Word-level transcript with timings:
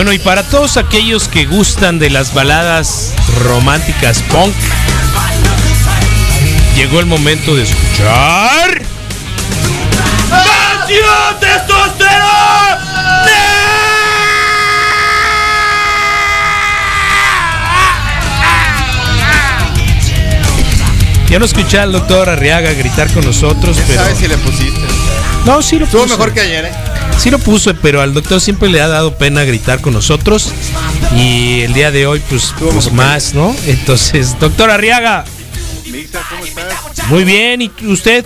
Bueno, 0.00 0.14
y 0.14 0.18
para 0.18 0.42
todos 0.48 0.78
aquellos 0.78 1.28
que 1.28 1.44
gustan 1.44 1.98
de 1.98 2.08
las 2.08 2.32
baladas 2.32 3.12
románticas 3.44 4.22
punk, 4.30 4.54
llegó 6.74 7.00
el 7.00 7.04
momento 7.04 7.54
de 7.54 7.64
escuchar. 7.64 8.80
¡Canción 10.30 11.04
Ya 21.28 21.38
no 21.38 21.44
escuché 21.44 21.78
al 21.78 21.92
doctor 21.92 22.30
Arriaga 22.30 22.72
gritar 22.72 23.12
con 23.12 23.26
nosotros, 23.26 23.78
pero. 23.86 24.00
¿Sabes 24.00 24.16
si 24.16 24.28
le 24.28 24.38
pusiste? 24.38 24.80
No, 25.44 25.60
sí 25.60 25.78
lo 25.78 25.84
Estuvo 25.84 26.04
puso. 26.04 26.16
mejor 26.16 26.32
que 26.32 26.40
ayer, 26.40 26.64
¿eh? 26.64 26.89
Sí 27.18 27.30
lo 27.30 27.38
puso, 27.38 27.74
pero 27.82 28.00
al 28.00 28.14
doctor 28.14 28.40
siempre 28.40 28.70
le 28.70 28.80
ha 28.80 28.88
dado 28.88 29.16
pena 29.18 29.44
gritar 29.44 29.80
con 29.80 29.92
nosotros. 29.92 30.50
Y 31.16 31.60
el 31.60 31.74
día 31.74 31.90
de 31.90 32.06
hoy, 32.06 32.20
pues, 32.30 32.54
pues 32.58 32.92
más, 32.92 33.34
¿no? 33.34 33.54
Entonces, 33.66 34.38
doctor 34.38 34.70
Arriaga, 34.70 35.24
Misa, 35.90 36.20
¿cómo 36.30 36.44
estás? 36.46 37.08
muy 37.08 37.24
bien. 37.24 37.60
¿Y 37.62 37.70
usted? 37.86 38.24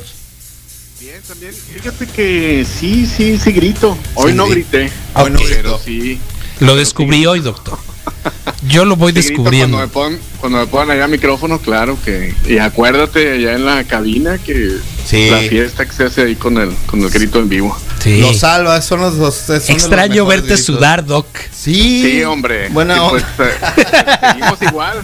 Bien, 1.00 1.20
también. 1.26 1.52
Fíjate 1.74 2.06
que 2.06 2.64
sí, 2.78 3.06
sí, 3.06 3.38
sí 3.42 3.52
grito. 3.52 3.98
Hoy 4.14 4.30
Sí, 4.30 4.36
no 4.36 4.46
grité. 4.46 4.90
Hoy 5.14 5.30
no 5.30 5.38
pero 5.40 5.54
gritó. 5.78 5.80
sí. 5.84 6.18
Lo 6.60 6.76
descubrí 6.76 7.26
hoy, 7.26 7.40
doctor. 7.40 7.78
Yo 8.68 8.84
lo 8.84 8.96
voy 8.96 9.12
sí 9.12 9.16
descubriendo. 9.20 9.76
Cuando 9.76 9.86
me, 9.86 9.92
ponen, 9.92 10.20
cuando 10.40 10.58
me 10.58 10.66
ponen 10.66 10.90
allá 10.92 11.06
micrófono, 11.08 11.58
claro 11.58 11.98
que. 12.04 12.34
Y 12.48 12.58
acuérdate 12.58 13.32
allá 13.32 13.54
en 13.54 13.64
la 13.66 13.84
cabina 13.84 14.38
que 14.38 14.78
Sí. 15.06 15.28
la 15.30 15.38
fiesta 15.40 15.84
que 15.86 15.92
se 15.92 16.04
hace 16.04 16.22
ahí 16.22 16.34
con 16.36 16.56
el, 16.58 16.74
con 16.86 17.00
el 17.02 17.10
grito 17.10 17.38
en 17.38 17.48
vivo. 17.48 17.76
Sí. 18.02 18.20
Los 18.20 18.38
salvas, 18.40 18.84
son 18.84 19.00
los 19.00 19.16
dos. 19.18 19.34
son 19.34 19.54
de 19.58 19.60
los 19.60 19.70
Extraño 19.70 20.14
mejores 20.24 20.28
verte 20.42 20.54
gritos. 20.54 20.64
sudar, 20.66 21.04
doc. 21.04 21.26
Sí. 21.52 22.02
Sí, 22.02 22.22
hombre. 22.24 22.68
Onda. 22.74 23.08
pues, 23.10 23.22
eh, 23.38 24.26
seguimos 24.32 24.62
igual. 24.62 25.02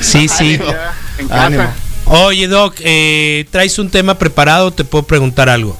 Sí, 0.00 0.28
sí. 0.28 0.54
Ánimo. 0.54 0.64
Ya 0.70 0.94
en 1.18 1.28
casa. 1.28 1.44
Ánimo. 1.46 1.68
Oye, 2.06 2.48
doc, 2.48 2.74
eh, 2.80 3.46
¿traes 3.50 3.78
un 3.78 3.90
tema 3.90 4.18
preparado? 4.18 4.70
¿Te 4.70 4.84
puedo 4.84 5.04
preguntar 5.04 5.48
algo? 5.48 5.78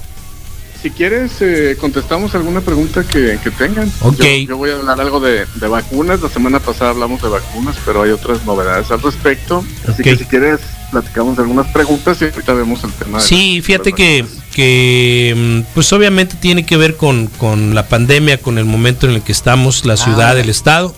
Si 0.81 0.91
quieres, 0.91 1.31
eh, 1.41 1.75
contestamos 1.79 2.33
alguna 2.35 2.61
pregunta 2.61 3.03
que, 3.03 3.37
que 3.43 3.51
tengan. 3.51 3.91
Ok. 4.01 4.17
Yo, 4.21 4.47
yo 4.47 4.57
voy 4.57 4.69
a 4.69 4.75
hablar 4.75 5.01
algo 5.01 5.19
de, 5.19 5.45
de 5.55 5.67
vacunas. 5.67 6.21
La 6.21 6.29
semana 6.29 6.59
pasada 6.61 6.91
hablamos 6.91 7.21
de 7.21 7.27
vacunas, 7.27 7.75
pero 7.85 8.03
hay 8.03 8.11
otras 8.11 8.45
novedades 8.45 8.89
al 8.89 9.01
respecto. 9.01 9.63
Así 9.87 10.03
que 10.03 10.15
si 10.15 10.23
quieres, 10.23 10.61
platicamos 10.89 11.35
de 11.35 11.43
algunas 11.43 11.67
preguntas 11.73 12.21
y 12.21 12.25
ahorita 12.25 12.53
vemos 12.53 12.81
el 12.85 12.93
tema. 12.93 13.17
de 13.17 13.23
Sí, 13.25 13.61
fíjate 13.61 13.91
que, 13.91 14.25
que 14.53 15.33
mm, 15.67 15.73
pues 15.73 15.91
obviamente 15.91 16.35
tiene 16.39 16.65
que 16.65 16.77
ver 16.77 16.95
con, 16.95 17.27
con 17.27 17.75
la 17.75 17.87
pandemia, 17.89 18.37
con 18.37 18.57
el 18.57 18.65
momento 18.65 19.05
en 19.05 19.15
el 19.15 19.21
que 19.21 19.33
estamos, 19.33 19.85
la 19.85 19.97
ciudad, 19.97 20.37
Ah. 20.37 20.39
el 20.39 20.49
estado. 20.49 20.95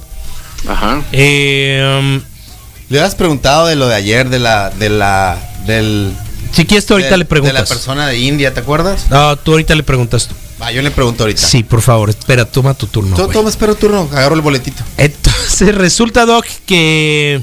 Ajá. 0.68 1.02
Eh, 1.12 2.20
mm, 2.22 2.94
Le 2.94 3.02
has 3.02 3.16
preguntado 3.16 3.66
de 3.66 3.76
lo 3.76 3.88
de 3.88 3.96
ayer, 3.96 4.30
de 4.30 4.38
la, 4.38 4.70
de 4.70 4.90
la, 4.90 5.40
del. 5.66 6.14
Si 6.52 6.66
quieres, 6.66 6.86
tú 6.86 6.94
ahorita 6.94 7.12
del- 7.12 7.20
le 7.20 7.26
preguntas. 7.26 7.54
De 7.56 7.60
la 7.62 7.66
persona 7.66 8.08
de 8.08 8.18
India, 8.20 8.54
¿te 8.54 8.60
acuerdas? 8.60 9.10
No, 9.10 9.36
tú 9.38 9.52
ahorita 9.52 9.76
le 9.76 9.84
preguntas 9.84 10.28
tú. 10.28 10.36
Va, 10.62 10.72
yo 10.72 10.82
le 10.82 10.92
pregunto 10.92 11.24
ahorita. 11.24 11.42
Sí, 11.42 11.64
por 11.64 11.82
favor, 11.82 12.10
espera, 12.10 12.46
toma 12.46 12.74
tu 12.74 12.88
turno. 12.88 13.16
Tú-. 13.16 13.28
Toma, 13.30 13.50
espero 13.50 13.76
turno, 13.76 14.08
agarro 14.12 14.36
el 14.36 14.42
boletito. 14.42 14.84
Entonces 14.98 15.74
resulta, 15.76 16.26
Doc, 16.26 16.46
que 16.66 17.42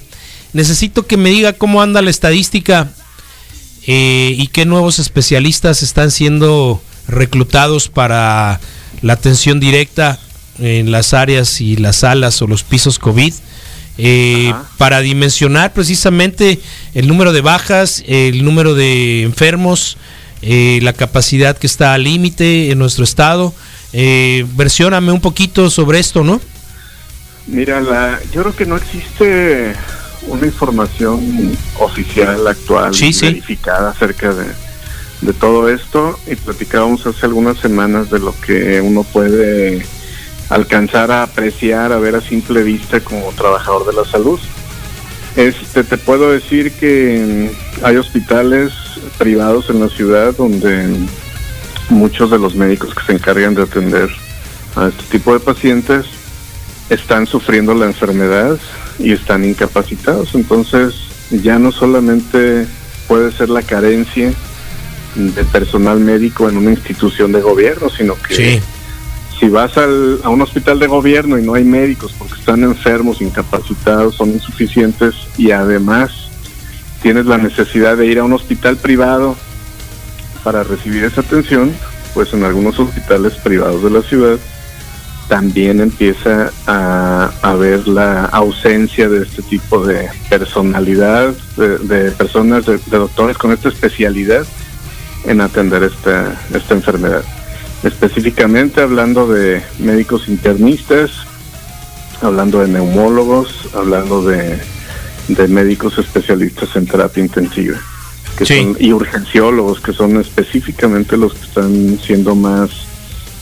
necesito 0.52 1.06
que 1.06 1.16
me 1.16 1.30
diga 1.30 1.52
cómo 1.52 1.82
anda 1.82 2.00
la 2.02 2.10
estadística 2.10 2.88
eh, 3.86 4.34
y 4.36 4.48
qué 4.48 4.64
nuevos 4.66 4.98
especialistas 4.98 5.82
están 5.82 6.10
siendo 6.10 6.82
reclutados 7.06 7.88
para 7.88 8.60
la 9.02 9.12
atención 9.14 9.60
directa 9.60 10.18
en 10.58 10.90
las 10.90 11.14
áreas 11.14 11.60
y 11.60 11.76
las 11.76 11.96
salas 11.98 12.40
o 12.42 12.46
los 12.46 12.62
pisos 12.64 12.98
COVID. 12.98 13.32
Eh, 13.98 14.54
para 14.76 15.00
dimensionar 15.00 15.72
precisamente 15.72 16.60
el 16.94 17.08
número 17.08 17.32
de 17.32 17.40
bajas, 17.40 18.04
el 18.06 18.44
número 18.44 18.74
de 18.74 19.22
enfermos, 19.24 19.98
eh, 20.40 20.78
la 20.82 20.92
capacidad 20.92 21.58
que 21.58 21.66
está 21.66 21.94
al 21.94 22.04
límite 22.04 22.70
en 22.70 22.78
nuestro 22.78 23.02
estado. 23.04 23.52
Eh, 23.92 24.46
versióname 24.54 25.10
un 25.12 25.20
poquito 25.20 25.68
sobre 25.68 25.98
esto, 25.98 26.22
¿no? 26.22 26.40
Mira, 27.48 27.80
la, 27.80 28.20
yo 28.32 28.42
creo 28.42 28.54
que 28.54 28.66
no 28.66 28.76
existe 28.76 29.74
una 30.28 30.46
información 30.46 31.56
oficial 31.80 32.46
actual 32.46 32.94
Sí, 32.94 33.12
sí. 33.12 33.26
verificada 33.26 33.90
acerca 33.90 34.32
de, 34.34 34.44
de 35.22 35.32
todo 35.32 35.68
esto 35.68 36.18
y 36.30 36.36
platicábamos 36.36 37.06
hace 37.06 37.26
algunas 37.26 37.58
semanas 37.58 38.10
de 38.10 38.18
lo 38.18 38.38
que 38.40 38.80
uno 38.80 39.02
puede 39.02 39.84
alcanzar 40.48 41.10
a 41.10 41.22
apreciar, 41.22 41.92
a 41.92 41.98
ver 41.98 42.16
a 42.16 42.20
simple 42.20 42.62
vista 42.62 43.00
como 43.00 43.32
trabajador 43.32 43.86
de 43.86 43.92
la 43.92 44.04
salud. 44.04 44.40
Este, 45.36 45.84
te 45.84 45.98
puedo 45.98 46.32
decir 46.32 46.72
que 46.72 47.50
mm, 47.80 47.84
hay 47.84 47.96
hospitales 47.96 48.72
privados 49.18 49.70
en 49.70 49.80
la 49.80 49.88
ciudad 49.88 50.34
donde 50.36 50.88
muchos 51.90 52.30
de 52.30 52.38
los 52.38 52.54
médicos 52.54 52.94
que 52.94 53.04
se 53.04 53.12
encargan 53.12 53.54
de 53.54 53.62
atender 53.62 54.10
a 54.76 54.88
este 54.88 55.02
tipo 55.10 55.32
de 55.32 55.40
pacientes 55.40 56.06
están 56.90 57.26
sufriendo 57.26 57.74
la 57.74 57.86
enfermedad 57.86 58.58
y 58.98 59.12
están 59.12 59.44
incapacitados. 59.44 60.34
Entonces 60.34 60.94
ya 61.30 61.58
no 61.58 61.72
solamente 61.72 62.66
puede 63.06 63.32
ser 63.32 63.50
la 63.50 63.62
carencia 63.62 64.32
de 65.14 65.44
personal 65.44 66.00
médico 66.00 66.48
en 66.48 66.56
una 66.56 66.70
institución 66.70 67.32
de 67.32 67.40
gobierno, 67.40 67.90
sino 67.90 68.14
que. 68.16 68.62
Si 69.38 69.48
vas 69.48 69.76
al- 69.76 70.20
a 70.24 70.28
un 70.30 70.40
hospital 70.42 70.78
de 70.78 70.86
gobierno 70.86 71.38
y 71.38 71.42
no 71.42 71.54
hay 71.54 71.64
médicos 71.64 72.14
porque 72.18 72.34
están 72.34 72.62
enfermos, 72.64 73.20
incapacitados, 73.20 74.16
son 74.16 74.30
insuficientes 74.30 75.14
y 75.36 75.50
además 75.52 76.10
tienes 77.02 77.26
la 77.26 77.38
necesidad 77.38 77.96
de 77.96 78.06
ir 78.06 78.18
a 78.18 78.24
un 78.24 78.32
hospital 78.32 78.76
privado 78.76 79.36
para 80.42 80.64
recibir 80.64 81.04
esa 81.04 81.20
atención, 81.20 81.72
pues 82.14 82.32
en 82.32 82.42
algunos 82.44 82.78
hospitales 82.78 83.34
privados 83.34 83.82
de 83.82 83.90
la 83.90 84.02
ciudad 84.02 84.38
también 85.28 85.80
empieza 85.80 86.50
a 86.66 87.30
haber 87.42 87.86
la 87.86 88.24
ausencia 88.24 89.08
de 89.10 89.24
este 89.24 89.42
tipo 89.42 89.84
de 89.86 90.08
personalidad, 90.30 91.34
de, 91.56 91.76
de 91.78 92.10
personas, 92.12 92.64
de, 92.64 92.78
de 92.78 92.96
doctores 92.98 93.36
con 93.36 93.52
esta 93.52 93.68
especialidad 93.68 94.46
en 95.26 95.42
atender 95.42 95.82
esta, 95.82 96.34
esta 96.54 96.74
enfermedad. 96.74 97.22
Específicamente 97.82 98.80
hablando 98.80 99.28
de 99.28 99.62
médicos 99.78 100.28
internistas, 100.28 101.10
hablando 102.20 102.60
de 102.60 102.68
neumólogos, 102.68 103.68
hablando 103.74 104.22
de, 104.24 104.58
de 105.28 105.48
médicos 105.48 105.96
especialistas 105.98 106.74
en 106.74 106.86
terapia 106.86 107.22
intensiva 107.22 107.78
que 108.36 108.46
Sí. 108.46 108.62
son, 108.62 108.76
y 108.78 108.92
urgenciólogos, 108.92 109.80
que 109.80 109.92
son 109.92 110.16
específicamente 110.20 111.16
los 111.16 111.34
que 111.34 111.44
están 111.44 111.98
siendo 111.98 112.34
más 112.36 112.70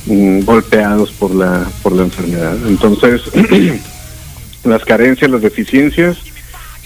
mm, 0.07 0.41
golpeados 0.41 1.11
por 1.13 1.35
la, 1.35 1.67
por 1.83 1.93
la 1.93 2.05
enfermedad. 2.05 2.57
Entonces, 2.67 3.23
las 4.65 4.85
carencias, 4.85 5.31
las 5.31 5.43
deficiencias, 5.43 6.17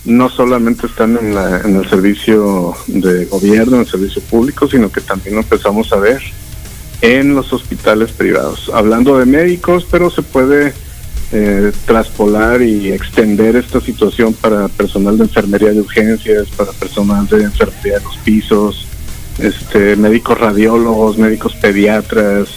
no 0.05 0.29
solamente 0.29 0.87
están 0.87 1.17
en, 1.19 1.35
la, 1.35 1.61
en 1.61 1.77
el 1.77 1.89
servicio 1.89 2.75
de 2.87 3.27
gobierno, 3.27 3.77
en 3.77 3.83
el 3.83 3.89
servicio 3.89 4.23
público, 4.23 4.67
sino 4.67 4.91
que 4.91 5.01
también 5.03 5.37
lo 5.37 5.43
empezamos 5.43 5.93
a 5.93 5.97
ver 5.97 6.21
en 7.01 7.35
los 7.35 7.53
hospitales 7.53 8.13
privados. 8.13 8.71
Hablando 8.73 9.19
de 9.19 9.27
médicos, 9.27 9.87
pero 9.91 10.11
se 10.11 10.23
puede 10.23 10.73
eh, 11.33 11.73
traspolar 11.87 12.63
y 12.63 12.93
extender 12.93 13.57
esta 13.57 13.81
situación 13.81 14.35
para 14.35 14.69
personal 14.69 15.17
de 15.17 15.25
enfermería 15.25 15.71
de 15.71 15.81
urgencias, 15.81 16.49
para 16.57 16.73
personal 16.73 17.27
de 17.27 17.45
enfermería 17.45 17.99
de 17.99 18.05
los 18.05 18.17
pisos, 18.19 18.87
este, 19.39 19.97
médicos 19.97 20.39
radiólogos, 20.39 21.19
médicos 21.19 21.55
pediatras, 21.55 22.49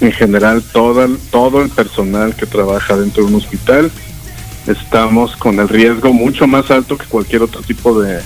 en 0.00 0.12
general 0.12 0.62
todo, 0.72 1.08
todo 1.30 1.62
el 1.62 1.70
personal 1.70 2.34
que 2.34 2.46
trabaja 2.46 2.96
dentro 2.96 3.24
de 3.24 3.30
un 3.30 3.36
hospital 3.36 3.90
estamos 4.66 5.36
con 5.36 5.60
el 5.60 5.68
riesgo 5.68 6.12
mucho 6.12 6.46
más 6.46 6.70
alto 6.70 6.98
que 6.98 7.06
cualquier 7.06 7.42
otro 7.42 7.62
tipo 7.62 8.02
de, 8.02 8.20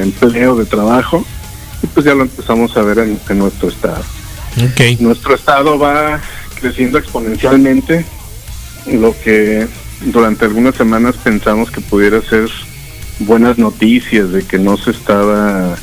empleo, 0.00 0.56
de 0.56 0.64
trabajo, 0.64 1.24
y 1.82 1.88
pues 1.88 2.06
ya 2.06 2.14
lo 2.14 2.22
empezamos 2.22 2.76
a 2.76 2.82
ver 2.82 3.00
en 3.00 3.38
nuestro 3.38 3.68
estado. 3.68 4.04
Ok. 4.56 5.00
Nuestro 5.00 5.34
estado 5.34 5.78
va 5.78 6.20
creciendo 6.60 6.98
exponencialmente, 6.98 8.04
lo 8.86 9.14
que 9.22 9.66
durante 10.06 10.44
algunas 10.44 10.74
semanas 10.74 11.16
pensamos 11.16 11.70
que 11.70 11.80
pudiera 11.80 12.20
ser 12.22 12.48
buenas 13.20 13.58
noticias 13.58 14.32
de 14.32 14.42
que 14.42 14.58
no 14.58 14.76
se 14.76 14.90
estaba 14.90 15.76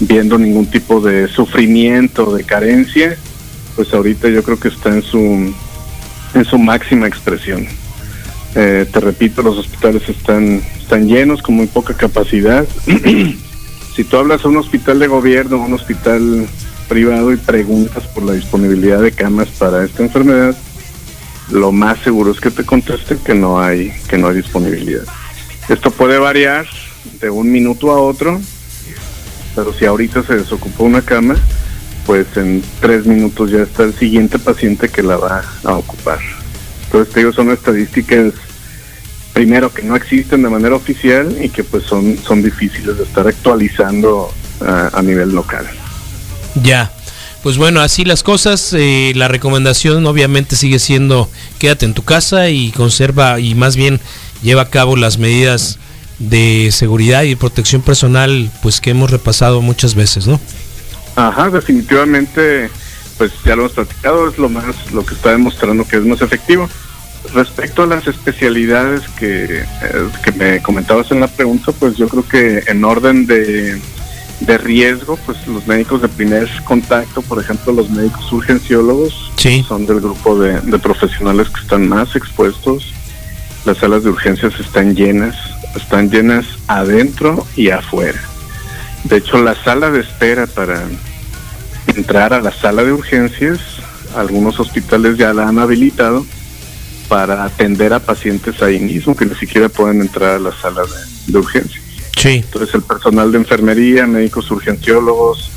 viendo 0.00 0.38
ningún 0.38 0.66
tipo 0.66 1.00
de 1.00 1.28
sufrimiento, 1.28 2.34
de 2.34 2.44
carencia, 2.44 3.16
pues 3.76 3.92
ahorita 3.92 4.28
yo 4.28 4.42
creo 4.42 4.58
que 4.58 4.68
está 4.68 4.90
en 4.90 5.02
su 5.02 5.54
en 6.34 6.44
su 6.44 6.58
máxima 6.58 7.06
expresión. 7.06 7.66
Eh, 8.56 8.86
te 8.92 9.00
repito, 9.00 9.42
los 9.42 9.58
hospitales 9.58 10.08
están 10.08 10.62
están 10.80 11.08
llenos 11.08 11.42
con 11.42 11.56
muy 11.56 11.66
poca 11.66 11.94
capacidad. 11.94 12.66
si 13.96 14.04
tú 14.04 14.16
hablas 14.16 14.44
a 14.44 14.48
un 14.48 14.56
hospital 14.56 14.98
de 14.98 15.06
gobierno, 15.06 15.58
un 15.58 15.74
hospital 15.74 16.46
privado 16.88 17.32
y 17.32 17.36
preguntas 17.36 18.04
por 18.06 18.24
la 18.24 18.32
disponibilidad 18.32 19.00
de 19.00 19.12
camas 19.12 19.48
para 19.48 19.84
esta 19.84 20.02
enfermedad, 20.02 20.56
lo 21.50 21.72
más 21.72 21.98
seguro 22.00 22.30
es 22.30 22.40
que 22.40 22.50
te 22.50 22.64
contesten 22.64 23.18
que 23.18 23.34
no 23.34 23.60
hay 23.60 23.92
que 24.08 24.16
no 24.18 24.28
hay 24.28 24.36
disponibilidad. 24.36 25.04
Esto 25.68 25.90
puede 25.90 26.18
variar 26.18 26.66
de 27.20 27.30
un 27.30 27.50
minuto 27.50 27.90
a 27.90 28.00
otro, 28.00 28.40
pero 29.54 29.72
si 29.72 29.84
ahorita 29.84 30.22
se 30.22 30.36
desocupó 30.36 30.84
una 30.84 31.02
cama, 31.02 31.36
pues 32.06 32.26
en 32.36 32.62
tres 32.80 33.06
minutos 33.06 33.50
ya 33.50 33.62
está 33.62 33.84
el 33.84 33.94
siguiente 33.94 34.38
paciente 34.38 34.88
que 34.88 35.02
la 35.02 35.16
va 35.16 35.42
a 35.64 35.74
ocupar. 35.74 36.18
Entonces, 36.84 37.12
te 37.12 37.20
digo, 37.20 37.32
son 37.32 37.50
estadísticas, 37.50 38.34
primero, 39.32 39.72
que 39.72 39.82
no 39.82 39.96
existen 39.96 40.42
de 40.42 40.50
manera 40.50 40.76
oficial 40.76 41.36
y 41.42 41.48
que 41.48 41.64
pues 41.64 41.84
son, 41.84 42.16
son 42.18 42.42
difíciles 42.42 42.98
de 42.98 43.04
estar 43.04 43.26
actualizando 43.26 44.30
a, 44.60 44.90
a 44.92 45.02
nivel 45.02 45.30
local. 45.30 45.66
Ya. 46.62 46.90
Pues 47.42 47.58
bueno, 47.58 47.80
así 47.80 48.04
las 48.04 48.22
cosas. 48.22 48.72
eh, 48.72 49.12
la 49.16 49.28
recomendación 49.28 50.06
obviamente 50.06 50.56
sigue 50.56 50.78
siendo 50.78 51.30
quédate 51.58 51.84
en 51.84 51.94
tu 51.94 52.02
casa 52.02 52.48
y 52.48 52.70
conserva 52.70 53.38
y 53.38 53.54
más 53.54 53.76
bien 53.76 54.00
lleva 54.42 54.62
a 54.62 54.70
cabo 54.70 54.96
las 54.96 55.18
medidas 55.18 55.78
de 56.18 56.70
seguridad 56.72 57.22
y 57.24 57.34
protección 57.34 57.82
personal 57.82 58.50
pues 58.62 58.80
que 58.80 58.90
hemos 58.90 59.10
repasado 59.10 59.60
muchas 59.60 59.94
veces, 59.94 60.26
¿no? 60.26 60.40
Ajá, 61.16 61.50
definitivamente, 61.50 62.70
pues 63.18 63.32
ya 63.44 63.54
lo 63.54 63.62
hemos 63.62 63.72
platicado, 63.72 64.28
es 64.28 64.38
lo 64.38 64.48
más, 64.48 64.92
lo 64.92 65.04
que 65.04 65.14
está 65.14 65.30
demostrando 65.30 65.86
que 65.86 65.96
es 65.96 66.04
más 66.04 66.22
efectivo. 66.22 66.68
Respecto 67.32 67.82
a 67.82 67.86
las 67.86 68.06
especialidades 68.06 69.02
que, 69.18 69.60
eh, 69.60 70.08
que 70.24 70.32
me 70.32 70.62
comentabas 70.62 71.10
en 71.10 71.20
la 71.20 71.28
pregunta, 71.28 71.72
pues 71.72 71.96
yo 71.96 72.08
creo 72.08 72.28
que 72.28 72.64
en 72.66 72.84
orden 72.84 73.26
de, 73.26 73.80
de 74.46 74.58
riesgo, 74.58 75.16
pues 75.24 75.46
los 75.46 75.66
médicos 75.66 76.02
de 76.02 76.08
primer 76.08 76.48
contacto, 76.64 77.22
por 77.22 77.40
ejemplo, 77.40 77.72
los 77.72 77.90
médicos 77.90 78.30
urgenciólogos, 78.32 79.30
Sí. 79.36 79.64
son 79.68 79.86
del 79.86 80.00
grupo 80.00 80.38
de, 80.38 80.60
de 80.60 80.78
profesionales 80.78 81.48
que 81.50 81.60
están 81.60 81.88
más 81.88 82.16
expuestos. 82.16 82.92
Las 83.64 83.78
salas 83.78 84.04
de 84.04 84.10
urgencias 84.10 84.58
están 84.60 84.94
llenas, 84.94 85.36
están 85.76 86.10
llenas 86.10 86.46
adentro 86.66 87.46
y 87.56 87.70
afuera. 87.70 88.20
De 89.04 89.18
hecho, 89.18 89.42
la 89.42 89.54
sala 89.54 89.90
de 89.90 90.00
espera 90.00 90.46
para 90.46 90.82
entrar 91.94 92.32
a 92.32 92.40
la 92.40 92.52
sala 92.52 92.84
de 92.84 92.92
urgencias, 92.92 93.58
algunos 94.16 94.58
hospitales 94.60 95.18
ya 95.18 95.34
la 95.34 95.48
han 95.48 95.58
habilitado 95.58 96.24
para 97.08 97.44
atender 97.44 97.92
a 97.92 97.98
pacientes 98.00 98.62
ahí 98.62 98.78
mismo 98.80 99.14
que 99.14 99.26
ni 99.26 99.34
siquiera 99.34 99.68
pueden 99.68 100.00
entrar 100.00 100.36
a 100.36 100.38
la 100.38 100.52
sala 100.52 100.82
de, 100.82 101.32
de 101.32 101.38
urgencias. 101.38 101.83
Entonces 102.32 102.74
el 102.74 102.82
personal 102.82 103.30
de 103.32 103.38
enfermería, 103.38 104.06
médicos 104.06 104.50
urgenciólogos, 104.50 105.50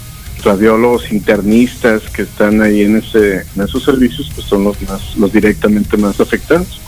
radiólogos, 0.44 1.12
internistas 1.12 2.04
que 2.10 2.24
están 2.24 2.62
ahí 2.62 2.82
en 2.82 2.98
ese 2.98 3.46
en 3.56 3.64
esos 3.64 3.84
servicios, 3.84 4.30
pues 4.36 4.48
son 4.48 4.66
los 4.66 4.82
más 4.82 5.16
los 5.18 5.32
directamente 5.32 5.96
más 5.98 6.20
afectados. 6.20 6.82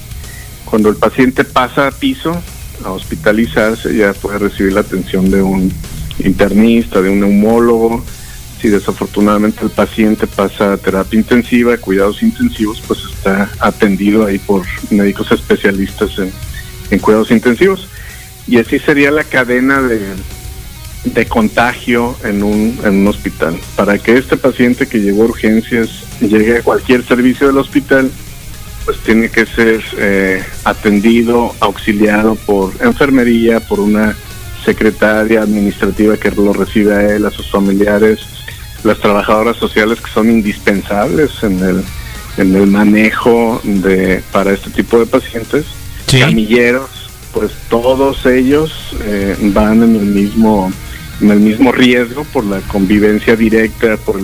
Cuando 0.66 0.90
el 0.90 0.98
paciente 0.98 1.46
pasa 1.46 1.88
a 1.88 1.92
piso 1.92 2.42
a 2.84 2.92
hospitalizarse, 2.92 3.96
ya 3.96 4.14
puede 4.14 4.40
recibir 4.40 4.74
la 4.74 4.82
atención 4.82 5.32
de 5.32 5.42
un 5.42 5.72
internista, 6.24 7.02
de 7.02 7.10
un 7.10 7.22
neumólogo. 7.22 8.04
Si 8.62 8.68
desafortunadamente 8.68 9.64
el 9.64 9.72
paciente 9.72 10.28
pasa 10.28 10.74
a 10.74 10.78
terapia 10.78 11.18
intensiva, 11.18 11.78
cuidados 11.78 12.22
intensivos, 12.22 12.82
pues 12.86 13.00
está 13.06 13.50
atendido 13.60 14.26
ahí 14.26 14.38
por 14.38 14.66
médicos 14.90 15.32
especialistas 15.32 16.12
en 16.92 17.00
cuidados 17.00 17.32
intensivos. 17.32 17.88
Y 18.50 18.58
así 18.58 18.80
sería 18.80 19.12
la 19.12 19.24
cadena 19.24 19.82
de, 19.82 20.00
de 21.06 21.26
contagio 21.28 22.16
en 22.24 22.44
un, 22.44 22.80
en 22.84 22.96
un 23.02 23.08
hospital. 23.08 23.60
Para 23.76 23.98
que 24.00 24.18
este 24.18 24.38
paciente 24.38 24.88
que 24.88 25.00
llegó 25.00 25.24
a 25.24 25.28
urgencias 25.28 25.90
llegue 26.20 26.58
a 26.58 26.62
cualquier 26.64 27.06
servicio 27.06 27.48
del 27.48 27.58
hospital, 27.58 28.10
pues 28.86 28.98
tiene 29.00 29.30
que 29.30 29.46
ser 29.46 29.82
eh, 29.98 30.44
atendido, 30.64 31.54
auxiliado 31.60 32.36
por 32.36 32.74
enfermería, 32.82 33.60
por 33.60 33.80
una 33.80 34.16
secretaria 34.66 35.42
administrativa 35.44 36.18
que 36.18 36.32
lo 36.32 36.52
recibe 36.54 36.94
a 36.96 37.16
él, 37.16 37.26
a 37.26 37.32
sus 37.32 37.50
familiares, 37.52 38.20
las 38.84 38.98
trabajadoras 39.00 39.58
sociales 39.58 40.00
que 40.02 40.10
son 40.12 40.30
indispensables 40.30 41.32
en 41.44 41.60
el, 41.60 41.84
en 42.38 42.56
el 42.56 42.68
manejo 42.68 43.62
de 43.64 44.24
para 44.32 44.52
este 44.54 44.70
tipo 44.72 45.00
de 45.00 45.06
pacientes, 45.06 45.66
Sí. 46.08 46.20
camilleros, 46.20 46.90
pues 47.34 47.52
todos 47.70 48.26
ellos 48.26 48.96
eh, 49.04 49.36
van 49.54 49.84
en 49.84 49.96
el 49.96 50.06
mismo 50.06 50.72
en 51.22 51.32
el 51.32 51.40
mismo 51.40 51.72
riesgo 51.72 52.24
por 52.24 52.46
la 52.46 52.60
convivencia 52.62 53.36
directa, 53.36 53.98
por 53.98 54.22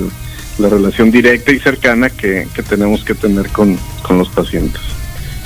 la 0.58 0.70
relación 0.70 1.12
directa 1.12 1.52
y 1.52 1.60
cercana 1.60 2.10
que, 2.10 2.48
que 2.54 2.64
tenemos 2.64 3.04
que 3.04 3.14
tener 3.14 3.50
con, 3.50 3.78
con 4.02 4.18
los 4.18 4.30
pacientes. 4.30 4.82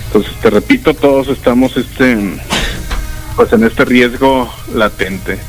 Entonces, 0.08 0.32
te 0.42 0.50
repito, 0.52 0.94
todos 0.94 1.28
estamos 1.28 1.76
este 1.76 2.18
pues 3.36 3.54
en 3.54 3.64
este 3.64 3.86
riesgo 3.86 4.54
latente. 4.76 5.40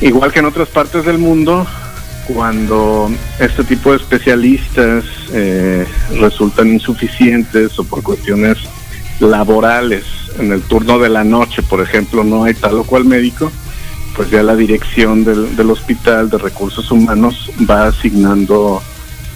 Igual 0.00 0.32
que 0.32 0.40
en 0.40 0.46
otras 0.46 0.68
partes 0.68 1.04
del 1.04 1.18
mundo, 1.18 1.66
cuando 2.26 3.10
este 3.38 3.64
tipo 3.64 3.90
de 3.90 3.96
especialistas 3.96 5.04
eh, 5.32 5.86
resultan 6.20 6.68
insuficientes 6.68 7.78
o 7.78 7.84
por 7.84 8.02
cuestiones 8.02 8.58
laborales 9.20 10.04
en 10.38 10.52
el 10.52 10.62
turno 10.62 10.98
de 10.98 11.08
la 11.08 11.24
noche, 11.24 11.62
por 11.62 11.80
ejemplo, 11.80 12.24
no 12.24 12.44
hay 12.44 12.54
tal 12.54 12.74
o 12.74 12.84
cual 12.84 13.04
médico, 13.04 13.50
pues 14.16 14.30
ya 14.30 14.42
la 14.42 14.56
dirección 14.56 15.24
del, 15.24 15.56
del 15.56 15.70
hospital 15.70 16.30
de 16.30 16.38
recursos 16.38 16.90
humanos 16.90 17.50
va 17.68 17.86
asignando 17.86 18.82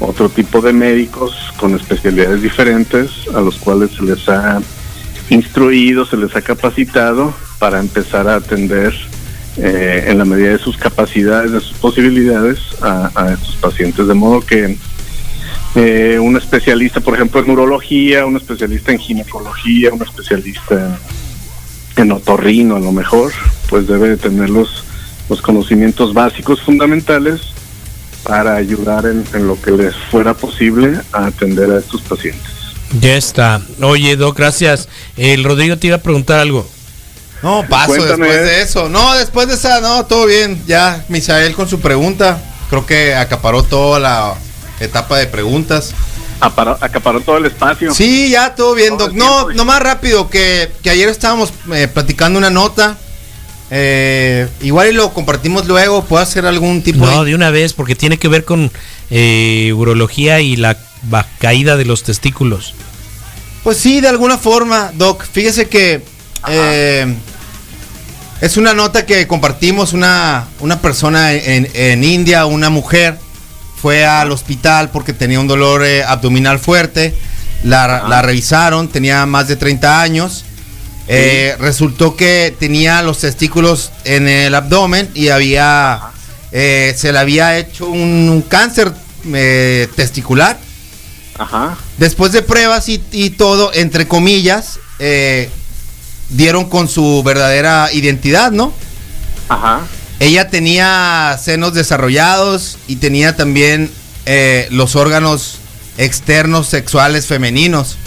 otro 0.01 0.29
tipo 0.29 0.61
de 0.61 0.73
médicos 0.73 1.37
con 1.57 1.75
especialidades 1.75 2.43
diferentes 2.43 3.11
a 3.35 3.41
los 3.41 3.57
cuales 3.57 3.91
se 3.93 4.03
les 4.03 4.29
ha 4.29 4.61
instruido, 5.31 6.05
se 6.05 6.17
les 6.17 6.35
ha 6.37 6.43
capacitado 6.43 7.33
para 7.59 7.81
empezar 7.81 8.29
a 8.29 8.37
atender 8.37 8.93
eh, 9.57 10.05
en 10.09 10.19
la 10.19 10.25
medida 10.25 10.51
de 10.51 10.59
sus 10.59 10.77
capacidades, 10.77 11.53
de 11.53 11.61
sus 11.61 11.77
posibilidades 11.79 12.59
a, 12.83 13.11
a 13.15 13.33
estos 13.33 13.57
pacientes. 13.57 14.07
De 14.07 14.15
modo 14.15 14.41
que 14.41 14.77
eh, 15.75 16.19
un 16.21 16.37
especialista, 16.37 17.01
por 17.01 17.15
ejemplo, 17.15 17.41
en 17.41 17.47
neurología, 17.49 18.27
un 18.27 18.37
especialista 18.37 18.93
en 18.93 18.99
ginecología, 18.99 19.93
un 19.93 20.03
especialista 20.03 20.97
en, 21.97 22.03
en 22.05 22.13
otorrino 22.13 22.77
a 22.77 22.81
lo 22.81 22.93
mejor, 22.93 23.33
pues 23.69 23.87
debe 23.87 24.11
de 24.11 24.17
tener 24.17 24.51
los, 24.51 24.85
los 25.29 25.43
conocimientos 25.43 26.15
básicos 26.15 26.61
fundamentales 26.63 27.41
para 28.23 28.57
ayudar 28.57 29.07
en, 29.07 29.25
en 29.35 29.47
lo 29.47 29.61
que 29.61 29.71
les 29.73 29.95
fuera 30.11 30.35
posible 30.35 31.01
a 31.13 31.27
atender 31.27 31.71
a 31.71 31.79
estos 31.79 32.01
pacientes. 32.03 32.51
Ya 33.01 33.17
está. 33.17 33.61
Oye, 33.83 34.17
Doc, 34.17 34.39
gracias. 34.39 34.89
El 35.17 35.45
Rodrigo 35.45 35.77
te 35.77 35.89
iba 35.89 35.97
a 35.97 36.03
preguntar 36.03 36.39
algo. 36.39 36.69
No, 37.43 37.65
paso 37.69 37.97
Cuéntame. 37.97 38.27
después 38.27 38.45
de 38.45 38.63
eso. 38.63 38.89
No, 38.89 39.15
después 39.15 39.49
de 39.49 39.55
esa, 39.55 39.81
no, 39.81 40.07
todo 40.07 40.27
bien. 40.27 40.63
Ya, 40.67 41.05
Misael 41.09 41.55
con 41.55 41.69
su 41.69 41.81
pregunta. 41.81 42.41
Creo 42.71 42.87
que 42.87 43.15
acaparó 43.15 43.63
toda 43.63 44.01
la 44.01 44.35
etapa 44.81 45.19
de 45.19 45.27
preguntas. 45.27 45.93
Acaparó 46.41 47.21
todo 47.21 47.39
el 47.39 47.47
espacio. 47.47 47.95
Sí, 47.95 48.31
ya, 48.31 48.55
todo 48.55 48.75
bien, 48.75 48.99
Todo 48.99 49.09
Doc. 49.09 49.17
No, 49.17 49.51
no 49.51 49.65
más 49.65 49.81
rápido, 49.81 50.29
que, 50.29 50.71
que 50.83 50.91
ayer 50.91 51.09
estábamos 51.09 51.53
eh, 51.73 51.89
platicando 51.89 52.39
una 52.39 52.51
nota. 52.51 52.99
Eh, 53.71 54.47
igual 54.61 54.89
y 54.89 54.93
lo 54.93 55.13
compartimos 55.15 55.67
luego. 55.67 56.05
¿Puedo 56.05 56.23
hacer 56.23 56.45
algún 56.45 56.83
tipo 56.83 57.07
No, 57.07 57.25
de... 57.25 57.31
de 57.31 57.35
una 57.35 57.51
vez, 57.51 57.73
porque 57.73 57.95
tiene 57.95 58.19
que 58.19 58.29
ver 58.29 58.45
con 58.45 58.71
eh, 59.11 59.73
urología 59.75 60.41
y 60.41 60.57
la 60.57 60.77
caída 61.39 61.77
de 61.77 61.85
los 61.87 62.03
testículos. 62.03 62.75
Pues 63.63 63.79
sí, 63.79 64.01
de 64.03 64.09
alguna 64.09 64.37
forma, 64.37 64.93
Doc. 64.95 65.25
Fíjese 65.25 65.67
que 65.69 66.03
eh, 66.49 67.15
es 68.43 68.57
una 68.59 68.75
nota 68.75 69.07
que 69.07 69.27
compartimos. 69.27 69.95
Una, 69.95 70.47
una 70.61 70.81
persona 70.83 71.33
en, 71.33 71.71
en 71.73 72.05
India, 72.05 72.45
una 72.45 72.69
mujer, 72.69 73.17
fue 73.85 74.07
al 74.07 74.33
hospital 74.33 74.89
porque 74.89 75.13
tenía 75.13 75.39
un 75.39 75.47
dolor 75.47 75.85
eh, 75.85 76.03
abdominal 76.03 76.59
fuerte. 76.59 77.15
La, 77.65 78.09
la 78.09 78.23
revisaron, 78.23 78.89
tenía 78.89 79.27
más 79.27 79.47
de 79.47 79.57
30 79.57 80.01
años. 80.01 80.47
eh, 81.07 81.55
resultó 81.61 82.17
que 82.17 82.57
tenía 82.59 83.03
los 83.03 83.19
testículos 83.19 83.91
en 84.05 84.27
el 84.27 84.55
abdomen 84.55 85.11
y 85.13 85.29
había, 85.29 86.01
eh, 86.51 86.95
se 86.97 87.13
le 87.13 87.19
había 87.19 87.59
hecho 87.59 87.87
un, 87.87 88.31
un 88.31 88.41
cáncer 88.41 88.91
testicular. 89.95 90.57
Ajá. 91.39 91.77
Después 91.99 92.33
de 92.33 92.41
pruebas 92.41 92.89
y, 92.89 93.03
y 93.13 93.31
todo, 93.31 93.71
entre 93.75 94.09
comillas, 94.09 94.79
dieron 96.31 96.71
con 96.71 96.89
su 96.89 97.23
verdadera 97.23 97.91
identidad, 97.93 98.51
¿no? 98.51 98.73
Ajá. 99.51 99.83
Ella 100.25 100.49
tenía 100.49 101.39
senos 101.39 101.75
desarrollados 101.75 102.79
y 102.89 102.97
tenía 102.97 103.37
también 103.37 103.91
eh, 104.25 104.69
los 104.71 104.97
órganos 104.97 105.57
externos 105.99 106.67
sexuales 106.67 107.27
femeninos. 107.27 107.99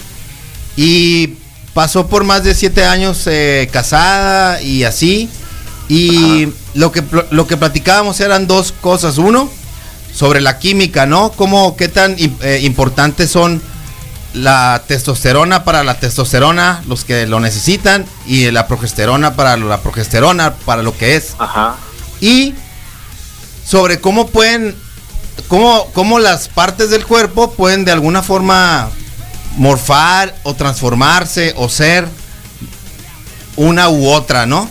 Y 0.76 1.34
pasó 1.74 2.08
por 2.08 2.24
más 2.24 2.42
de 2.42 2.56
siete 2.56 2.84
años 2.84 3.22
eh, 3.26 3.68
casada 3.72 4.60
y 4.60 4.82
así. 4.82 5.30
Y 5.88 6.48
lo 6.74 6.90
que, 6.90 7.04
lo 7.30 7.46
que 7.46 7.56
platicábamos 7.56 8.18
eran 8.18 8.48
dos 8.48 8.72
cosas. 8.72 9.18
Uno, 9.18 9.48
sobre 10.12 10.40
la 10.40 10.58
química, 10.58 11.06
¿no? 11.06 11.30
Cómo, 11.30 11.76
qué 11.76 11.86
tan 11.86 12.16
eh, 12.18 12.58
importantes 12.64 13.30
son 13.30 13.62
la 14.34 14.82
testosterona 14.88 15.62
para 15.62 15.84
la 15.84 16.00
testosterona, 16.00 16.82
los 16.88 17.04
que 17.04 17.28
lo 17.28 17.38
necesitan, 17.38 18.04
y 18.26 18.50
la 18.50 18.66
progesterona 18.66 19.36
para 19.36 19.56
la 19.56 19.82
progesterona, 19.82 20.54
para 20.54 20.82
lo 20.82 20.98
que 20.98 21.14
es 21.14 21.36
Ajá. 21.38 21.76
Y 22.20 22.54
sobre 23.64 24.00
cómo 24.00 24.28
pueden, 24.28 24.74
cómo, 25.48 25.86
cómo 25.92 26.18
las 26.18 26.48
partes 26.48 26.90
del 26.90 27.04
cuerpo 27.04 27.52
pueden 27.52 27.84
de 27.84 27.92
alguna 27.92 28.22
forma 28.22 28.90
morfar 29.56 30.34
o 30.42 30.54
transformarse 30.54 31.52
o 31.56 31.68
ser 31.68 32.08
una 33.56 33.88
u 33.88 34.08
otra, 34.08 34.46
¿no? 34.46 34.70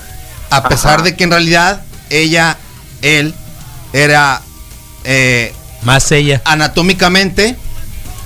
A 0.50 0.68
pesar 0.68 0.96
Ajá. 0.96 1.04
de 1.04 1.16
que 1.16 1.25
en 1.25 1.32
realidad 1.32 1.84
ella, 2.10 2.58
él, 3.01 3.36
era 3.94 4.42
eh, 5.04 5.54
Más 5.84 6.12
ella. 6.12 6.42
anatómicamente, 6.46 7.56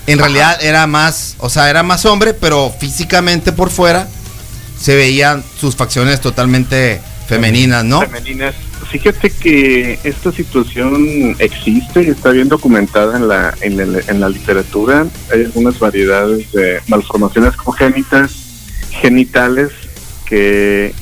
en 0.08 0.20
realidad 0.20 0.62
era 0.64 0.88
más, 0.88 1.36
o 1.40 1.50
sea, 1.50 1.70
era 1.70 1.84
más 1.84 2.06
hombre, 2.06 2.34
pero 2.34 2.74
físicamente 2.80 3.52
por 3.52 3.70
fuera 3.70 4.08
se 4.80 4.96
veían 4.96 5.44
sus 5.60 5.76
facciones 5.76 6.22
totalmente 6.22 7.02
femeninas, 7.28 7.84
¿no? 7.84 8.02
Femeninas. 8.02 8.56
Fíjate 8.92 9.30
que 9.30 9.98
esta 10.04 10.34
situación 10.34 11.36
existe 11.40 12.04
y 12.04 12.08
está 12.08 12.32
bien 12.32 12.50
documentada 12.50 13.16
en 13.18 13.28
la, 13.30 13.54
en, 13.62 13.80
el- 13.80 14.04
en 14.06 14.20
la 14.20 14.28
literatura. 14.28 15.08
Hay 15.32 15.46
algunas 15.46 15.80
variedades 15.80 16.52
de 16.52 16.82
malformaciones 16.90 17.56
congénitas, 17.56 18.34
genitales, 18.92 19.70
que 20.26 20.94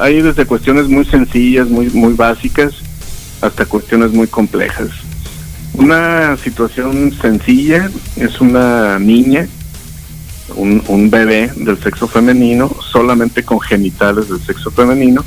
hay 0.00 0.22
desde 0.22 0.46
cuestiones 0.46 0.88
muy 0.88 1.04
sencillas, 1.04 1.68
muy, 1.68 1.90
muy 1.90 2.14
básicas, 2.14 2.72
hasta 3.42 3.66
cuestiones 3.66 4.12
muy 4.12 4.26
complejas. 4.26 4.88
Una 5.74 6.38
situación 6.38 7.12
sencilla 7.20 7.90
es 8.16 8.40
una 8.40 8.98
niña, 8.98 9.46
un 10.56 11.10
bebé 11.10 11.50
del 11.56 11.76
sexo 11.82 12.06
femenino, 12.08 12.74
solamente 12.90 13.42
con 13.42 13.60
genitales 13.60 14.30
del 14.30 14.40
sexo 14.40 14.70
femenino, 14.70 15.24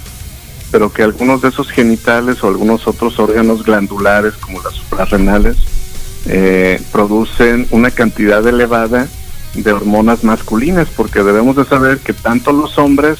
pero 0.77 0.93
que 0.93 1.01
algunos 1.01 1.41
de 1.41 1.49
esos 1.49 1.71
genitales 1.71 2.43
o 2.43 2.49
algunos 2.49 2.85
otros 2.85 3.17
órganos 3.17 3.63
glandulares, 3.63 4.35
como 4.35 4.61
las 4.61 4.75
suprarrenales, 4.75 5.57
eh, 6.27 6.79
producen 6.91 7.65
una 7.71 7.89
cantidad 7.89 8.45
elevada 8.47 9.07
de 9.55 9.73
hormonas 9.73 10.23
masculinas, 10.23 10.87
porque 10.95 11.23
debemos 11.23 11.55
de 11.55 11.65
saber 11.65 11.97
que 11.97 12.13
tanto 12.13 12.51
los 12.51 12.77
hombres 12.77 13.17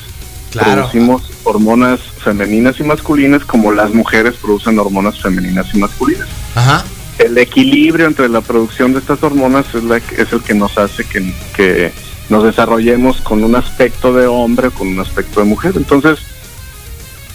Claro. 0.52 0.74
producimos 0.74 1.32
hormonas 1.46 2.00
femeninas 2.24 2.80
y 2.80 2.84
masculinas 2.84 3.44
como 3.44 3.72
las 3.72 3.92
mujeres 3.92 4.36
producen 4.40 4.78
hormonas 4.78 5.20
femeninas 5.20 5.74
y 5.74 5.80
masculinas. 5.80 6.28
Ajá. 6.54 6.86
El 7.18 7.40
equilibrio 7.40 8.06
entre 8.06 8.30
la 8.30 8.42
producción 8.42 8.94
de 8.94 9.00
estas 9.00 9.24
hormonas 9.24 9.66
es, 9.74 9.84
la, 9.84 9.98
es 9.98 10.32
el 10.32 10.44
que 10.44 10.54
nos 10.54 10.78
hace 10.78 11.04
que, 11.06 11.34
que 11.56 11.92
nos 12.30 12.44
desarrollemos 12.44 13.20
con 13.22 13.44
un 13.44 13.56
aspecto 13.56 14.14
de 14.14 14.28
hombre 14.28 14.68
o 14.68 14.72
con 14.72 14.88
un 14.90 15.00
aspecto 15.00 15.40
de 15.40 15.48
mujer. 15.48 15.74
Entonces, 15.76 16.20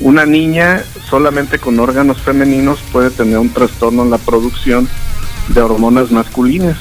una 0.03 0.27
niña 0.27 0.83
solamente 1.09 1.59
con 1.59 1.79
órganos 1.81 2.19
femeninos 2.21 2.81
puede 2.93 3.11
tener 3.11 3.39
un 3.39 3.51
trastorno 3.51 4.03
en 4.03 4.11
la 4.11 4.19
producción 4.19 4.89
de 5.49 5.61
hormonas 5.61 6.11
masculinas. 6.11 6.77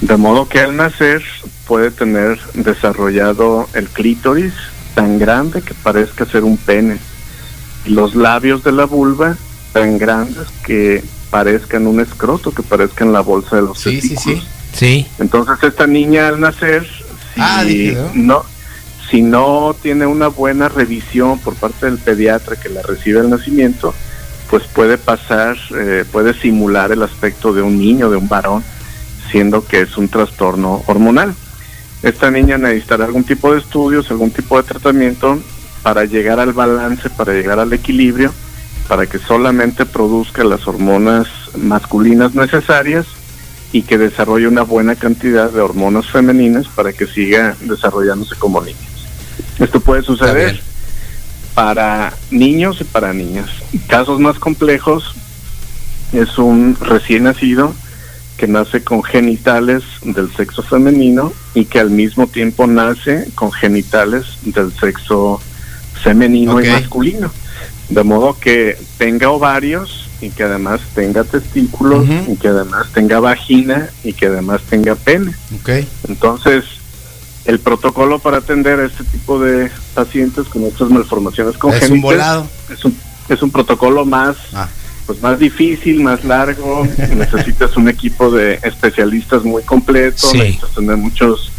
De 0.00 0.16
modo 0.16 0.48
que 0.48 0.60
al 0.60 0.76
nacer 0.76 1.22
puede 1.66 1.90
tener 1.90 2.38
desarrollado 2.54 3.68
el 3.74 3.88
clítoris 3.88 4.52
tan 4.94 5.18
grande 5.18 5.62
que 5.62 5.74
parezca 5.74 6.26
ser 6.26 6.44
un 6.44 6.56
pene. 6.56 6.98
Y 7.84 7.90
los 7.90 8.14
labios 8.14 8.64
de 8.64 8.72
la 8.72 8.84
vulva 8.86 9.36
tan 9.72 9.98
grandes 9.98 10.46
que 10.64 11.02
parezcan 11.30 11.86
un 11.86 12.00
escroto, 12.00 12.52
que 12.52 12.62
parezcan 12.62 13.12
la 13.12 13.20
bolsa 13.20 13.56
de 13.56 13.62
los 13.62 13.78
Sí, 13.78 14.00
sí, 14.00 14.10
testículos. 14.10 14.44
sí. 14.44 14.48
Sí. 14.74 15.06
Entonces 15.20 15.54
esta 15.62 15.86
niña 15.86 16.28
al 16.28 16.40
nacer, 16.40 16.84
si 17.34 17.40
Ah, 17.40 17.62
dije, 17.64 17.92
¿no? 17.92 18.10
no, 18.14 18.44
si 19.10 19.22
no 19.22 19.74
tiene 19.80 20.06
una 20.06 20.28
buena 20.28 20.68
revisión 20.68 21.38
por 21.38 21.54
parte 21.54 21.86
del 21.86 21.98
pediatra 21.98 22.56
que 22.56 22.68
la 22.68 22.82
recibe 22.82 23.20
al 23.20 23.30
nacimiento, 23.30 23.94
pues 24.50 24.64
puede 24.64 24.98
pasar, 24.98 25.56
eh, 25.76 26.04
puede 26.10 26.34
simular 26.34 26.92
el 26.92 27.02
aspecto 27.02 27.52
de 27.52 27.62
un 27.62 27.78
niño, 27.78 28.10
de 28.10 28.16
un 28.16 28.28
varón, 28.28 28.62
siendo 29.30 29.66
que 29.66 29.82
es 29.82 29.96
un 29.96 30.08
trastorno 30.08 30.82
hormonal. 30.86 31.34
Esta 32.02 32.30
niña 32.30 32.58
necesitará 32.58 33.04
algún 33.04 33.24
tipo 33.24 33.52
de 33.52 33.58
estudios, 33.58 34.10
algún 34.10 34.30
tipo 34.30 34.56
de 34.56 34.68
tratamiento 34.68 35.38
para 35.82 36.04
llegar 36.04 36.38
al 36.38 36.52
balance, 36.52 37.10
para 37.10 37.32
llegar 37.32 37.58
al 37.58 37.72
equilibrio, 37.72 38.32
para 38.88 39.06
que 39.06 39.18
solamente 39.18 39.86
produzca 39.86 40.44
las 40.44 40.66
hormonas 40.66 41.26
masculinas 41.56 42.34
necesarias 42.34 43.06
y 43.72 43.82
que 43.82 43.98
desarrolle 43.98 44.46
una 44.46 44.62
buena 44.62 44.94
cantidad 44.94 45.50
de 45.50 45.60
hormonas 45.60 46.06
femeninas 46.06 46.68
para 46.68 46.92
que 46.92 47.06
siga 47.06 47.56
desarrollándose 47.62 48.36
como 48.36 48.60
niños. 48.60 48.93
Esto 49.58 49.80
puede 49.80 50.02
suceder 50.02 50.60
para 51.54 52.12
niños 52.30 52.78
y 52.80 52.84
para 52.84 53.12
niñas. 53.12 53.48
Casos 53.86 54.18
más 54.20 54.38
complejos 54.38 55.14
es 56.12 56.38
un 56.38 56.76
recién 56.80 57.24
nacido 57.24 57.74
que 58.36 58.48
nace 58.48 58.82
con 58.82 59.02
genitales 59.02 59.84
del 60.02 60.34
sexo 60.34 60.62
femenino 60.62 61.32
y 61.54 61.66
que 61.66 61.78
al 61.78 61.90
mismo 61.90 62.26
tiempo 62.26 62.66
nace 62.66 63.28
con 63.34 63.52
genitales 63.52 64.38
del 64.42 64.72
sexo 64.72 65.40
femenino 66.02 66.60
y 66.60 66.68
masculino. 66.68 67.30
De 67.88 68.02
modo 68.02 68.38
que 68.38 68.76
tenga 68.98 69.30
ovarios 69.30 70.08
y 70.20 70.30
que 70.30 70.42
además 70.42 70.80
tenga 70.94 71.22
testículos 71.22 72.06
y 72.28 72.36
que 72.36 72.48
además 72.48 72.88
tenga 72.92 73.20
vagina 73.20 73.90
y 74.02 74.14
que 74.14 74.26
además 74.26 74.62
tenga 74.68 74.94
pene. 74.96 75.32
Ok. 75.60 75.70
Entonces, 76.08 76.64
el 77.44 77.58
protocolo 77.58 78.18
para 78.18 78.38
atender 78.38 78.80
a 78.80 78.86
este 78.86 79.04
tipo 79.04 79.38
de 79.38 79.70
pacientes 79.94 80.46
con 80.48 80.64
estas 80.64 80.88
malformaciones 80.90 81.56
congénitas 81.58 81.88
Es 81.90 81.94
un 81.94 82.00
volado. 82.00 82.46
es 82.72 82.84
un, 82.84 82.96
es 83.28 83.42
un 83.42 83.50
protocolo 83.50 84.04
más 84.06 84.36
Ah. 84.54 84.68
pues 85.06 85.20
más 85.20 85.38
difícil, 85.38 86.02
más 86.02 86.24
largo, 86.24 86.86
necesitas 87.16 87.76
un 87.76 87.88
equipo 87.88 88.30
de 88.30 88.58
especialistas 88.62 89.44
muy 89.44 89.62
completo, 89.62 90.26
Sí. 90.28 90.38
necesitas 90.38 90.70
tener 90.74 90.96
muchos 90.96 91.52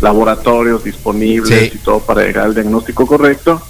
laboratorios 0.00 0.84
disponibles 0.84 1.70
Sí. 1.70 1.72
y 1.74 1.78
todo 1.78 2.00
para 2.00 2.22
llegar 2.22 2.44
al 2.46 2.54
diagnóstico 2.54 3.06
correcto. 3.06 3.60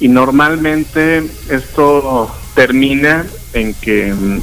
Y 0.00 0.08
normalmente 0.08 1.28
esto 1.50 2.30
termina 2.54 3.24
en 3.52 3.74
que 3.74 4.12
mm, 4.12 4.40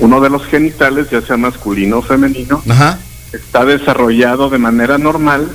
uno 0.00 0.20
de 0.20 0.30
los 0.30 0.44
genitales, 0.46 1.08
ya 1.10 1.20
sea 1.22 1.36
masculino 1.36 1.98
o 1.98 2.02
femenino, 2.02 2.62
Ajá. 2.68 2.98
Está 3.32 3.64
desarrollado 3.64 4.50
de 4.50 4.58
manera 4.58 4.98
normal 4.98 5.48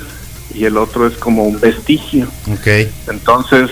y 0.53 0.65
el 0.65 0.77
otro 0.77 1.07
es 1.07 1.15
como 1.17 1.43
un 1.46 1.60
vestigio. 1.60 2.27
Ok. 2.51 2.67
Entonces, 3.10 3.69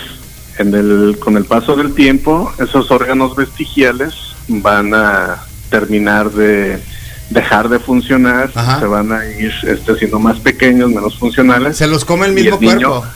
en 0.58 0.74
el, 0.74 1.18
con 1.20 1.38
el 1.38 1.46
paso 1.46 1.76
del 1.76 1.94
tiempo, 1.94 2.52
esos 2.60 2.92
órganos 2.92 3.36
vestigiales 3.36 4.14
van 4.48 4.94
a 4.94 5.44
terminar 5.70 6.30
de 6.32 6.80
dejar 7.32 7.70
de 7.70 7.80
funcionar, 7.80 8.52
Ajá. 8.54 8.80
se 8.80 8.86
van 8.86 9.12
a 9.12 9.26
ir 9.26 9.52
este, 9.68 9.96
siendo 9.98 10.20
más 10.20 10.40
pequeños, 10.40 10.90
menos 10.90 11.18
funcionales. 11.18 11.76
Se 11.78 11.88
los 11.88 12.06
come 12.06 12.28
el 12.28 12.34
mismo 12.34 12.56
el 12.56 12.62
niño- 12.62 12.90
cuerpo. 13.00 13.08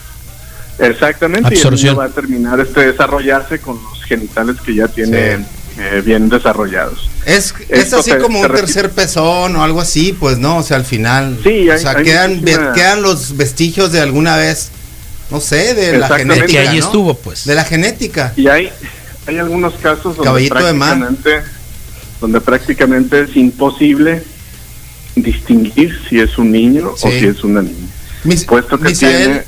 Exactamente, 0.79 1.55
y 1.55 1.59
el 1.59 1.71
niño 1.75 1.95
va 1.95 2.05
a 2.05 2.09
terminar 2.09 2.59
este 2.59 2.87
desarrollarse 2.91 3.59
con 3.59 3.75
los 3.83 4.01
genitales 4.03 4.55
que 4.61 4.73
ya 4.75 4.87
tiene 4.87 5.37
Sí. 5.37 5.45
eh, 5.77 6.01
bien 6.05 6.29
desarrollados. 6.29 7.09
Es, 7.29 7.53
es 7.69 7.93
así 7.93 8.11
se- 8.11 8.17
como 8.17 8.39
se 8.41 8.47
un 8.49 8.55
tercer 8.55 8.89
pezón 8.91 9.55
o 9.55 9.63
algo 9.63 9.79
así, 9.81 10.13
pues 10.19 10.37
no, 10.37 10.57
o 10.57 10.63
sea, 10.63 10.77
al 10.77 10.85
final. 10.85 11.39
Sí, 11.43 11.69
o 11.69 11.73
hay- 11.73 11.79
sea, 11.79 11.91
hay 11.91 12.03
quedan, 12.03 12.37
muchísima- 12.39 12.73
quedan 12.73 13.01
los 13.01 13.37
vestigios 13.37 13.91
de 13.91 14.01
alguna 14.01 14.35
vez, 14.35 14.69
no 15.29 15.39
sé, 15.39 15.73
de 15.75 15.97
la 15.97 16.07
genética. 16.09 16.47
Que 16.47 16.59
ahí 16.59 16.79
¿no? 16.79 16.85
estuvo, 16.85 17.13
pues. 17.13 17.45
De 17.45 17.55
la 17.55 17.63
genética. 17.63 18.33
Y 18.35 18.47
hay, 18.47 18.69
hay 19.27 19.37
algunos 19.37 19.73
casos 19.75 20.15
donde 20.15 20.23
Caballito 20.23 20.65
de 20.65 20.73
mar. 20.73 20.97
prácticamente, 20.97 21.49
donde 22.19 22.41
prácticamente 22.41 23.21
es 23.21 23.35
imposible 23.35 24.23
distinguir 25.15 25.97
si 26.09 26.19
es 26.19 26.37
un 26.37 26.51
niño 26.51 26.91
o 26.91 26.97
Sí. 27.11 27.19
si 27.19 27.25
es 27.27 27.43
una 27.43 27.61
niña. 27.61 27.87
Mis- 28.23 28.45
Puesto 28.45 28.77
que 28.77 28.89
Misael, 28.89 29.17
tiene... 29.17 29.43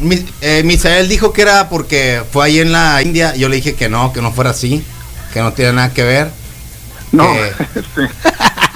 Mi- 0.00 0.24
eh, 0.40 0.62
Misael 0.64 1.08
dijo 1.08 1.32
que 1.32 1.42
era 1.42 1.68
porque 1.68 2.22
fue 2.32 2.46
ahí 2.46 2.58
en 2.60 2.72
la 2.72 3.02
India. 3.02 3.34
Yo 3.36 3.48
le 3.48 3.56
dije 3.56 3.74
que 3.74 3.88
no, 3.88 4.12
que 4.12 4.22
no 4.22 4.32
fuera 4.32 4.50
así, 4.50 4.82
que 5.32 5.40
no 5.40 5.52
tiene 5.52 5.72
nada 5.74 5.92
que 5.92 6.02
ver. 6.04 6.30
No, 7.12 7.24
Eh. 7.34 7.52
este, 7.74 8.08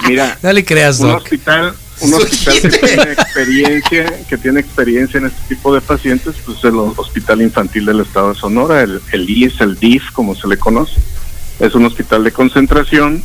mira, 0.07 0.37
No 0.43 0.51
le 0.53 0.63
creas, 0.65 0.99
un 0.99 1.07
Doc. 1.09 1.17
hospital, 1.23 1.73
un 2.01 2.13
hospital 2.13 2.61
que 2.61 2.69
tiene 2.69 3.11
experiencia, 3.13 4.19
que 4.27 4.37
tiene 4.37 4.59
experiencia 4.59 5.17
en 5.19 5.25
este 5.27 5.55
tipo 5.55 5.73
de 5.73 5.81
pacientes, 5.81 6.35
pues 6.45 6.63
el 6.63 6.75
Hospital 6.75 7.41
Infantil 7.41 7.85
del 7.85 8.01
Estado 8.01 8.33
de 8.33 8.39
Sonora, 8.39 8.81
el, 8.81 9.01
el 9.11 9.29
IES, 9.29 9.61
el 9.61 9.75
DIF, 9.79 10.11
como 10.11 10.35
se 10.35 10.47
le 10.47 10.57
conoce. 10.57 10.99
Es 11.59 11.73
un 11.75 11.85
hospital 11.85 12.23
de 12.25 12.31
concentración 12.31 13.23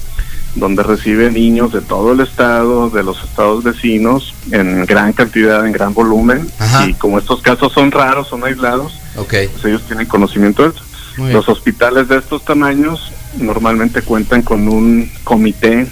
donde 0.54 0.82
recibe 0.82 1.30
niños 1.30 1.72
de 1.72 1.80
todo 1.80 2.12
el 2.12 2.20
estado, 2.20 2.90
de 2.90 3.02
los 3.04 3.22
estados 3.22 3.62
vecinos, 3.64 4.34
en 4.50 4.84
gran 4.84 5.12
cantidad, 5.12 5.64
en 5.66 5.72
gran 5.72 5.94
volumen. 5.94 6.48
Ajá. 6.58 6.86
Y 6.88 6.94
como 6.94 7.18
estos 7.18 7.40
casos 7.40 7.72
son 7.72 7.90
raros, 7.90 8.28
son 8.28 8.44
aislados, 8.44 8.92
Ok. 9.16 9.34
pues 9.52 9.64
ellos 9.64 9.82
tienen 9.86 10.06
conocimiento 10.06 10.62
de 10.64 10.72
bien. 11.16 11.32
Los 11.32 11.48
hospitales 11.48 12.08
de 12.08 12.18
estos 12.18 12.44
tamaños 12.44 13.12
normalmente 13.38 14.02
cuentan 14.02 14.42
con 14.42 14.68
un 14.68 15.10
comité, 15.24 15.86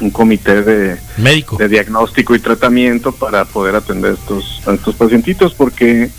un 0.00 0.10
comité 0.10 0.62
de, 0.62 0.96
Médico. 1.16 1.56
de 1.56 1.68
diagnóstico 1.68 2.34
y 2.34 2.38
tratamiento 2.38 3.12
para 3.12 3.44
poder 3.44 3.76
atender 3.76 4.14
estos, 4.14 4.62
a 4.66 4.74
estos 4.74 4.94
pacientitos, 4.94 5.54
porque 5.54 6.10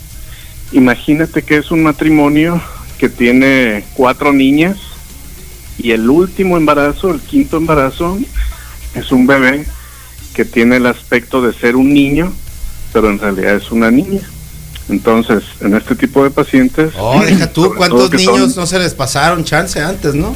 imagínate 0.72 1.42
que 1.42 1.56
es 1.56 1.70
un 1.70 1.82
matrimonio 1.82 2.60
que 2.98 3.08
tiene 3.08 3.84
cuatro 3.94 4.32
niñas 4.32 4.78
y 5.78 5.92
el 5.92 6.08
último 6.08 6.56
embarazo, 6.56 7.10
el 7.10 7.20
quinto 7.20 7.56
embarazo, 7.56 8.18
es 8.94 9.12
un 9.12 9.26
bebé 9.26 9.64
que 10.34 10.44
tiene 10.44 10.76
el 10.76 10.86
aspecto 10.86 11.42
de 11.42 11.52
ser 11.52 11.76
un 11.76 11.92
niño, 11.92 12.32
pero 12.92 13.10
en 13.10 13.18
realidad 13.18 13.56
es 13.56 13.70
una 13.70 13.90
niña. 13.90 14.20
Entonces, 14.90 15.44
en 15.60 15.74
este 15.76 15.94
tipo 15.94 16.24
de 16.24 16.30
pacientes... 16.30 16.92
Oh, 16.98 17.22
deja 17.24 17.52
tú, 17.52 17.72
¿cuántos 17.76 18.10
niños 18.12 18.52
son- 18.52 18.62
no 18.62 18.66
se 18.66 18.78
les 18.78 18.92
pasaron 18.94 19.44
chance 19.44 19.80
antes, 19.80 20.14
no? 20.14 20.34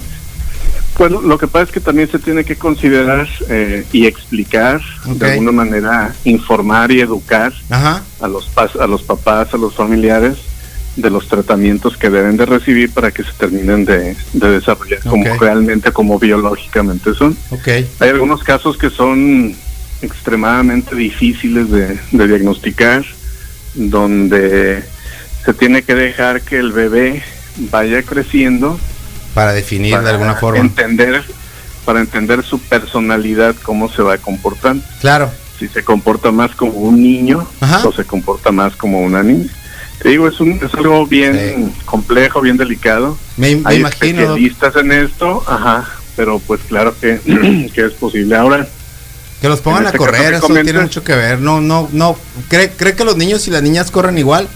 Pues 0.97 1.11
lo- 1.11 1.39
que 1.39 1.49
pasa 1.49 1.65
es 1.65 1.71
que 1.73 1.81
también 1.81 2.09
se 2.09 2.21
tiene 2.21 2.45
que 2.45 2.55
considerar 2.55 3.27
eh, 3.49 3.85
y 3.93 4.07
explicar, 4.07 4.81
de 5.07 5.33
alguna 5.33 5.51
manera, 5.51 6.15
informar 6.25 6.93
y 6.93 7.01
educar 7.01 7.53
Ajá. 7.69 8.03
a 8.21 8.29
los, 8.29 8.49
a 8.57 8.87
los 8.87 9.03
papás, 9.03 9.53
a 9.53 9.57
los 9.57 9.75
familiares, 9.75 10.37
de 10.95 11.11
los 11.11 11.27
tratamientos 11.27 11.97
que 11.97 12.09
deben 12.09 12.37
de 12.37 12.47
recibir 12.47 12.93
para 12.93 13.11
que 13.11 13.25
se 13.25 13.33
terminen 13.33 13.85
de, 13.85 14.17
de 14.33 14.51
desarrollar 14.51 15.01
como 15.01 15.25
realmente, 15.41 15.91
como 15.91 16.21
biológicamente 16.21 17.13
son. 17.15 17.37
Ok. 17.51 17.67
Hay 17.99 18.11
algunos 18.11 18.45
casos 18.45 18.79
que 18.79 18.91
son 18.91 19.57
extremadamente 20.03 20.95
difíciles 20.95 21.69
de, 21.73 21.99
de 22.13 22.29
diagnosticar, 22.29 23.05
donde 23.75 24.83
se 25.45 25.55
tiene 25.55 25.83
que 25.83 25.95
dejar 25.95 26.43
que 26.43 26.59
el 26.59 26.73
bebé 26.73 27.23
vaya 27.71 28.03
creciendo 28.03 28.79
Para 29.35 29.53
definir 29.53 29.99
de 30.01 30.11
alguna 30.11 30.35
forma. 30.35 30.61
entender 30.61 31.23
para 31.85 32.01
entender 32.01 32.43
su 32.43 32.59
personalidad 32.61 33.55
cómo 33.63 33.91
se 33.91 34.01
va 34.03 34.17
comportando 34.19 34.83
Claro. 35.01 35.31
si 35.59 35.69
se 35.69 35.85
comporta 35.85 36.31
más 36.33 36.53
como 36.55 36.73
un 36.73 37.03
niño 37.03 37.47
Ajá. 37.61 37.87
o 37.87 37.93
se 37.93 38.05
comporta 38.05 38.51
más 38.53 38.75
como 38.77 39.01
una 39.03 39.23
niña 39.23 39.51
te 40.01 40.09
digo 40.09 40.27
es 40.29 40.41
un 40.41 40.53
es 40.63 40.75
algo 40.75 41.07
bien 41.07 41.35
Sí. 41.75 41.83
complejo 41.85 42.41
bien 42.41 42.57
delicado 42.57 43.19
Me, 43.37 43.57
me 43.57 43.63
hay 43.69 43.77
imagino. 43.81 44.21
Especialistas 44.21 44.77
en 44.77 44.93
esto 44.93 45.45
ajá 45.47 45.87
pero 46.17 46.39
pues 46.39 46.61
claro 46.69 46.95
que, 46.99 47.19
que 47.75 47.85
es 47.87 47.93
posible 47.93 48.35
ahora 48.37 48.67
Que 49.45 49.51
los 49.51 49.61
pongan 49.61 49.83
a 49.85 49.87
este 49.89 49.99
caso 49.99 50.11
correr, 50.11 50.33
eso 50.33 50.47
tiene 50.49 50.81
mucho 50.81 51.05
que 51.05 51.15
ver. 51.15 51.39
No, 51.39 51.61
no, 51.61 51.87
no. 51.93 52.17
¿Cree, 52.49 52.71
¿Cree 52.71 52.97
que 52.97 53.05
los 53.05 53.19
niños 53.19 53.47
y 53.47 53.51
las 53.51 53.63
niñas 53.63 53.91
corren 53.91 54.17
igual? 54.17 54.49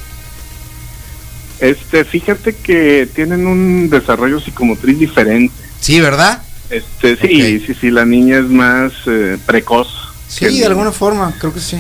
este 1.61 2.07
fíjate 2.07 2.55
que 2.57 3.07
tienen 3.15 3.47
un 3.47 3.91
desarrollo 3.91 4.41
psicomotriz 4.41 4.99
diferente 4.99 5.53
Sí, 5.79 6.01
¿verdad? 6.01 6.41
este 6.71 7.17
sí 7.17 7.59
Ok. 7.59 7.67
sí 7.67 7.75
sí 7.79 7.91
la 7.91 8.07
niña 8.07 8.39
es 8.39 8.47
más 8.47 8.93
eh, 9.07 9.37
precoz 9.45 9.89
Sí, 10.27 10.59
de 10.59 10.65
alguna 10.65 10.93
forma, 10.93 11.35
creo 11.39 11.53
que 11.53 11.61
sí. 11.61 11.77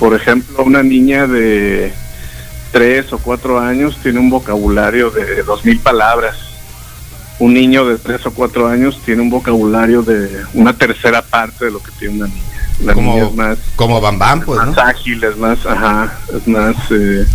Por 0.00 0.12
ejemplo, 0.14 0.64
una 0.64 0.82
niña 0.82 1.28
de 1.28 1.92
tres 2.72 3.12
o 3.12 3.18
cuatro 3.18 3.60
años 3.60 3.96
tiene 4.02 4.18
un 4.18 4.28
vocabulario 4.30 5.10
de 5.10 5.44
dos 5.44 5.64
mil 5.64 5.78
palabras. 5.78 6.36
Un 7.38 7.54
niño 7.54 7.86
de 7.86 7.98
tres 7.98 8.26
o 8.26 8.32
cuatro 8.32 8.66
años 8.66 9.00
tiene 9.04 9.22
un 9.22 9.30
vocabulario 9.30 10.02
de 10.02 10.42
una 10.54 10.76
tercera 10.76 11.22
parte 11.22 11.66
de 11.66 11.70
lo 11.70 11.82
que 11.82 11.92
tiene 11.98 12.16
una 12.16 12.26
niña. 12.26 12.42
La 12.84 12.94
como, 12.94 13.14
niña 13.14 13.26
es 13.26 13.34
más, 13.34 13.58
como 13.76 14.00
Bam 14.00 14.18
Bam, 14.18 14.40
pues, 14.42 14.58
más 14.58 14.76
¿no? 14.76 14.82
ágil, 14.82 15.22
es 15.24 15.36
más, 15.36 15.64
ajá, 15.66 16.18
es 16.34 16.46
más, 16.48 16.76
eh, 16.90 17.26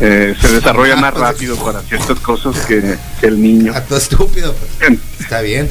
eh, 0.00 0.34
se 0.40 0.52
desarrolla 0.52 0.92
Ajá, 0.94 1.00
más 1.02 1.12
pues, 1.12 1.22
rápido 1.22 1.56
para 1.56 1.80
ciertas 1.82 2.18
cosas 2.20 2.56
que, 2.66 2.96
que 3.20 3.26
el 3.26 3.40
niño. 3.40 3.72
A 3.74 3.80
todo 3.82 3.98
estúpido, 3.98 4.54
pues. 4.54 4.98
Está 5.20 5.40
bien. 5.40 5.68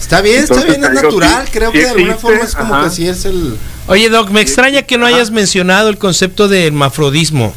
Está 0.00 0.20
bien, 0.20 0.40
Entonces, 0.40 0.68
está 0.68 0.78
bien, 0.80 0.96
es 0.96 1.02
natural. 1.02 1.44
sí, 1.46 1.50
creo 1.52 1.70
sí 1.72 1.78
que 1.78 1.84
de 1.84 1.90
alguna 1.90 2.14
forma 2.16 2.44
es 2.44 2.54
como 2.54 2.74
ajá. 2.74 2.84
que 2.84 2.90
sí 2.90 3.08
es 3.08 3.24
el. 3.24 3.56
Oye, 3.86 4.08
Doc, 4.10 4.30
me 4.30 4.40
extraña 4.40 4.82
que 4.82 4.98
no 4.98 5.06
hayas 5.06 5.30
mencionado 5.30 5.88
el 5.88 5.98
concepto 5.98 6.46
de 6.48 6.66
hermafrodismo. 6.66 7.54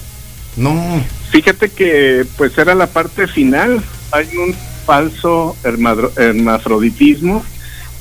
No. 0.56 1.04
Fíjate 1.32 1.70
que 1.70 2.26
pues 2.38 2.58
era 2.58 2.74
la 2.74 2.88
parte 2.88 3.28
final. 3.28 3.84
Hay 4.12 4.30
un 4.38 4.56
falso 4.88 5.56
hermafroditismo 6.18 7.44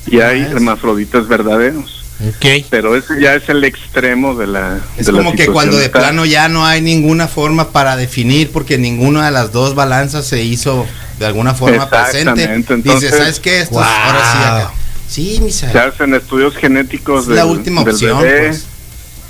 y 0.07 0.21
hay 0.21 0.41
Ah, 0.43 0.47
es. 0.47 0.53
hermafroditas 0.53 1.27
verdaderos. 1.29 2.05
Ok. 2.27 2.65
Pero 2.71 2.97
ese 2.97 3.21
ya 3.21 3.35
es 3.35 3.47
el 3.51 3.63
extremo 3.65 4.35
de 4.37 4.47
la. 4.47 4.79
Es 4.97 5.05
de 5.07 5.13
la 5.13 5.19
como 5.19 5.35
que 5.35 5.49
cuando 5.49 5.77
de 5.77 5.91
plano 5.91 6.25
ya 6.25 6.49
no 6.49 6.65
hay 6.65 6.81
ninguna 6.81 7.29
forma 7.29 7.73
para 7.73 7.97
definir 7.97 8.51
porque 8.53 8.79
ninguna 8.79 9.27
de 9.27 9.33
las 9.33 9.53
dos 9.53 9.75
balanzas 9.75 10.25
se 10.27 10.43
hizo 10.43 10.87
de 11.19 11.27
alguna 11.27 11.53
forma 11.55 11.91
presente. 11.91 12.19
Exactamente, 12.43 12.75
Dice, 12.77 12.89
entonces- 12.91 13.11
¿sabes 13.11 13.41
qué? 13.41 13.61
Esto 13.61 13.81
es- 13.81 13.87
ahora 13.87 14.33
sí. 14.33 14.39
acá. 14.39 14.71
Sí, 15.09 15.41
Misael. 15.43 15.73
Se 15.73 15.79
hacen 15.79 16.15
estudios 16.15 16.57
genéticos 16.57 17.23
Es 17.23 17.27
del, 17.29 17.37
la 17.37 17.47
última 17.47 17.85
del 17.85 17.93
opción, 17.95 18.23
bebé, 18.23 18.49
pues. 18.49 18.65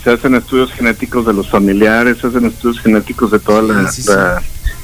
se 0.04 0.10
hacen 0.10 0.34
estudios 0.36 0.72
genéticos 0.72 1.26
de 1.26 1.32
los 1.32 1.48
familiares, 1.50 2.18
se 2.20 2.28
hacen 2.28 2.46
estudios 2.46 2.80
genéticos 2.80 3.30
de 3.32 3.40
toda 3.40 3.62
la, 3.62 3.90
Sí, 3.90 4.02
sí, 4.02 4.08
sí. 4.08 4.14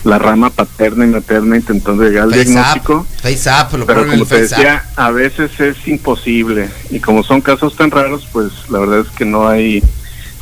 La, 0.04 0.18
rama 0.18 0.50
paterna 0.50 1.04
y 1.04 1.08
materna 1.08 1.56
intentando 1.56 2.02
llegar 2.04 2.24
al 2.24 2.30
Face 2.30 2.44
diagnóstico. 2.44 2.94
up, 2.94 3.06
face 3.22 3.50
up, 3.50 3.78
lo 3.78 3.86
Pero 3.86 4.06
como 4.06 4.26
te 4.26 4.42
decía, 4.42 4.84
a 4.96 5.10
veces 5.10 5.58
es 5.60 5.86
imposible 5.86 6.68
y 6.90 7.00
como 7.00 7.22
son 7.22 7.40
casos 7.40 7.76
tan 7.76 7.90
raros, 7.90 8.26
pues 8.32 8.52
la 8.68 8.80
verdad 8.80 9.00
es 9.00 9.08
que 9.10 9.24
no 9.24 9.48
hay 9.48 9.82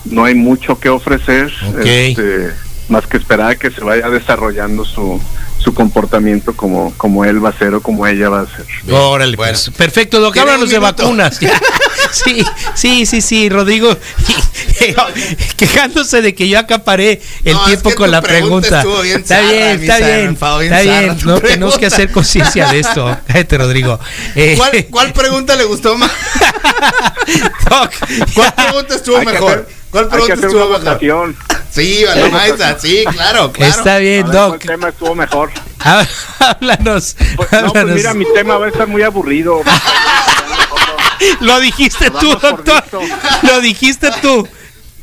no 0.06 0.24
hay 0.24 0.34
mucho 0.34 0.78
que 0.80 0.88
ofrecer, 0.88 1.52
este, 1.84 2.50
más 2.88 3.06
que 3.06 3.18
esperar 3.18 3.50
a 3.50 3.54
que 3.56 3.70
se 3.70 3.82
vaya 3.82 4.08
desarrollando 4.08 4.84
su 4.84 5.20
su 5.58 5.74
comportamiento 5.74 6.56
como 6.56 6.92
como 6.96 7.24
él 7.24 7.44
va 7.44 7.50
a 7.50 7.52
ser 7.52 7.74
o 7.74 7.82
como 7.82 8.06
ella 8.06 8.30
va 8.30 8.40
a 8.40 8.46
ser. 8.46 8.66
Órale, 8.90 9.36
bueno. 9.36 9.52
pues. 9.52 9.70
Perfecto, 9.76 10.20
Doc. 10.20 10.32
Tiene 10.32 10.50
Háblanos 10.50 10.70
de 10.70 10.78
vacunas. 10.78 11.38
Sí, 12.12 12.44
sí, 12.74 13.06
sí, 13.06 13.20
sí, 13.20 13.48
Rodrigo. 13.48 13.96
quejándose 15.56 16.22
de 16.22 16.34
que 16.34 16.48
yo 16.48 16.58
acaparé 16.58 17.20
el 17.44 17.54
No, 17.54 17.60
es 17.60 17.66
tiempo 17.66 17.90
que 17.90 17.94
con 17.96 18.06
tu 18.06 18.12
la 18.12 18.22
pregunta 18.22 18.68
pregunta. 18.68 18.78
estuvo 18.78 19.02
bien 19.02 19.20
está 19.20 19.36
zarra, 19.36 19.48
bien, 19.50 19.80
está 19.82 19.96
bien. 19.98 20.38
Está 20.62 20.80
bien. 20.80 21.06
No 21.24 21.34
tenemos 21.34 21.40
pregunta. 21.40 21.78
que 21.78 21.86
hacer 21.86 22.10
conciencia 22.10 22.66
de 22.72 22.80
esto. 22.80 23.18
Cállate, 23.26 23.58
Rodrigo. 23.58 23.98
Eh, 24.34 24.54
¿Cuál, 24.56 24.86
¿Cuál 24.90 25.12
pregunta 25.12 25.56
le 25.56 25.64
gustó 25.64 25.96
más? 25.96 26.10
Doc, 27.68 27.92
¿Cuál 28.34 28.54
pregunta 28.54 28.94
estuvo 28.94 29.16
Hay 29.18 29.26
que 29.26 29.32
mejor? 29.32 29.52
hacer- 29.52 29.80
¿Cuál 29.90 30.04
hay 30.04 30.10
que 30.10 30.16
pregunta 30.16 30.34
hacer 30.34 30.44
estuvo 30.46 30.66
una 30.66 30.78
mejor? 30.78 30.84
votación. 30.84 31.36
Sí, 31.72 32.04
vale, 32.06 32.22
Vamos 32.22 32.34
a 32.34 32.38
maestra, 32.38 32.68
hacer- 32.70 32.80
sí, 32.80 33.04
claro, 33.12 33.52
claro. 33.52 33.70
Está 33.72 33.98
bien, 33.98 34.22
ver 34.26 34.32
cuál 34.32 34.50
Doc. 34.50 34.58
tema 34.62 34.88
estuvo 34.88 35.14
mejor. 35.14 35.50
Há- 35.80 36.06
Háblanos. 36.38 37.16
Pues, 37.18 37.28
no, 37.36 37.36
pues 37.36 37.52
háblanos. 37.52 37.94
mira, 37.94 38.14
mi 38.14 38.24
tema 38.34 38.56
va 38.58 38.66
a 38.66 38.68
estar 38.70 38.86
muy 38.88 39.02
aburrido. 39.02 39.62
Lo 41.40 41.60
dijiste 41.60 42.10
tú, 42.10 42.30
doctor. 42.36 42.84
Lo 43.42 43.60
dijiste 43.60 44.10
tú. 44.22 44.46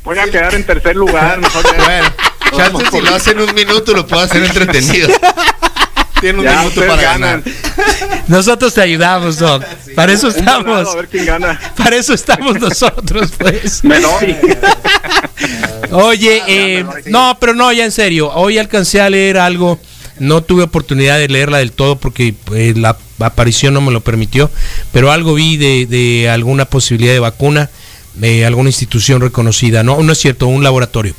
Voy 0.04 0.18
a 0.18 0.30
quedar 0.30 0.54
en 0.54 0.64
tercer 0.64 0.96
lugar. 0.96 1.38
Mejor 1.38 1.62
Bueno, 1.84 2.08
Vamos 2.52 2.82
chance 2.82 2.98
si 2.98 3.04
lo 3.04 3.14
hace 3.14 3.30
en 3.32 3.40
un 3.40 3.54
minuto 3.54 3.92
lo 3.92 4.06
puedo 4.06 4.22
hacer 4.22 4.42
entretenido. 4.42 5.08
Tiene 6.20 6.38
un 6.40 6.44
Ya, 6.46 6.58
minuto 6.58 6.80
para 6.80 6.96
ganan. 7.02 7.44
ganar. 7.44 8.24
Nosotros 8.26 8.74
te 8.74 8.80
ayudamos, 8.80 9.38
Doc. 9.38 9.62
Para 9.94 10.12
eso 10.12 10.28
estamos. 10.28 10.88
a 10.88 10.94
ver 10.96 11.08
quién 11.08 11.26
gana. 11.26 11.60
Para 11.76 11.96
eso 11.96 12.14
estamos 12.14 12.58
nosotros, 12.58 13.30
pues. 13.38 13.82
Oye, 15.92 16.42
eh, 16.46 16.84
no, 17.06 17.36
pero 17.38 17.54
no, 17.54 17.70
ya 17.72 17.84
en 17.84 17.92
serio. 17.92 18.30
Hoy 18.34 18.58
alcancé 18.58 19.00
a 19.00 19.08
leer 19.10 19.38
algo. 19.38 19.78
No 20.20 20.42
tuve 20.42 20.62
oportunidad 20.64 21.18
de 21.18 21.28
leerla 21.28 21.58
del 21.58 21.72
todo 21.72 21.96
porque 21.96 22.34
eh, 22.54 22.74
la 22.76 22.96
aparición 23.20 23.74
no 23.74 23.80
me 23.80 23.92
lo 23.92 24.00
permitió. 24.00 24.50
Pero 24.92 25.12
algo 25.12 25.34
vi 25.34 25.56
de, 25.56 25.86
de 25.86 26.28
alguna 26.28 26.64
posibilidad 26.64 27.12
de 27.12 27.20
vacuna 27.20 27.70
de 28.18 28.44
alguna 28.44 28.68
institución 28.68 29.20
reconocida. 29.20 29.82
No, 29.82 30.02
no 30.02 30.12
es 30.12 30.18
cierto, 30.18 30.46
un 30.48 30.62
laboratorio. 30.62 31.14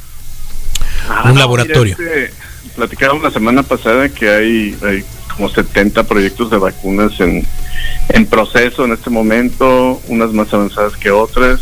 Ah, 1.08 1.32
Un 1.32 1.40
laboratorio. 1.40 1.96
este, 2.00 2.32
platicábamos 2.76 3.24
la 3.24 3.32
semana 3.32 3.64
pasada 3.64 4.10
que 4.10 4.30
hay, 4.30 4.78
hay 4.84 5.04
como 5.36 5.50
70 5.50 6.04
proyectos 6.04 6.52
de 6.52 6.58
vacunas 6.58 7.20
en, 7.20 7.46
en 8.10 8.26
proceso 8.26 8.86
en 8.86 8.94
este 8.94 9.10
momento, 9.10 10.02
unas 10.08 10.32
más 10.34 10.54
avanzadas 10.54 10.96
que 10.98 11.12
otras. 11.12 11.62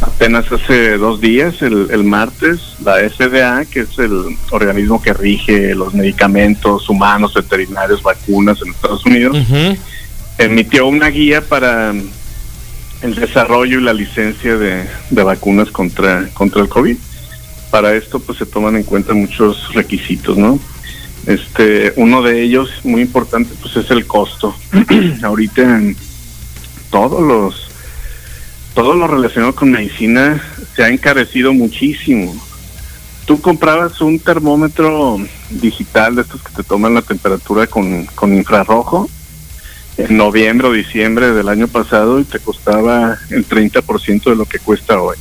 Apenas 0.00 0.50
hace 0.52 0.96
dos 0.96 1.20
días, 1.20 1.60
el, 1.60 1.88
el 1.90 2.04
martes, 2.04 2.76
la 2.84 2.98
FDA, 3.08 3.64
que 3.64 3.80
es 3.80 3.98
el 3.98 4.36
organismo 4.50 5.02
que 5.02 5.12
rige 5.12 5.74
los 5.74 5.92
medicamentos 5.92 6.88
humanos, 6.88 7.34
veterinarios, 7.34 8.02
vacunas 8.02 8.60
en 8.62 8.70
Estados 8.70 9.04
Unidos, 9.04 9.36
emitió 10.38 10.86
una 10.86 11.08
guía 11.08 11.40
para 11.40 11.92
el 13.02 13.14
desarrollo 13.14 13.80
y 13.80 13.82
la 13.82 13.92
licencia 13.92 14.56
de, 14.56 14.86
de 15.10 15.22
vacunas 15.22 15.70
contra, 15.70 16.28
contra 16.34 16.62
el 16.62 16.68
COVID. 16.68 16.96
Para 17.70 17.94
esto 17.94 18.20
pues 18.20 18.38
se 18.38 18.46
toman 18.46 18.76
en 18.76 18.84
cuenta 18.84 19.14
muchos 19.14 19.74
requisitos, 19.74 20.36
¿no? 20.36 20.60
Este, 21.26 21.92
uno 21.96 22.22
de 22.22 22.42
ellos 22.42 22.70
muy 22.84 23.02
importante 23.02 23.52
pues 23.60 23.76
es 23.76 23.90
el 23.90 24.06
costo. 24.06 24.56
Ahorita 25.22 25.62
en 25.62 25.96
todos 26.90 27.22
los 27.22 27.67
todo 28.74 28.94
lo 28.94 29.06
relacionado 29.06 29.54
con 29.54 29.70
medicina 29.70 30.42
se 30.74 30.84
ha 30.84 30.88
encarecido 30.88 31.52
muchísimo. 31.52 32.34
Tú 33.26 33.40
comprabas 33.40 34.00
un 34.00 34.18
termómetro 34.18 35.18
digital 35.50 36.14
de 36.14 36.22
estos 36.22 36.42
que 36.42 36.52
te 36.52 36.62
toman 36.62 36.94
la 36.94 37.02
temperatura 37.02 37.66
con, 37.66 38.06
con 38.14 38.34
infrarrojo 38.34 39.10
en 39.98 40.16
noviembre 40.16 40.68
o 40.68 40.72
diciembre 40.72 41.32
del 41.32 41.48
año 41.48 41.68
pasado 41.68 42.20
y 42.20 42.24
te 42.24 42.38
costaba 42.38 43.18
el 43.30 43.46
30% 43.46 44.24
de 44.24 44.36
lo 44.36 44.46
que 44.46 44.60
cuesta 44.60 45.00
hoy. 45.00 45.16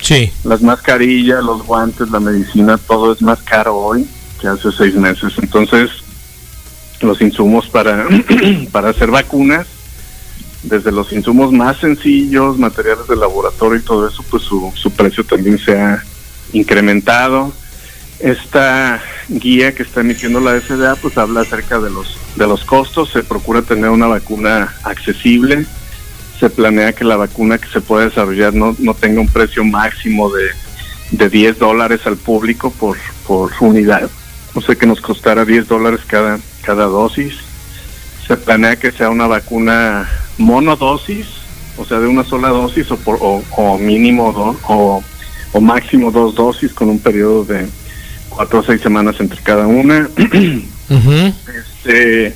Sí. 0.00 0.30
Las 0.44 0.62
mascarillas, 0.62 1.42
los 1.42 1.64
guantes, 1.64 2.10
la 2.10 2.20
medicina, 2.20 2.78
todo 2.78 3.12
es 3.12 3.22
más 3.22 3.42
caro 3.42 3.76
hoy 3.76 4.06
que 4.40 4.48
hace 4.48 4.70
seis 4.70 4.94
meses. 4.94 5.32
Entonces, 5.38 5.90
los 7.00 7.20
insumos 7.20 7.68
para, 7.68 8.06
para 8.72 8.90
hacer 8.90 9.10
vacunas, 9.10 9.66
desde 10.62 10.92
los 10.92 11.12
insumos 11.12 11.52
más 11.52 11.78
sencillos, 11.78 12.58
materiales 12.58 13.06
de 13.06 13.16
laboratorio 13.16 13.78
y 13.78 13.82
todo 13.82 14.08
eso, 14.08 14.24
pues 14.30 14.42
su, 14.42 14.72
su 14.74 14.90
precio 14.90 15.24
también 15.24 15.58
se 15.58 15.78
ha 15.78 16.02
incrementado. 16.52 17.52
Esta 18.18 19.00
guía 19.28 19.74
que 19.74 19.84
está 19.84 20.00
emitiendo 20.00 20.40
la 20.40 20.60
FDA 20.60 20.96
pues 20.96 21.16
habla 21.18 21.42
acerca 21.42 21.78
de 21.78 21.90
los 21.90 22.18
de 22.34 22.46
los 22.46 22.64
costos, 22.64 23.10
se 23.10 23.22
procura 23.22 23.62
tener 23.62 23.90
una 23.90 24.06
vacuna 24.06 24.74
accesible, 24.84 25.66
se 26.38 26.48
planea 26.50 26.92
que 26.92 27.04
la 27.04 27.16
vacuna 27.16 27.58
que 27.58 27.68
se 27.68 27.80
pueda 27.80 28.06
desarrollar 28.06 28.54
no, 28.54 28.76
no 28.78 28.94
tenga 28.94 29.20
un 29.20 29.28
precio 29.28 29.64
máximo 29.64 30.30
de, 30.30 30.44
de 31.10 31.28
10 31.28 31.58
dólares 31.58 32.00
al 32.06 32.16
público 32.16 32.70
por, 32.70 32.96
por 33.26 33.52
unidad, 33.60 34.08
o 34.54 34.60
sea 34.60 34.76
que 34.76 34.86
nos 34.86 35.00
costará 35.00 35.44
10 35.44 35.68
dólares 35.68 36.00
cada, 36.06 36.38
cada 36.62 36.84
dosis. 36.84 37.34
Se 38.26 38.36
planea 38.36 38.76
que 38.76 38.92
sea 38.92 39.08
una 39.08 39.26
vacuna 39.26 40.08
monodosis, 40.38 41.26
o 41.76 41.84
sea, 41.84 41.98
de 41.98 42.06
una 42.06 42.24
sola 42.24 42.48
dosis 42.48 42.90
o, 42.90 42.96
por, 42.96 43.18
o, 43.20 43.42
o 43.56 43.78
mínimo 43.78 44.32
dos 44.32 44.56
o, 44.68 45.02
o 45.52 45.60
máximo 45.60 46.10
dos 46.10 46.34
dosis 46.34 46.72
con 46.72 46.88
un 46.88 46.98
periodo 46.98 47.44
de 47.44 47.66
cuatro 48.28 48.60
o 48.60 48.62
seis 48.62 48.80
semanas 48.80 49.16
entre 49.20 49.40
cada 49.42 49.66
una. 49.66 50.08
Este, 50.88 52.34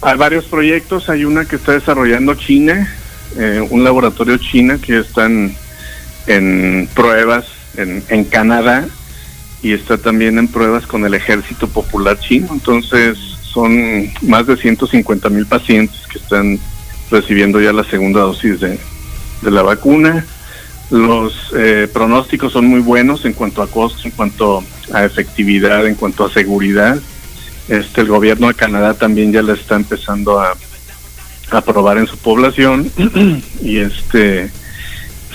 hay 0.00 0.16
varios 0.16 0.46
proyectos, 0.46 1.10
hay 1.10 1.26
una 1.26 1.44
que 1.44 1.56
está 1.56 1.72
desarrollando 1.72 2.34
China, 2.34 2.90
eh, 3.36 3.66
un 3.68 3.84
laboratorio 3.84 4.38
china 4.38 4.78
que 4.80 5.00
están 5.00 5.54
en 6.26 6.88
pruebas 6.94 7.44
en, 7.76 8.02
en 8.08 8.24
Canadá 8.24 8.86
y 9.62 9.72
está 9.72 9.98
también 9.98 10.38
en 10.38 10.48
pruebas 10.48 10.86
con 10.86 11.04
el 11.04 11.14
Ejército 11.14 11.68
Popular 11.68 12.18
Chino. 12.20 12.48
Entonces 12.52 13.18
son 13.42 14.10
más 14.22 14.46
de 14.46 14.56
150 14.56 15.28
mil 15.30 15.46
pacientes 15.46 16.06
que 16.06 16.18
están 16.18 16.58
recibiendo 17.10 17.60
ya 17.60 17.72
la 17.72 17.84
segunda 17.84 18.20
dosis 18.20 18.60
de, 18.60 18.78
de 19.42 19.50
la 19.50 19.62
vacuna. 19.62 20.26
Los 20.90 21.52
eh, 21.56 21.88
pronósticos 21.92 22.52
son 22.52 22.66
muy 22.66 22.80
buenos 22.80 23.24
en 23.24 23.32
cuanto 23.32 23.62
a 23.62 23.66
costos, 23.66 24.04
en 24.04 24.10
cuanto 24.12 24.62
a 24.92 25.04
efectividad, 25.04 25.86
en 25.86 25.94
cuanto 25.94 26.24
a 26.24 26.30
seguridad. 26.30 26.98
Este, 27.68 28.02
el 28.02 28.08
gobierno 28.08 28.48
de 28.48 28.54
Canadá 28.54 28.94
también 28.94 29.32
ya 29.32 29.42
la 29.42 29.54
está 29.54 29.76
empezando 29.76 30.38
a, 30.40 30.54
a 31.50 31.60
probar 31.62 31.96
en 31.98 32.06
su 32.06 32.18
población 32.18 32.90
y 33.62 33.78
este 33.78 34.50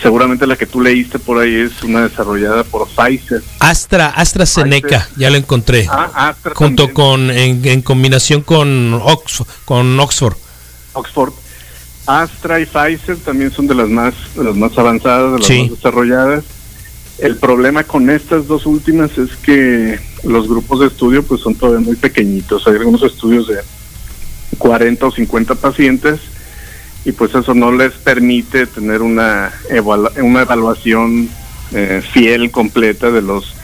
seguramente 0.01 0.47
la 0.47 0.55
que 0.55 0.65
tú 0.65 0.79
leíste 0.81 1.19
por 1.19 1.39
ahí 1.39 1.55
es 1.55 1.83
una 1.83 2.07
desarrollada 2.07 2.63
por 2.63 2.87
Pfizer. 2.87 3.43
Astra, 3.59 4.07
AstraZeneca, 4.07 4.99
Pfizer. 4.99 5.17
ya 5.17 5.29
lo 5.29 5.37
encontré. 5.37 5.87
Ah, 5.89 6.29
Astra 6.29 6.53
junto 6.55 6.85
también. 6.87 6.93
con 6.93 7.31
en, 7.31 7.65
en 7.65 7.81
combinación 7.81 8.41
con 8.41 8.93
Oxford, 8.93 9.47
con 9.65 9.99
Oxford. 9.99 10.37
Oxford. 10.93 11.33
Astra 12.09 12.59
y 12.59 12.65
Pfizer 12.65 13.17
también 13.17 13.51
son 13.51 13.67
de 13.67 13.75
las 13.75 13.87
más, 13.87 14.13
de 14.35 14.43
las 14.43 14.55
más 14.55 14.75
avanzadas, 14.77 15.33
de 15.33 15.37
las 15.39 15.47
Sí. 15.47 15.61
más 15.61 15.71
desarrolladas. 15.71 16.43
El 17.19 17.35
problema 17.35 17.83
con 17.83 18.09
estas 18.09 18.47
dos 18.47 18.65
últimas 18.65 19.17
es 19.17 19.35
que 19.37 19.99
los 20.23 20.47
grupos 20.47 20.79
de 20.79 20.87
estudio 20.87 21.21
pues 21.23 21.41
son 21.41 21.53
todavía 21.53 21.85
muy 21.85 21.95
pequeñitos. 21.95 22.65
Hay 22.67 22.75
algunos 22.77 23.03
estudios 23.03 23.47
de 23.47 23.57
40 24.57 25.05
o 25.05 25.11
50 25.11 25.53
pacientes 25.55 26.19
y 27.05 27.11
pues 27.11 27.35
eso 27.35 27.53
no 27.53 27.71
les 27.71 27.93
permite 27.93 28.65
tener 28.67 29.01
una, 29.01 29.51
evalua- 29.69 30.11
una 30.21 30.41
evaluación 30.41 31.29
eh, 31.73 32.01
fiel, 32.11 32.49
completa 32.51 33.11
de 33.11 33.21
los 33.21 33.55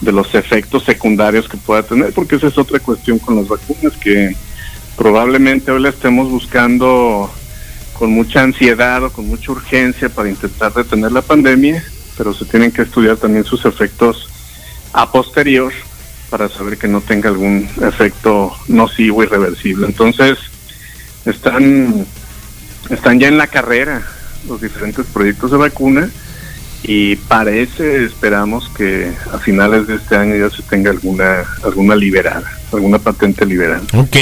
de 0.00 0.12
los 0.12 0.34
efectos 0.34 0.84
secundarios 0.84 1.48
que 1.48 1.56
pueda 1.56 1.82
tener, 1.82 2.12
porque 2.12 2.36
esa 2.36 2.48
es 2.48 2.58
otra 2.58 2.78
cuestión 2.80 3.18
con 3.18 3.36
las 3.36 3.48
vacunas, 3.48 3.94
que 4.02 4.36
probablemente 4.98 5.70
hoy 5.70 5.80
la 5.80 5.88
estemos 5.88 6.28
buscando 6.28 7.32
con 7.98 8.12
mucha 8.12 8.42
ansiedad 8.42 9.02
o 9.04 9.10
con 9.10 9.26
mucha 9.26 9.52
urgencia 9.52 10.08
para 10.08 10.28
intentar 10.28 10.72
detener 10.72 11.12
la 11.12 11.22
pandemia, 11.22 11.82
pero 12.16 12.34
se 12.34 12.44
tienen 12.44 12.70
que 12.70 12.82
estudiar 12.82 13.16
también 13.16 13.44
sus 13.44 13.64
efectos 13.64 14.28
a 14.92 15.10
posterior 15.10 15.72
para 16.30 16.48
saber 16.48 16.78
que 16.78 16.88
no 16.88 17.00
tenga 17.00 17.28
algún 17.28 17.68
efecto 17.82 18.52
nocivo 18.68 19.22
irreversible. 19.22 19.86
Entonces, 19.86 20.38
están, 21.24 22.06
están 22.90 23.18
ya 23.20 23.28
en 23.28 23.38
la 23.38 23.46
carrera 23.46 24.02
los 24.48 24.60
diferentes 24.60 25.06
proyectos 25.06 25.50
de 25.52 25.56
vacuna 25.56 26.10
y 26.82 27.16
parece, 27.16 28.04
esperamos 28.04 28.70
que 28.76 29.10
a 29.32 29.38
finales 29.38 29.86
de 29.86 29.96
este 29.96 30.16
año 30.16 30.36
ya 30.36 30.54
se 30.54 30.62
tenga 30.62 30.90
alguna, 30.90 31.44
alguna 31.62 31.96
liberada, 31.96 32.52
alguna 32.72 32.98
patente 32.98 33.46
liberada. 33.46 33.82
Ok. 33.94 34.16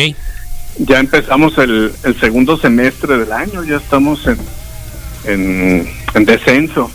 Ya 0.79 0.99
empezamos 0.99 1.59
el, 1.59 1.93
el 2.03 2.19
segundo 2.19 2.57
semestre 2.57 3.19
del 3.19 3.33
año, 3.33 3.63
ya 3.63 3.77
estamos 3.77 4.27
en, 4.27 4.39
en, 5.25 5.89
en 6.15 6.25
descenso. 6.25 6.91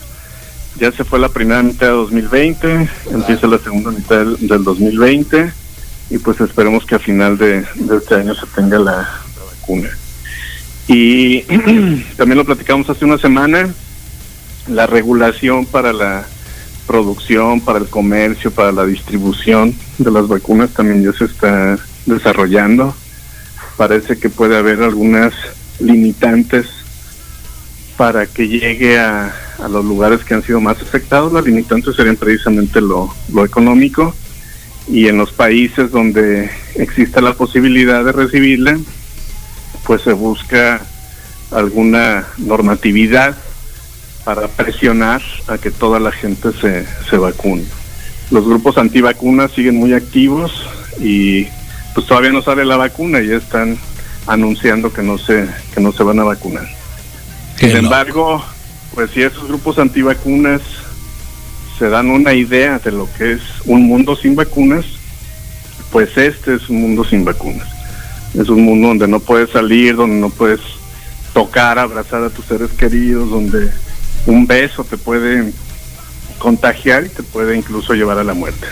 Ya 0.80 0.92
se 0.92 1.04
fue 1.04 1.20
la 1.20 1.30
primera 1.30 1.64
mitad 1.64 1.88
de 1.88 1.94
2020, 1.94 2.90
empieza 3.12 3.48
la 3.48 3.58
segunda 3.58 3.92
mitad 3.92 4.18
del, 4.18 4.48
del 4.48 4.64
2020 4.64 5.52
y 6.10 6.18
pues 6.20 6.40
esperemos 6.40 6.86
que 6.86 6.96
a 6.96 7.00
final 7.00 7.38
de, 7.38 7.66
este 7.98 8.16
año 8.16 8.34
se 8.36 8.46
tenga 8.48 8.80
la 8.80 9.10
vacuna. 9.60 9.90
Y 10.88 11.42
también 12.16 12.38
lo 12.38 12.46
platicamos 12.46 12.90
hace 12.90 13.06
una 13.06 13.18
semana, 13.18 13.70
la 14.68 14.88
regulación 14.88 15.66
para 15.66 15.92
la 15.94 16.26
producción, 16.86 17.60
para 17.60 17.80
el 17.80 17.88
comercio, 17.88 18.52
para 18.52 18.72
la 18.72 18.86
distribución 18.86 19.76
de 19.98 20.12
las 20.12 20.28
vacunas 20.28 20.70
también 20.72 21.04
ya 21.04 21.12
se 21.18 21.26
está 21.26 21.78
desarrollando. 22.06 22.96
Parece 23.78 24.18
que 24.18 24.30
puede 24.30 24.58
haber 24.58 24.82
algunas 24.82 25.34
limitantes 25.80 26.66
para 27.96 28.26
que 28.26 28.48
llegue 28.48 29.00
a, 29.00 29.34
los 29.70 29.84
lugares 29.84 30.24
que 30.24 30.34
han 30.34 30.44
sido 30.44 30.60
más 30.60 30.82
afectados. 30.82 31.34
Las 31.34 31.46
limitantes 31.46 31.96
serían 31.96 32.16
precisamente 32.16 32.82
lo, 32.82 33.14
lo 33.34 33.46
económico 33.46 34.14
y 34.88 35.08
en 35.08 35.18
los 35.18 35.32
países 35.32 35.92
donde 35.92 36.50
exista 36.76 37.22
la 37.22 37.34
posibilidad 37.34 38.04
de 38.06 38.12
recibirla, 38.12 38.78
pues 39.86 40.02
se 40.04 40.14
busca 40.14 40.82
alguna 41.52 42.26
normatividad 42.38 43.36
para 44.24 44.48
presionar 44.48 45.22
a 45.48 45.58
que 45.58 45.72
toda 45.72 46.00
la 46.00 46.12
gente 46.12 46.52
se, 46.54 46.86
se 47.10 47.18
vacune. 47.18 47.66
Los 48.30 48.46
grupos 48.46 48.78
antivacunas 48.78 49.52
siguen 49.52 49.78
muy 49.78 49.94
activos 49.94 50.68
y 51.00 51.48
pues 51.98 52.06
todavía 52.06 52.32
no 52.32 52.44
sale 52.44 52.64
la 52.64 52.78
vacuna 52.78 53.22
y 53.22 53.30
ya 53.30 53.38
están 53.38 53.76
anunciando 54.28 54.94
que 54.94 55.02
no 55.02 55.18
se 55.18 55.48
que 55.74 55.82
no 55.82 55.92
se 55.92 56.04
van 56.04 56.20
a 56.20 56.26
vacunar. 56.26 56.68
Sin 57.56 57.70
loco. 57.70 57.80
embargo, 57.80 58.46
pues 58.94 59.10
si 59.10 59.24
esos 59.24 59.48
grupos 59.48 59.80
antivacunas 59.80 60.62
se 61.80 61.90
dan 61.90 62.12
una 62.12 62.36
idea 62.36 62.78
de 62.78 62.92
lo 62.92 63.10
que 63.18 63.32
es 63.32 63.42
un 63.66 63.88
mundo 63.88 64.16
sin 64.16 64.36
vacunas, 64.36 64.86
pues 65.92 66.16
este 66.18 66.54
es 66.54 66.70
un 66.70 66.82
mundo 66.82 67.04
sin 67.04 67.26
vacunas. 67.26 67.68
Es 68.36 68.48
un 68.50 68.62
mundo 68.62 68.90
donde 68.90 69.08
no 69.08 69.20
puedes 69.20 69.50
salir, 69.50 69.96
donde 69.96 70.18
no 70.18 70.30
puedes 70.30 70.62
tocar, 71.34 71.80
abrazar 71.80 72.24
a 72.24 72.30
tus 72.30 72.46
seres 72.46 72.70
queridos, 72.74 73.32
donde 73.32 73.72
un 74.28 74.46
beso 74.46 74.84
te 74.84 74.98
puede 74.98 75.52
contagiar 76.38 77.06
y 77.06 77.10
te 77.10 77.24
puede 77.24 77.58
incluso 77.58 77.96
llevar 77.96 78.20
a 78.20 78.24
la 78.24 78.36
muerte. 78.36 78.68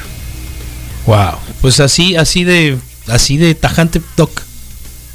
Wow. 1.08 1.40
Pues 1.62 1.80
así, 1.80 2.16
así 2.16 2.44
de, 2.44 2.78
así 3.08 3.38
de 3.38 3.56
tajante, 3.56 4.02
Doc. 4.18 4.42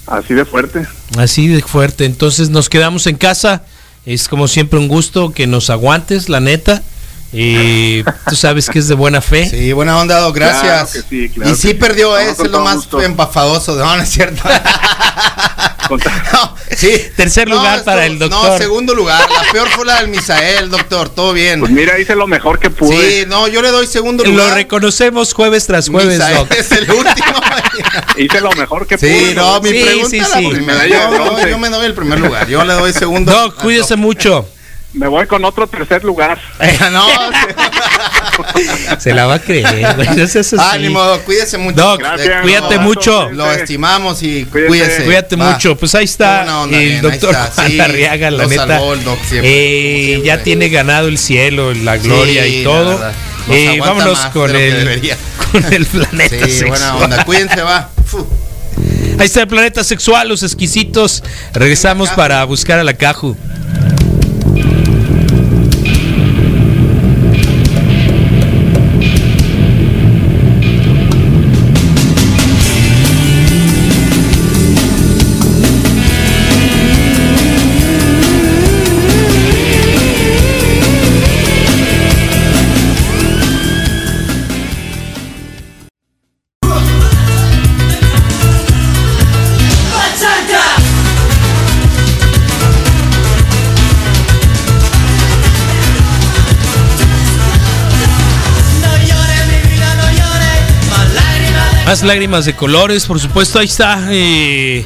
Así 0.06 0.34
de 0.34 0.44
fuerte. 0.44 0.86
Así 1.16 1.48
de 1.48 1.62
fuerte. 1.62 2.04
Entonces 2.04 2.50
nos 2.50 2.68
quedamos 2.68 3.06
en 3.06 3.16
casa 3.16 3.62
Es 4.06 4.28
como 4.28 4.48
siempre 4.48 4.78
un 4.78 4.88
gusto 4.88 5.32
que 5.32 5.46
nos 5.46 5.70
aguantes, 5.70 6.28
la 6.28 6.40
neta. 6.40 6.82
Eh, 7.32 8.02
tú 8.28 8.34
sabes 8.36 8.68
que 8.68 8.78
es 8.80 8.88
de 8.88 8.94
buena 8.94 9.20
fe. 9.20 9.48
Sí, 9.48 9.72
buena 9.72 9.98
onda, 9.98 10.18
Doc, 10.18 10.34
gracias. 10.34 10.62
Claro 10.62 10.88
que 10.92 11.02
sí, 11.08 11.28
claro 11.30 11.50
y 11.50 11.54
sí 11.54 11.68
sí. 11.68 11.74
perdió, 11.74 12.10
No, 12.10 12.18
eh, 12.18 12.30
es 12.30 12.38
lo 12.38 12.60
más 12.60 12.76
gusto. 12.76 13.00
empafadoso. 13.02 13.76
No, 13.76 13.96
no 13.96 14.02
es 14.02 14.08
cierto. 14.10 14.42
No, 15.90 16.54
sí. 16.76 16.88
Tercer 17.16 17.48
lugar 17.48 17.82
para 17.82 18.06
el 18.06 18.16
No, 18.16 18.28
doctor. 18.28 18.58
segundo 18.58 18.94
lugar. 18.94 19.28
La 19.28 19.50
peor 19.50 19.68
fue 19.70 19.84
la 19.84 19.96
del 20.00 20.06
Misael, 20.08 20.70
doctor. 20.70 21.08
Todo 21.08 21.32
bien. 21.32 21.58
Pues 21.58 21.72
mira, 21.72 21.98
hice 21.98 22.14
lo 22.14 22.28
mejor 22.28 22.60
que 22.60 22.70
pude. 22.70 23.22
Sí, 23.22 23.26
no, 23.26 23.48
yo 23.48 23.60
le 23.60 23.70
doy 23.70 23.88
segundo 23.88 24.22
Lo 24.24 24.30
lugar. 24.30 24.54
reconocemos 24.54 25.32
jueves 25.34 25.66
tras 25.66 25.88
jueves, 25.88 26.18
Misael 26.18 26.36
Doc. 26.36 26.52
es 26.52 26.70
el 26.70 26.88
último. 26.92 27.40
Hice 28.16 28.40
lo 28.40 28.52
mejor 28.52 28.86
que 28.86 28.98
Sí, 28.98 29.06
pude. 29.06 29.34
no, 29.34 29.60
mi 29.60 29.70
Sí, 29.70 29.82
pregunta 29.82 30.10
sí, 30.10 30.18
la 30.20 30.26
sí. 30.26 30.48
primera. 30.48 30.62
Medalla 30.84 31.10
de 31.10 31.16
Yo, 31.16 31.38
yo- 31.40 31.48
yo 31.48 31.58
me 31.58 31.68
doy 31.70 31.86
el 31.86 31.94
primer 31.94 32.20
lugar. 32.20 32.46
Yo 32.46 32.64
le 32.64 32.74
doy 32.74 32.92
segundo. 32.92 33.32
Doc, 33.32 33.56
cuídese 33.56 33.94
Doc. 33.94 33.98
mucho. 33.98 34.48
Me 34.92 35.06
voy 35.06 35.26
con 35.26 35.44
otro 35.44 35.66
tercer 35.68 36.02
lugar. 36.02 36.36
no, 36.92 37.06
Se 38.98 39.12
la 39.14 39.26
va 39.26 39.34
a 39.34 39.38
creer, 39.38 39.94
güey. 39.94 40.16
No 40.16 40.62
ánimo, 40.62 41.00
Doc, 41.02 41.22
cuídese 41.24 41.58
mucho. 41.58 41.76
Doc, 41.76 42.00
Gracias. 42.00 42.42
cuídate 42.42 42.78
mucho. 42.78 43.30
Lo 43.30 43.50
estimamos 43.52 44.22
y 44.22 44.44
Cuídese. 44.46 44.68
cuídese. 44.68 45.04
Cuídate 45.04 45.36
Va. 45.36 45.52
mucho. 45.52 45.76
Pues 45.76 45.94
ahí 45.94 46.04
está 46.04 46.64
el 46.64 46.68
bien, 46.70 47.02
doctor 47.02 47.36
Sí, 47.66 47.74
Larriaga, 47.76 48.30
la 48.30 48.46
neta. 48.46 48.66
salvó 48.66 48.94
el 48.94 49.04
doc 49.04 49.18
siempre, 49.24 49.50
Eh, 50.14 50.22
ya 50.24 50.42
tiene 50.42 50.68
ganado 50.68 51.08
el 51.08 51.18
cielo, 51.18 51.72
la 51.72 51.96
gloria 51.96 52.44
Sí, 52.44 52.60
y 52.60 52.64
todo. 52.64 53.00
Eh, 53.48 53.78
vámonos 53.80 54.18
con 54.26 54.54
el, 54.54 55.00
con 55.52 55.72
el 55.72 55.86
planeta 55.86 56.46
Sí, 56.46 56.52
sexual. 56.52 56.68
buena 56.70 56.96
onda. 56.96 57.24
Cuídense, 57.24 57.62
va. 57.62 57.90
Ahí 59.18 59.26
está 59.26 59.42
el 59.42 59.48
planeta 59.48 59.84
sexual, 59.84 60.28
los 60.28 60.42
exquisitos. 60.42 61.22
Regresamos 61.52 62.10
para 62.10 62.42
buscar 62.44 62.78
a 62.78 62.84
la 62.84 62.94
Caju. 62.94 63.36
Más 101.90 102.04
lágrimas 102.04 102.44
de 102.44 102.54
colores, 102.54 103.06
por 103.06 103.18
supuesto. 103.18 103.58
Ahí 103.58 103.66
está 103.66 104.00
eh, 104.12 104.84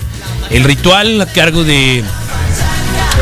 el 0.49 0.65
ritual 0.65 1.21
a 1.21 1.27
cargo 1.27 1.63
de 1.63 2.03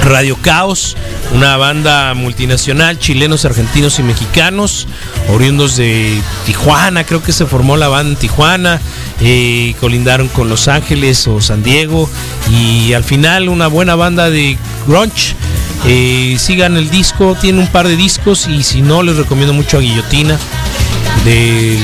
Radio 0.04 0.38
Caos, 0.40 0.96
una 1.34 1.56
banda 1.56 2.14
multinacional, 2.14 3.00
chilenos, 3.00 3.44
argentinos 3.44 3.98
y 3.98 4.04
mexicanos, 4.04 4.86
oriundos 5.30 5.74
de 5.74 6.16
Tijuana, 6.46 7.02
creo 7.02 7.24
que 7.24 7.32
se 7.32 7.44
formó 7.44 7.76
la 7.76 7.88
banda 7.88 8.12
en 8.12 8.18
Tijuana, 8.20 8.80
eh, 9.20 9.74
colindaron 9.80 10.28
con 10.28 10.48
Los 10.48 10.68
Ángeles 10.68 11.26
o 11.26 11.40
San 11.40 11.64
Diego 11.64 12.08
y 12.52 12.92
al 12.92 13.02
final 13.02 13.48
una 13.48 13.66
buena 13.66 13.96
banda 13.96 14.30
de 14.30 14.56
grunge. 14.86 15.34
Eh, 15.88 16.36
sigan 16.38 16.76
el 16.76 16.88
disco, 16.88 17.36
tiene 17.40 17.58
un 17.58 17.66
par 17.66 17.88
de 17.88 17.96
discos 17.96 18.46
y 18.46 18.62
si 18.62 18.80
no 18.80 19.02
les 19.02 19.16
recomiendo 19.16 19.52
mucho 19.52 19.78
a 19.78 19.80
Guillotina 19.80 20.38
de 21.24 21.80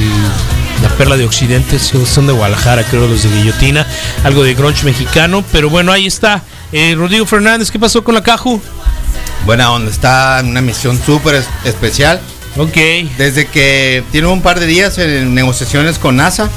la 0.83 0.89
Perla 0.91 1.17
de 1.17 1.25
Occidente, 1.25 1.79
son 1.79 2.27
de 2.27 2.33
Guadalajara, 2.33 2.85
creo 2.85 3.07
los 3.09 3.23
de 3.23 3.31
Guillotina, 3.31 3.87
algo 4.25 4.45
de 4.45 4.55
grunge 4.55 4.85
mexicano, 4.85 5.45
pero 5.53 5.69
bueno, 5.71 5.93
ahí 5.93 6.07
está. 6.07 6.43
Eh, 6.73 6.95
Rodrigo 6.97 7.27
Fernández, 7.27 7.71
¿qué 7.71 7.79
pasó 7.79 8.05
con 8.05 8.15
la 8.15 8.23
Caju? 8.23 8.61
Buena 9.47 9.73
onda. 9.73 9.91
Está 9.91 10.41
en 10.41 10.47
una 10.49 10.61
misión 10.61 11.01
súper 11.05 11.37
es- 11.37 11.49
especial. 11.65 12.21
Ok. 12.57 12.77
Desde 13.17 13.47
que 13.47 14.03
tiene 14.13 14.27
un 14.29 14.43
par 14.43 14.61
de 14.61 14.67
días 14.67 14.99
en 14.99 15.35
negociaciones 15.35 15.99
con 15.99 16.17
NASA. 16.17 16.49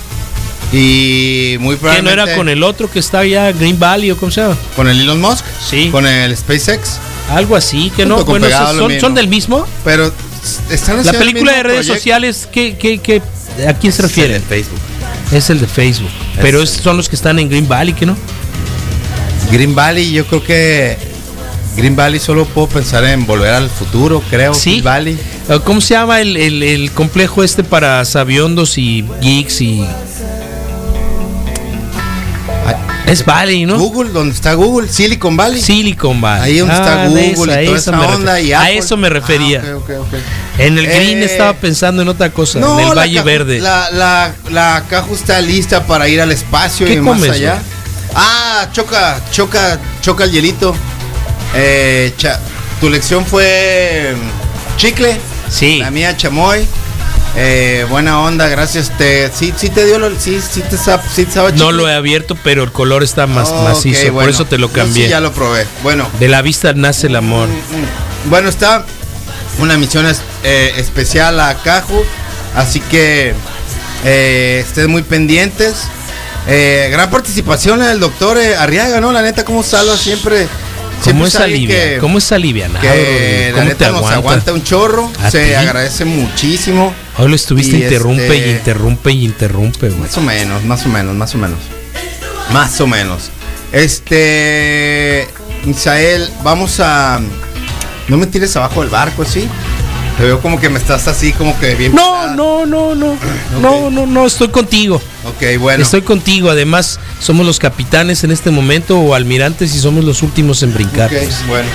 Y 0.74 1.58
muy 1.60 1.76
¿Qué 1.76 1.82
no 1.82 1.90
probablemente. 1.90 2.24
era 2.24 2.36
con 2.38 2.50
el 2.50 2.64
otro 2.64 2.90
que 2.90 3.00
está 3.00 3.20
allá, 3.20 3.52
Green 3.52 3.78
Valley 3.78 4.12
o 4.12 4.18
cómo 4.18 4.32
se 4.32 4.42
llama? 4.42 4.56
con 4.76 4.88
el 4.88 5.02
Elon 5.02 5.20
Musk. 5.20 5.44
Sí. 5.70 5.90
Con 5.92 6.08
el 6.08 6.36
SpaceX. 6.36 6.98
Algo 7.30 7.56
así, 7.56 7.92
que 7.96 8.06
no, 8.06 8.24
bueno, 8.26 8.48
son, 9.00 9.14
del 9.14 9.28
mismo. 9.28 9.66
Pero 9.84 10.12
están 10.70 11.06
La 11.06 11.14
película 11.14 11.52
de 11.54 11.64
redes 11.64 11.78
proyecto. 11.86 11.94
sociales, 11.96 12.48
¿qué, 12.52 12.78
qué, 12.78 12.98
qué- 13.00 13.22
a 13.68 13.74
quién 13.74 13.92
se 13.94 14.02
Es 14.02 14.04
el 14.04 14.10
refiere? 14.10 14.34
de 14.36 14.40
Facebook. 14.42 14.80
Es 15.32 15.50
el 15.50 15.60
de 15.60 15.68
Facebook. 15.68 16.10
Pero 16.42 16.62
es- 16.62 16.70
son 16.72 16.98
los 16.98 17.08
que 17.10 17.16
están 17.16 17.40
en 17.40 17.50
Green 17.50 17.68
Valley, 17.68 17.94
¿que 17.94 18.06
no? 18.06 18.16
Green 19.52 19.76
Valley, 19.76 20.12
yo 20.12 20.26
creo 20.26 20.44
que 20.44 20.98
Green 21.76 21.96
Valley 21.96 22.20
solo 22.20 22.46
puedo 22.46 22.68
pensar 22.68 23.04
en 23.06 23.26
volver 23.26 23.54
al 23.54 23.70
futuro, 23.70 24.22
creo. 24.30 24.54
Sí. 24.54 24.72
Green 24.72 24.84
Valley. 24.84 25.20
Eh, 25.50 25.60
¿Cómo 25.64 25.82
se 25.82 25.94
llama 25.94 26.22
el, 26.22 26.38
el- 26.38 26.64
el 26.64 26.92
complejo 26.92 27.44
este 27.44 27.64
para 27.64 28.04
sabiondos 28.06 28.78
y 28.78 29.06
geeks 29.22 29.62
y... 29.62 29.86
Es 33.08 33.26
Valley, 33.26 33.66
¿no? 33.66 33.78
Google, 33.78 34.12
donde 34.12 34.34
está 34.34 34.54
Google, 34.54 34.88
Silicon 34.88 35.36
Valley. 35.36 35.62
Silicon 35.62 36.22
Valley. 36.22 36.52
Ahí 36.54 36.58
donde 36.60 36.74
está 36.76 37.04
Ah, 37.04 37.08
Google 37.08 37.32
esa- 37.54 37.62
y 37.62 37.66
toda 37.66 37.78
esa 37.78 38.00
onda 38.16 38.40
y 38.40 38.54
A 38.54 38.62
Apple. 38.62 38.78
eso 38.78 38.96
me 38.98 39.10
refería. 39.10 39.62
Ah, 39.66 39.76
ok. 39.78 39.90
En 40.60 40.78
el 40.78 40.86
green 40.86 41.22
Eh, 41.22 41.26
estaba 41.26 41.54
pensando 41.54 42.02
en 42.04 42.08
otra 42.08 42.30
cosa, 42.32 42.60
en 42.60 42.80
el 42.80 42.96
Valle 42.98 43.22
Verde. 43.22 43.60
La, 43.60 43.90
la, 43.92 44.34
la 44.52 44.84
Caju 44.90 45.14
está 45.16 45.42
lista 45.42 45.86
para 45.86 46.08
ir 46.08 46.22
al 46.22 46.32
espacio 46.32 46.86
¿Qué 46.86 46.94
y 46.94 47.00
más 47.02 47.22
allá. 47.24 47.60
Ah, 48.16 48.68
choca, 48.72 49.20
choca, 49.32 49.80
choca 50.02 50.24
el 50.26 50.32
hielito. 50.32 50.76
Eh, 51.56 52.14
cha- 52.18 52.40
tu 52.80 52.90
lección 52.90 53.26
fue 53.26 54.16
mm, 54.16 54.78
chicle. 54.78 55.18
Sí. 55.50 55.80
La 55.80 55.92
mía 55.92 56.16
chamoy. 56.16 56.66
Eh, 57.36 57.86
buena 57.90 58.20
onda, 58.20 58.48
gracias. 58.50 58.92
Te, 58.98 59.30
sí, 59.34 59.54
sí 59.56 59.70
te 59.70 59.86
dio, 59.86 60.00
lo, 60.00 60.10
sí, 60.20 60.40
sí 60.42 60.62
te, 60.62 60.78
sí 60.78 61.26
te 61.26 61.32
sabe 61.32 61.54
No 61.54 61.72
lo 61.72 61.88
he 61.88 61.94
abierto, 61.96 62.38
pero 62.44 62.64
el 62.64 62.72
color 62.72 63.04
está 63.04 63.26
más 63.28 63.50
Ok, 63.50 63.64
macizo, 63.64 64.04
por 64.06 64.12
bueno. 64.12 64.30
eso 64.32 64.46
te 64.46 64.58
lo 64.58 64.68
Yo 64.68 64.74
cambié. 64.74 65.06
Sí, 65.06 65.10
ya 65.10 65.22
lo 65.22 65.32
probé. 65.32 65.66
Bueno, 65.84 66.08
De 66.20 66.28
la 66.28 66.42
vista 66.42 66.74
nace 66.74 67.08
el 67.08 67.16
amor. 67.16 67.48
bueno, 68.26 68.50
está 68.50 68.86
una 69.60 69.78
misión 69.78 70.06
es- 70.08 70.22
eh, 70.44 70.74
especial 70.78 71.40
a 71.40 71.56
Caju, 71.56 72.04
así 72.56 72.80
que 72.82 73.34
eh, 74.04 74.64
estén 74.66 74.90
muy 74.92 75.04
pendientes. 75.04 75.76
Eh, 76.48 76.90
gran 76.92 77.10
participación 77.12 77.80
del 77.80 78.00
doctor 78.00 78.38
eh, 78.40 78.56
Arriaga, 78.58 79.00
¿no? 79.00 79.12
La 79.12 79.22
neta, 79.22 79.46
cómo 79.46 79.64
salva 79.64 79.96
siempre. 79.96 80.48
¿Cómo 81.04 81.26
es 81.26 81.36
alivia? 81.36 81.76
que- 81.94 81.98
¿Cómo 82.00 82.18
es 82.20 82.32
alivianado, 82.32 82.82
que 82.82 83.52
la 83.52 83.54
¿Cómo 83.54 83.64
te 83.64 83.70
neta 83.74 83.88
nos 83.88 83.96
aguanta? 83.98 84.16
aguanta 84.18 84.54
un 84.54 84.64
chorro. 84.64 85.12
¿A 85.24 85.32
Se 85.32 85.48
ti? 85.48 85.54
agradece 85.56 86.06
muchísimo. 86.06 86.94
Hoy 87.22 87.30
lo 87.30 87.36
estuviste 87.36 87.78
Y 87.78 87.84
interrumpe 87.84 88.24
este- 88.24 88.48
y 88.48 88.52
interrumpe 88.52 89.12
y 89.12 89.26
interrumpe, 89.26 89.90
güey. 89.90 90.02
Más 90.02 90.18
o 90.18 90.22
menos, 90.22 90.64
más 90.66 90.86
o 90.88 90.90
menos, 90.90 91.16
más 91.16 91.36
o 91.36 91.38
menos. 91.38 91.60
Más 92.52 92.82
o 92.82 92.88
menos. 92.88 93.30
Este. 93.72 95.28
Misael, 95.66 96.28
vamos 96.44 96.80
a. 96.80 97.20
No 98.08 98.18
me 98.18 98.26
tires 98.26 98.56
abajo 98.56 98.82
del 98.82 98.90
barco, 98.90 99.24
¿sí? 99.24 99.48
Te 100.18 100.24
veo 100.26 100.42
como 100.42 100.60
que 100.60 100.70
me 100.70 100.80
estás 100.80 101.08
así, 101.08 101.32
como 101.32 101.58
que 101.60 101.76
bien. 101.76 101.94
No, 101.94 102.12
pelada. 102.12 102.36
no, 102.36 102.66
no, 102.66 102.96
no. 102.96 103.16
No, 103.62 103.92
no, 103.92 104.08
no, 104.08 104.26
estoy 104.26 104.50
contigo. 104.50 104.96
Ok, 105.26 105.60
bueno. 105.60 105.84
Estoy 105.84 106.02
contigo. 106.02 106.50
Además, 106.50 107.00
somos 107.20 107.46
los 107.46 107.60
capitanes 107.60 108.24
en 108.24 108.32
este 108.32 108.50
momento 108.50 109.00
o 109.00 109.14
almirantes 109.14 109.76
y 109.76 109.80
somos 109.80 110.04
los 110.04 110.24
últimos 110.24 110.64
en 110.64 110.74
brincar. 110.74 111.12
Ok, 111.12 111.20
pues. 111.20 111.48
bueno. 111.48 111.70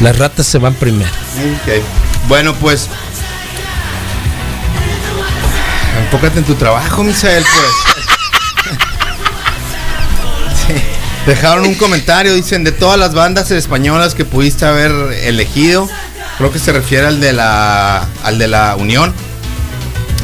Las 0.00 0.18
ratas 0.18 0.46
se 0.46 0.56
van 0.56 0.72
primero. 0.74 1.10
Ok. 1.10 1.82
Bueno, 2.28 2.54
pues. 2.54 2.88
Enfócate 6.06 6.38
en 6.38 6.44
tu 6.44 6.54
trabajo, 6.54 7.02
Misael, 7.02 7.42
pues. 7.44 8.76
Sí. 10.66 10.74
Dejaron 11.26 11.66
un 11.66 11.74
comentario, 11.74 12.34
dicen, 12.34 12.64
de 12.64 12.72
todas 12.72 12.98
las 12.98 13.14
bandas 13.14 13.50
españolas 13.50 14.14
que 14.14 14.24
pudiste 14.24 14.64
haber 14.64 14.92
elegido, 15.24 15.88
creo 16.38 16.52
que 16.52 16.58
se 16.58 16.72
refiere 16.72 17.06
al 17.06 17.20
de 17.20 17.32
la 17.32 18.06
al 18.22 18.38
de 18.38 18.48
la 18.48 18.76
Unión, 18.76 19.12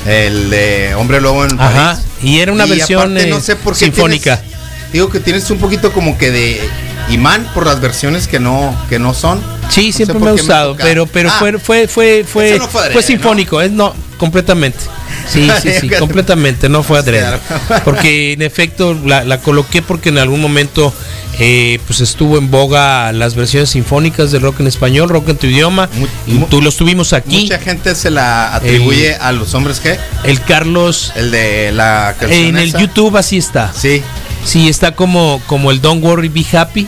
el 0.07 0.51
de 0.51 0.95
Hombre 0.97 1.21
Lobo 1.21 1.45
en 1.45 1.61
Ajá. 1.61 1.95
París. 1.95 2.05
Y 2.23 2.39
era 2.41 2.53
una 2.53 2.67
Y 2.67 2.71
versión 2.71 3.01
aparte, 3.01 3.23
eh, 3.29 3.31
no 3.31 3.41
sé 3.41 3.57
por 3.57 3.75
qué 3.75 3.81
sinfónica. 3.81 4.41
tienes- 4.41 4.93
digo 4.93 5.11
que 5.11 5.19
tienes 5.21 5.51
un 5.51 5.59
poquito 5.59 5.93
como 5.93 6.17
que 6.19 6.31
de 6.31 6.61
imán 7.09 7.49
por 7.53 7.67
las 7.67 7.81
versiones 7.81 8.29
que 8.29 8.39
no 8.41 8.75
que 8.89 8.99
no 9.01 9.13
son. 9.15 9.41
Sí, 9.71 9.89
No 9.89 9.93
siempre 9.97 10.19
me 10.21 10.29
ha 10.29 10.33
gustado, 10.33 10.73
toca. 10.73 10.85
pero 10.85 11.07
pero 11.07 11.31
Ah, 11.31 11.37
fue 11.39 11.59
fue 11.59 11.89
fue 11.89 12.25
fue, 12.25 12.59
no 12.59 12.69
fue 12.69 12.81
adrede, 12.83 12.95
fue 12.95 13.03
sinfónico, 13.03 13.61
es 13.61 13.71
no 13.73 13.93
completamente. 14.19 14.79
Sí, 15.29 15.51
sí, 15.63 15.71
sí, 15.81 15.89
completamente, 15.91 16.69
no 16.69 16.83
fue 16.83 16.99
adrede. 16.99 17.39
Porque 17.85 18.33
en 18.33 18.43
efecto 18.43 18.95
la, 18.95 19.25
la 19.25 19.39
coloqué 19.39 19.83
porque 19.83 20.09
en 20.11 20.19
algún 20.19 20.41
momento 20.41 20.93
eh, 21.39 21.79
pues 21.87 22.01
estuvo 22.01 22.37
en 22.39 22.51
boga 22.51 23.11
las 23.13 23.35
versiones 23.35 23.71
sinfónicas 23.71 24.31
de 24.33 24.39
rock 24.39 24.61
en 24.61 24.67
español, 24.67 25.09
rock 25.09 25.31
en 25.31 25.37
tu 25.37 25.47
idioma. 25.47 25.89
Y 26.27 26.37
tú 26.51 26.61
los 26.61 26.77
tuvimos 26.77 27.13
aquí. 27.13 27.43
Mucha 27.43 27.59
gente 27.59 27.95
se 27.95 28.11
la 28.11 28.55
atribuye 28.55 29.15
a 29.15 29.33
los 29.33 29.55
hombres 29.55 29.81
que 29.81 29.99
El 30.25 30.41
Carlos 30.43 31.13
el 31.17 31.31
de 31.31 31.73
la 31.73 32.15
canción 32.19 32.49
en 32.49 32.57
el. 32.59 32.73
YouTube 32.73 33.17
así 33.17 33.39
está. 33.39 33.73
Sí, 33.73 34.03
Sí, 34.45 34.69
está 34.69 34.93
como, 34.93 35.41
como 35.47 35.71
el 35.71 35.81
Don't 35.81 36.03
Worry 36.03 36.29
Be 36.29 36.45
Happy 36.53 36.87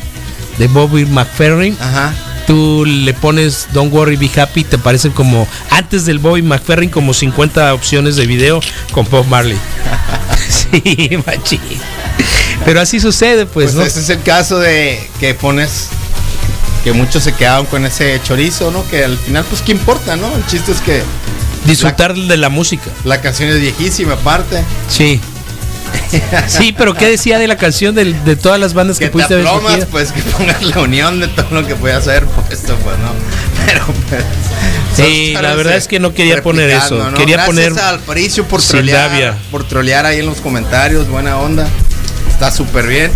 de 0.59 0.67
Bobby 0.69 1.05
McFerrin. 1.07 1.77
ajá. 1.81 2.13
Tú 2.47 2.85
le 2.85 3.15
pones 3.15 3.69
Don't 3.73 3.93
Worry 3.93 4.17
Be 4.17 4.31
Happy, 4.41 4.65
te 4.65 4.77
parecen 4.79 5.13
como 5.13 5.49
antes 5.71 6.05
del 6.05 6.19
Bobby 6.19 6.43
McFerrin 6.43 6.91
como 6.91 7.15
50 7.15 7.73
opciones 7.73 8.17
de 8.17 8.27
video 8.27 8.61
con 8.93 9.09
Bob 9.09 9.27
Marley. 9.29 9.57
sí, 10.49 11.11
machi. 11.27 11.59
Pero 12.65 12.81
así 12.81 13.01
sucede, 13.01 13.47
pues, 13.47 13.73
Pues, 13.73 13.75
¿no? 13.75 13.83
ese 13.83 14.01
es 14.01 14.09
el 14.11 14.23
caso 14.23 14.59
de 14.59 15.09
que 15.21 15.35
pones 15.35 15.89
que 16.83 16.93
muchos 16.93 17.23
se 17.23 17.33
quedaron 17.33 17.65
con 17.67 17.87
ese 17.87 18.21
chorizo, 18.23 18.71
¿no? 18.71 18.87
Que 18.89 19.05
al 19.05 19.17
final, 19.17 19.45
pues, 19.49 19.63
¿qué 19.63 19.73
importa, 19.73 20.17
no? 20.17 20.35
El 20.37 20.45
chiste 20.47 20.73
es 20.73 20.81
que 20.81 21.03
Disfrutar 21.65 22.15
de 22.15 22.37
la 22.37 22.51
música. 22.51 22.91
la 23.05 23.23
canción 23.23 23.49
es 23.49 23.59
viejísima, 23.59 24.13
aparte. 24.15 24.63
Sí. 24.89 25.19
Sí, 26.49 26.75
pero 26.77 26.95
¿qué 26.95 27.09
decía 27.09 27.39
de 27.39 27.47
la 27.49 27.57
canción 27.57 27.95
de, 27.95 28.37
todas 28.37 28.59
las 28.61 28.75
bandas 28.75 28.99
que, 28.99 29.07
Que 29.07 29.09
te 29.09 29.13
pudiste 29.13 29.35
haber 29.35 29.47
escogido? 29.47 29.87
pues 29.89 30.13
que 30.13 30.23
pongas 30.23 30.63
la 30.63 30.81
unión 30.81 31.21
de 31.21 31.29
todo 31.29 31.47
lo 31.51 31.67
que 31.67 31.75
puedas 31.75 32.07
haber 32.09 32.27
puesto, 32.27 32.75
pues 32.77 32.99
no. 32.99 33.11
Pero 33.67 33.85
pues, 34.09 34.25
Sí, 34.97 35.35
la 35.41 35.55
verdad 35.55 35.77
es 35.77 35.89
que 35.89 35.99
no 35.99 36.15
quería 36.15 36.43
poner 36.43 36.71
eso. 36.71 36.91
replicando, 36.91 37.19
Quería 37.19 37.37
Gracias 37.37 37.57
poner 37.71 37.79
al 37.85 37.95
Aparicio 37.97 38.45
por 38.47 38.63
trolear, 38.63 39.37
por 39.51 39.65
trolear 39.67 40.07
ahí 40.07 40.21
en 40.21 40.27
los 40.27 40.39
comentarios, 40.41 41.09
buena 41.09 41.37
onda. 41.39 41.67
Está 42.31 42.51
súper 42.53 42.87
bien. 42.87 43.11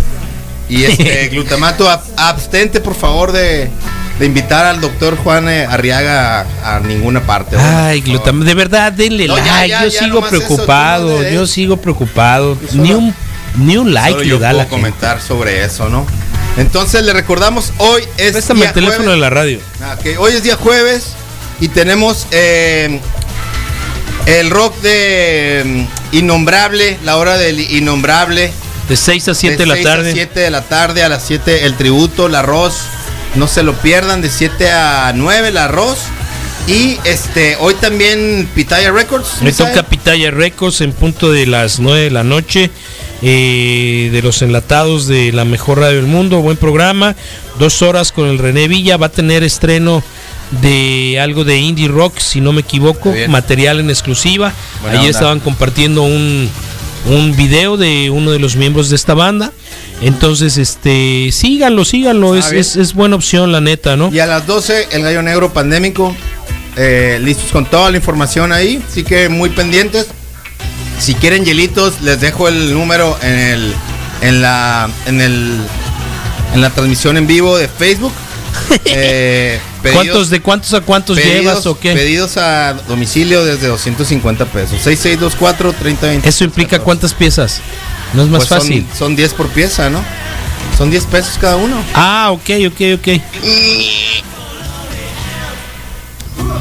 Y 0.67 0.83
este 0.83 1.27
glutamato 1.31 1.89
ab- 1.89 2.01
abstente, 2.17 2.79
por 2.81 2.95
favor, 2.95 3.31
de, 3.31 3.69
de 4.19 4.25
invitar 4.25 4.65
al 4.65 4.81
doctor 4.81 5.15
Juan 5.17 5.47
eh, 5.47 5.65
Arriaga 5.65 6.45
a, 6.63 6.75
a 6.75 6.79
ninguna 6.81 7.21
parte. 7.21 7.55
Ay, 7.57 8.01
por 8.01 8.07
favor. 8.09 8.19
glutam 8.33 8.45
de 8.45 8.53
verdad, 8.53 8.91
denle 8.91 9.27
No, 9.27 9.37
ya, 9.37 9.45
like. 9.45 9.69
ya, 9.69 9.83
yo 9.85 9.89
ya, 9.89 9.99
sigo 10.03 10.19
eso, 10.19 10.27
preocupado, 10.29 11.29
yo 11.29 11.47
sigo 11.47 11.77
preocupado. 11.77 12.57
Yo 12.61 12.67
solo- 12.67 12.83
Ni 12.83 12.91
un, 12.93 13.15
ni 13.55 13.77
un 13.77 13.93
like 13.93 14.11
Solo 14.11 14.23
le 14.23 14.29
yo 14.29 14.39
da 14.39 14.49
puedo 14.49 14.57
la 14.57 14.63
gente. 14.65 14.75
comentar 14.75 15.21
sobre 15.21 15.63
eso, 15.63 15.89
¿no? 15.89 16.05
Entonces 16.57 17.03
le 17.03 17.13
recordamos, 17.13 17.71
hoy 17.77 18.01
es 18.17 18.33
Préstame 18.33 18.59
día 18.61 18.69
el 18.69 18.73
teléfono 18.73 18.97
jueves. 19.05 19.15
de 19.15 19.21
la 19.21 19.29
radio. 19.29 19.59
Ah, 19.81 19.95
ok, 19.97 20.19
Hoy 20.19 20.33
es 20.33 20.43
día 20.43 20.57
jueves 20.57 21.13
y 21.61 21.69
tenemos 21.69 22.27
eh, 22.31 22.99
el 24.25 24.49
rock 24.49 24.75
de 24.81 25.85
mm, 26.11 26.15
Innombrable, 26.17 26.97
la 27.05 27.15
hora 27.17 27.37
del 27.37 27.59
Innombrable. 27.59 28.51
De 28.89 28.95
6 28.97 29.29
a 29.29 29.33
7 29.35 29.55
de, 29.57 29.65
la 29.67 29.75
6 29.75 29.85
a 29.85 29.89
tarde. 29.89 30.11
7 30.11 30.39
de 30.39 30.49
la 30.51 30.61
tarde, 30.63 31.03
a 31.03 31.09
las 31.09 31.23
7 31.25 31.65
el 31.65 31.75
tributo, 31.75 32.25
el 32.27 32.35
arroz. 32.35 32.81
No 33.35 33.47
se 33.47 33.63
lo 33.63 33.73
pierdan, 33.73 34.21
de 34.21 34.29
7 34.29 34.71
a 34.71 35.11
9 35.15 35.49
el 35.49 35.57
arroz. 35.57 35.99
Y 36.67 36.97
este 37.03 37.55
hoy 37.59 37.73
también 37.75 38.47
Pitaya 38.53 38.91
Records. 38.91 39.41
Me 39.41 39.51
toca 39.51 39.83
Pitaya 39.83 40.29
Records 40.29 40.81
en 40.81 40.93
punto 40.93 41.31
de 41.31 41.47
las 41.47 41.79
9 41.79 42.01
de 42.01 42.11
la 42.11 42.23
noche. 42.23 42.69
eh, 43.21 44.09
de 44.13 44.21
los 44.21 44.41
enlatados 44.41 45.05
de 45.07 45.31
la 45.33 45.43
mejor 45.45 45.79
radio 45.79 45.97
del 45.97 46.05
mundo. 46.07 46.41
Buen 46.41 46.57
programa. 46.57 47.15
Dos 47.57 47.81
horas 47.81 48.11
con 48.11 48.27
el 48.29 48.37
René 48.39 48.67
Villa. 48.67 48.97
Va 48.97 49.07
a 49.07 49.11
tener 49.11 49.43
estreno 49.43 50.01
de 50.61 51.19
algo 51.21 51.43
de 51.43 51.57
indie 51.59 51.87
rock, 51.87 52.17
si 52.19 52.39
no 52.39 52.53
me 52.53 52.61
equivoco. 52.61 53.13
Material 53.27 53.79
en 53.79 53.89
exclusiva. 53.89 54.53
Buena 54.81 54.99
Ayer 54.99 55.09
onda. 55.09 55.17
estaban 55.19 55.39
compartiendo 55.41 56.03
un, 56.03 56.49
un 57.07 57.35
video 57.35 57.77
de 57.77 58.09
uno 58.09 58.31
de 58.31 58.39
los 58.39 58.55
miembros 58.55 58.89
de 58.89 58.95
esta 58.95 59.15
banda. 59.15 59.51
Entonces, 60.01 60.57
este, 60.57 61.29
síganlo, 61.31 61.83
síganlo. 61.85 62.33
Ah, 62.33 62.39
Es, 62.39 62.51
es, 62.51 62.75
es 62.77 62.93
buena 62.93 63.15
opción, 63.15 63.51
la 63.51 63.59
neta, 63.61 63.95
¿no? 63.97 64.09
Y 64.13 64.19
a 64.19 64.25
las 64.25 64.47
12 64.47 64.87
el 64.91 65.03
gallo 65.03 65.21
negro 65.21 65.51
pandémico. 65.53 66.15
eh, 66.77 67.19
listos 67.21 67.51
con 67.51 67.65
toda 67.65 67.91
la 67.91 67.97
información 67.97 68.51
ahí. 68.53 68.81
Así 68.89 69.03
que 69.03 69.27
muy 69.27 69.49
pendientes. 69.49 70.07
Si 70.99 71.13
quieren 71.15 71.43
hielitos, 71.45 72.01
les 72.01 72.21
dejo 72.21 72.47
el 72.47 72.73
número 72.73 73.17
en 73.21 73.37
el 73.39 73.73
en 74.21 74.41
la 74.41 74.89
en 75.05 75.19
el 75.21 75.57
en 76.53 76.61
la 76.61 76.69
transmisión 76.69 77.17
en 77.17 77.27
vivo 77.27 77.57
de 77.57 77.67
Facebook. 77.67 78.13
Eh, 78.85 79.59
pedidos- 79.83 79.93
¿Cuántos 79.95 80.29
de 80.29 80.41
cuántos 80.41 80.73
a 80.73 80.81
cuántos 80.81 81.17
pedidos- 81.17 81.41
llevas 81.41 81.65
o 81.67 81.79
qué? 81.79 81.93
Pedidos 81.93 82.37
a 82.37 82.73
domicilio 82.87 83.43
desde 83.45 83.67
250 83.67 84.45
pesos. 84.45 84.81
6624 84.81 85.73
3020. 85.73 86.27
Eso 86.29 86.43
implica 86.43 86.79
cuántas 86.79 87.13
piezas. 87.13 87.61
No 88.13 88.23
es 88.23 88.29
más 88.29 88.39
Pues 88.39 88.49
son- 88.49 88.59
fácil. 88.59 88.87
Son, 88.97 89.15
10 89.15 89.33
por 89.33 89.47
pieza, 89.49 89.89
¿no? 89.89 90.01
Son 90.77 90.89
10 90.89 91.05
pesos 91.05 91.37
cada 91.39 91.57
uno. 91.57 91.75
Ah, 91.93 92.29
ok, 92.31 92.49
ok, 92.67 92.81
ok. 92.99 93.21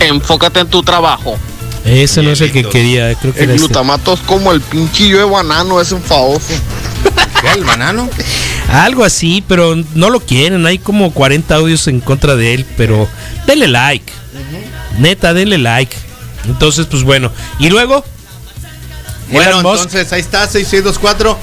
Enfócate 0.01 0.61
en 0.61 0.69
tu 0.69 0.83
trabajo. 0.83 1.37
Ese 1.85 2.23
no 2.23 2.31
es 2.31 2.41
el 2.41 2.53
que 2.53 2.65
quería, 2.65 3.15
creo 3.15 3.33
que 3.33 3.39
El 3.41 3.45
era 3.45 3.55
este. 3.55 3.67
glutamato 3.67 4.13
es 4.13 4.21
como 4.21 4.53
el 4.53 4.61
pinchillo 4.61 5.19
de 5.19 5.25
banano, 5.25 5.81
es 5.81 5.91
enfadoso. 5.93 6.53
¿Qué? 7.41 7.53
¿El 7.59 7.65
banano? 7.65 8.09
Algo 8.71 9.05
así, 9.05 9.43
pero 9.47 9.77
no 9.95 10.11
lo 10.11 10.21
quieren. 10.21 10.67
Hay 10.67 10.79
como 10.79 11.13
40 11.15 11.55
audios 11.55 11.87
en 11.89 12.01
contra 12.01 12.37
de 12.37 12.55
él, 12.55 12.67
pero 12.77 13.09
denle 13.47 13.69
like. 13.69 14.13
Neta, 14.99 15.33
denle 15.33 15.57
like. 15.59 15.97
Entonces, 16.47 16.87
pues 16.87 17.05
bueno. 17.05 17.31
Y 17.59 17.71
luego, 17.71 18.05
Bueno, 19.31 19.61
entonces 19.83 20.13
ahí 20.13 20.21
está, 20.21 20.47
6624 20.47 21.39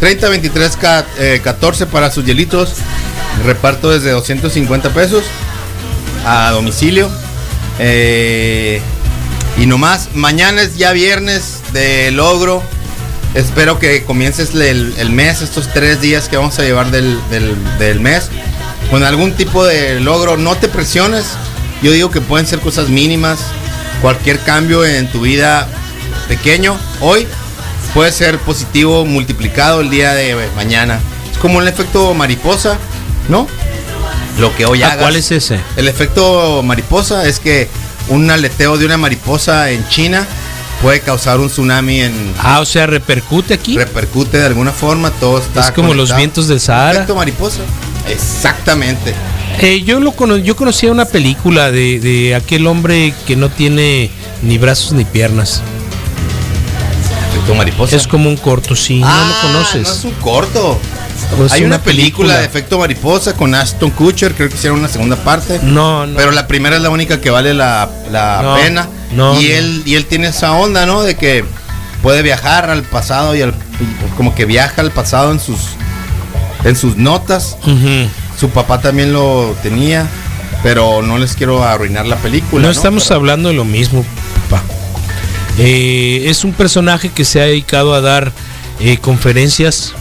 3023 0.00 0.76
ca- 0.76 1.06
eh, 1.18 1.40
14 1.42 1.86
para 1.86 2.10
sus 2.10 2.24
hielitos. 2.24 2.74
Reparto 3.44 3.90
desde 3.90 4.10
250 4.10 4.90
pesos 4.90 5.24
a 6.26 6.50
domicilio. 6.50 7.08
Eh, 7.78 8.80
y 9.58 9.66
nomás, 9.66 10.10
mañana 10.14 10.62
es 10.62 10.76
ya 10.76 10.92
viernes 10.92 11.60
de 11.72 12.10
logro. 12.10 12.62
Espero 13.34 13.78
que 13.78 14.04
comiences 14.04 14.54
el, 14.54 14.94
el 14.96 15.10
mes, 15.10 15.42
estos 15.42 15.68
tres 15.72 16.00
días 16.00 16.28
que 16.28 16.36
vamos 16.36 16.58
a 16.58 16.62
llevar 16.62 16.90
del, 16.90 17.18
del- 17.30 17.56
del 17.78 17.98
mes, 18.00 18.28
con 18.90 19.02
algún 19.02 19.32
tipo 19.32 19.64
de 19.64 19.98
logro. 20.00 20.36
No 20.36 20.56
te 20.56 20.68
presiones. 20.68 21.24
Yo 21.82 21.90
digo 21.90 22.10
que 22.10 22.20
pueden 22.20 22.46
ser 22.46 22.60
cosas 22.60 22.88
mínimas. 22.88 23.38
Cualquier 24.02 24.38
cambio 24.40 24.84
en 24.84 25.08
tu 25.10 25.20
vida 25.22 25.66
pequeño 26.28 26.76
hoy 27.00 27.26
puede 27.92 28.12
ser 28.12 28.38
positivo 28.38 29.04
multiplicado 29.04 29.80
el 29.80 29.90
día 29.90 30.14
de 30.14 30.36
mañana. 30.56 31.00
Es 31.30 31.38
como 31.38 31.60
el 31.60 31.68
efecto 31.68 32.12
mariposa, 32.14 32.78
¿no? 33.28 33.46
Lo 34.38 34.54
que 34.56 34.66
hoy 34.66 34.82
¿a 34.82 34.86
hagas. 34.88 34.98
cuál 35.02 35.16
es 35.16 35.30
ese? 35.30 35.60
El 35.76 35.86
efecto 35.88 36.62
mariposa 36.62 37.26
es 37.28 37.38
que 37.38 37.68
un 38.08 38.30
aleteo 38.30 38.76
de 38.76 38.84
una 38.86 38.96
mariposa 38.96 39.70
en 39.70 39.86
China 39.88 40.26
puede 40.82 41.00
causar 41.00 41.38
un 41.40 41.48
tsunami 41.48 42.00
en 42.02 42.34
Ah, 42.38 42.60
o 42.60 42.64
sea, 42.64 42.86
repercute 42.86 43.54
aquí. 43.54 43.76
repercute 43.78 44.38
de 44.38 44.46
alguna 44.46 44.72
forma, 44.72 45.10
todo 45.12 45.38
está 45.38 45.60
Es 45.60 45.70
como 45.70 45.94
los 45.94 46.14
vientos 46.16 46.48
del 46.48 46.60
Sahara. 46.60 46.92
Efecto 46.94 47.14
mariposa. 47.14 47.60
Exactamente. 48.08 49.14
Eh, 49.60 49.82
yo 49.84 50.00
lo 50.00 50.12
cono- 50.12 50.36
yo 50.36 50.56
conocía 50.56 50.90
una 50.90 51.04
película 51.04 51.70
de, 51.70 52.00
de 52.00 52.34
aquel 52.34 52.66
hombre 52.66 53.14
que 53.26 53.36
no 53.36 53.48
tiene 53.50 54.10
ni 54.42 54.58
brazos 54.58 54.92
ni 54.92 55.04
piernas. 55.04 55.62
Efecto 57.44 57.54
mariposa. 57.58 57.96
Es 57.96 58.06
como 58.06 58.28
un 58.28 58.36
corto, 58.36 58.74
sí, 58.74 59.02
Ah, 59.04 59.24
no 59.42 59.48
lo 59.48 59.54
conoces. 59.54 59.82
No 59.88 59.94
es 59.94 60.04
un 60.04 60.12
corto. 60.20 60.78
Hay 61.50 61.64
una, 61.64 61.80
película, 61.82 62.38
de 62.38 62.44
efecto 62.46 62.78
mariposa 62.78 63.34
con 63.34 63.54
Aston 63.54 63.90
Kutcher, 63.90 64.34
creo 64.34 64.48
que 64.48 64.54
hicieron 64.56 64.78
una 64.78 64.88
segunda 64.88 65.16
parte. 65.16 65.58
No, 65.62 66.06
no. 66.06 66.16
Pero 66.16 66.30
la 66.32 66.46
primera 66.46 66.76
es 66.76 66.82
la 66.82 66.90
única 66.90 67.20
que 67.20 67.30
vale 67.30 67.54
la, 67.54 67.88
la 68.10 68.40
No, 68.42 68.54
pena. 68.56 68.88
no, 69.12 69.40
y 69.40 69.50
él 69.52 69.82
y 69.86 69.94
él 69.94 70.06
tiene 70.06 70.28
esa 70.28 70.52
onda, 70.52 70.86
¿no? 70.86 71.02
De 71.02 71.16
que 71.16 71.44
puede 72.02 72.22
viajar 72.22 72.68
al 72.70 72.82
pasado 72.82 73.34
y 73.34 73.42
al, 73.42 73.54
como 74.16 74.34
que 74.34 74.44
viaja 74.44 74.80
al 74.82 74.90
pasado 74.90 75.32
en 75.32 75.40
sus 75.40 75.60
en 76.64 76.76
sus 76.76 76.96
notas. 76.96 77.56
Su 78.38 78.50
papá 78.50 78.80
también 78.80 79.12
lo 79.12 79.54
tenía, 79.62 80.06
pero 80.62 81.02
no 81.02 81.18
les 81.18 81.34
quiero 81.34 81.62
arruinar 81.64 82.06
la 82.06 82.16
película. 82.16 82.62
No 82.62 82.68
¿no? 82.68 82.72
estamos 82.72 83.04
Pero- 83.04 83.16
hablando 83.16 83.48
de 83.50 83.54
lo 83.54 83.64
mismo, 83.64 84.04
papá. 84.50 84.62
Eh, 85.58 86.24
es 86.26 86.44
un 86.44 86.52
personaje 86.52 87.10
que 87.10 87.24
se 87.24 87.40
ha 87.40 87.44
dedicado 87.44 87.94
a 87.94 88.00
dar 88.00 88.32
eh, 88.80 88.98
conferencias. 88.98 89.92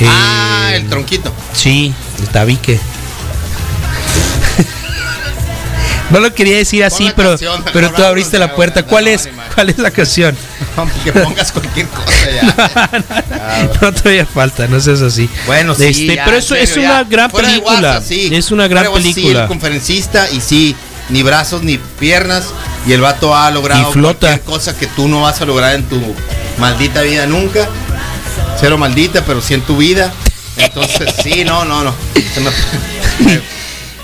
eh, 0.00 0.06
Ah, 0.08 0.72
el 0.74 0.88
tronquito. 0.88 1.32
Sí, 1.52 1.92
el 2.20 2.28
tabique. 2.28 2.78
no 6.10 6.20
lo 6.20 6.34
quería 6.34 6.56
decir 6.56 6.84
así, 6.84 7.10
pero, 7.16 7.30
canción, 7.30 7.64
pero 7.72 7.90
tú 7.92 8.02
abriste 8.04 8.38
la 8.38 8.54
puerta. 8.54 8.82
no, 8.82 8.86
¿Cuál 8.88 9.04
no, 9.04 9.10
es? 9.10 9.28
¿Cuál 9.54 9.70
es 9.70 9.78
la 9.78 9.90
canción? 9.90 10.36
Que 11.04 11.12
pongas 11.12 11.52
cualquier 11.52 11.86
cosa 11.86 12.10
ya. 12.34 12.90
no 13.80 13.92
todavía 13.92 14.26
falta, 14.26 14.66
no 14.66 14.80
seas 14.80 15.02
así. 15.02 15.30
Bueno, 15.46 15.72
sí, 15.72 15.84
Este, 15.84 16.16
ya, 16.16 16.24
pero 16.24 16.36
eso 16.36 16.56
es 16.56 16.76
una 16.76 17.04
gran 17.04 17.30
película. 17.30 17.74
WhatsApp, 17.74 18.02
sí. 18.04 18.28
Es 18.34 18.50
una 18.50 18.66
gran 18.66 18.92
película. 18.92 19.42
el 19.42 19.48
conferencista 19.48 20.28
y 20.32 20.40
sí, 20.40 20.74
ni 21.08 21.22
brazos, 21.22 21.62
ni 21.62 21.78
piernas. 21.78 22.52
Y 22.86 22.92
el 22.92 23.00
vato 23.00 23.34
ha 23.34 23.50
logrado 23.50 23.88
Y 23.88 23.92
flota. 23.92 24.18
cualquier 24.28 24.40
cosa 24.42 24.76
que 24.76 24.86
tú 24.86 25.08
no 25.08 25.22
vas 25.22 25.40
a 25.40 25.44
lograr 25.46 25.74
en 25.74 25.84
tu 25.84 26.00
maldita 26.58 27.02
vida 27.02 27.26
nunca. 27.26 27.68
Cero 28.60 28.78
maldita, 28.78 29.24
pero 29.24 29.40
sí 29.40 29.54
en 29.54 29.62
tu 29.62 29.76
vida. 29.76 30.12
Entonces, 30.56 31.14
sí, 31.22 31.44
no, 31.44 31.64
no, 31.64 31.82
no. 31.84 31.92
Se 32.34 32.40
me, 32.40 32.50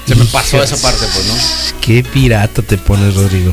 se 0.06 0.14
me 0.14 0.24
pasó 0.26 0.62
esa 0.62 0.76
parte, 0.76 1.06
pues, 1.12 1.26
¿no? 1.26 1.34
Qué 1.80 2.02
pirata 2.02 2.62
te 2.62 2.76
pones, 2.78 3.14
Rodrigo. 3.14 3.52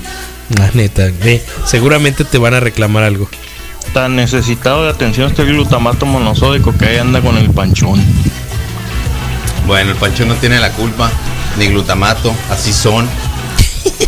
La 0.58 0.72
neta, 0.74 1.04
ve, 1.24 1.44
seguramente 1.66 2.24
te 2.24 2.38
van 2.38 2.54
a 2.54 2.60
reclamar 2.60 3.04
algo. 3.04 3.30
Tan 3.94 4.16
necesitado 4.16 4.84
de 4.86 4.92
atención 4.92 5.30
este 5.30 5.44
glutamato 5.46 6.06
monosódico 6.06 6.74
que 6.78 6.86
ahí 6.86 6.98
anda 6.98 7.22
con 7.22 7.38
el 7.38 7.50
panchón. 7.52 8.04
Bueno, 9.66 9.92
el 9.92 9.98
Pancho 9.98 10.26
no 10.26 10.34
tiene 10.36 10.60
la 10.60 10.72
culpa, 10.72 11.12
ni 11.58 11.68
glutamato, 11.68 12.34
así 12.50 12.72
son. 12.72 13.08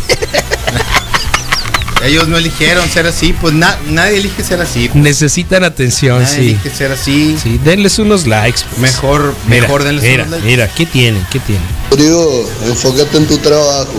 Ellos 2.02 2.28
no 2.28 2.38
eligieron 2.38 2.88
ser 2.88 3.06
así, 3.06 3.34
pues 3.34 3.52
na- 3.52 3.76
nadie 3.88 4.16
elige 4.18 4.42
ser 4.42 4.58
así. 4.62 4.88
pues. 4.88 5.02
Necesitan 5.04 5.64
atención, 5.64 6.22
Nadie 6.22 6.34
sí. 6.34 6.40
elige 6.52 6.70
ser 6.70 6.92
así. 6.92 7.36
Sí, 7.42 7.60
denles 7.62 7.98
unos 7.98 8.26
likes. 8.26 8.62
pues. 8.70 8.80
Mejor, 8.80 9.34
Mira, 9.46 9.62
mejor 9.62 9.84
denles 9.84 10.02
mira, 10.04 10.22
unos 10.22 10.30
likes. 10.36 10.46
mira, 10.46 10.68
¿qué 10.74 10.86
tienen? 10.86 11.26
¿Qué 11.30 11.40
tienen? 11.40 11.62
Rodrigo, 11.90 12.50
enfócate 12.64 13.16
en 13.18 13.26
tu 13.26 13.36
trabajo. 13.38 13.92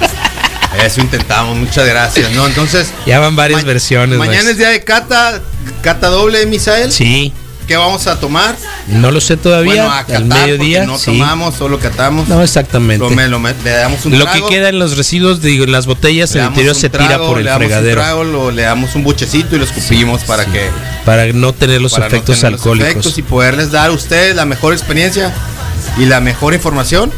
Eso 0.84 1.00
intentamos, 1.02 1.56
muchas 1.56 1.86
gracias. 1.86 2.32
No, 2.32 2.46
entonces. 2.46 2.88
Ya 3.06 3.20
van 3.20 3.36
varias 3.36 3.62
ma- 3.62 3.66
versiones. 3.68 4.18
Mañana 4.18 4.50
es 4.50 4.58
día 4.58 4.70
de 4.70 4.82
cata, 4.82 5.40
cata 5.82 6.08
doble, 6.08 6.44
Misael. 6.46 6.90
Sí, 6.90 7.32
¿Qué 7.70 7.76
vamos 7.76 8.08
a 8.08 8.18
tomar? 8.18 8.56
no 8.88 9.12
lo 9.12 9.20
sé 9.20 9.36
todavía. 9.36 9.74
bueno, 9.84 9.92
a 9.92 9.98
al 10.00 10.06
catar, 10.06 10.24
mediodía. 10.24 10.78
porque 10.80 10.86
no 10.92 10.98
sí. 10.98 11.04
tomamos, 11.12 11.54
solo 11.54 11.78
catamos. 11.78 12.26
No, 12.26 12.42
exactamente. 12.42 12.98
Lo, 13.28 13.38
le 13.38 13.70
damos 13.70 14.04
un 14.06 14.18
Lo 14.18 14.24
trago, 14.24 14.48
que 14.48 14.54
queda 14.56 14.70
en 14.70 14.80
los 14.80 14.96
residuos 14.96 15.40
de 15.40 15.64
las 15.68 15.86
botellas, 15.86 16.34
el 16.34 16.46
interior 16.46 16.74
se 16.74 16.90
tira 16.90 17.06
trago, 17.06 17.28
por 17.28 17.38
el 17.38 17.44
le 17.44 17.50
damos 17.50 17.62
un 17.62 17.68
fregadero. 17.68 18.00
trago, 18.00 18.24
lo- 18.24 18.50
le 18.50 18.62
damos 18.62 18.96
un 18.96 19.04
buchecito 19.04 19.54
y 19.54 19.60
lo 19.60 19.64
escupimos 19.66 20.22
para 20.24 20.46
que 20.46 20.68
Para 21.04 21.32
no 21.32 21.52
tener 21.52 21.80
los 21.80 21.92
para 21.92 22.08
no 22.08 22.16
efectos 22.16 22.38
tener 22.40 22.50
los 22.54 22.60
alcohólicos. 22.60 22.90
efectos 22.90 23.18
y 23.18 23.22
poderles 23.22 23.70
dar 23.70 23.90
a 23.90 23.92
ustedes 23.92 24.34
la 24.34 24.46
mejor 24.46 24.72
experiencia 24.72 25.32
y 25.96 26.06
la 26.06 26.18
mejor 26.18 26.54
información 26.54 27.12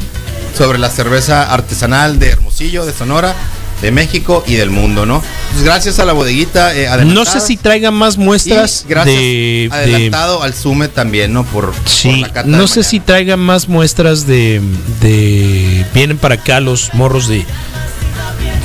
sobre 0.55 0.79
la 0.79 0.91
cerveza 0.91 1.51
artesanal 1.51 2.19
de 2.19 2.29
Hermosillo, 2.29 2.85
de 2.85 2.93
Sonora, 2.93 3.35
de 3.83 3.91
México 3.91 4.43
y 4.47 4.55
del 4.55 4.71
mundo, 4.71 5.05
¿no? 5.05 5.23
Pues 5.53 5.65
gracias 5.65 5.99
a 5.99 6.05
la 6.05 6.13
bodeguita 6.15 6.75
eh, 6.75 7.05
no 7.05 7.25
sé 7.25 7.41
si 7.41 7.57
traigan 7.57 7.93
más 7.95 8.17
y 8.17 8.21
muestras 8.21 8.85
gracias 8.89 9.15
de, 9.17 9.69
de- 9.69 9.69
adelantado 9.73 10.43
al 10.43 10.55
Sume 10.55 10.89
también, 10.89 11.33
¿no? 11.33 11.45
Por, 11.45 11.73
por 11.73 11.89
Sí, 11.89 12.25
la 12.35 12.45
no 12.45 12.67
sé 12.69 12.77
mañana. 12.81 12.83
si 12.91 13.01
traigan 13.01 13.41
más 13.41 13.69
muestras 13.69 14.27
de, 14.27 14.61
de 15.01 15.85
vienen 15.93 16.17
para 16.17 16.37
acá 16.37 16.61
los 16.61 16.95
morros 16.95 17.29
de 17.29 17.45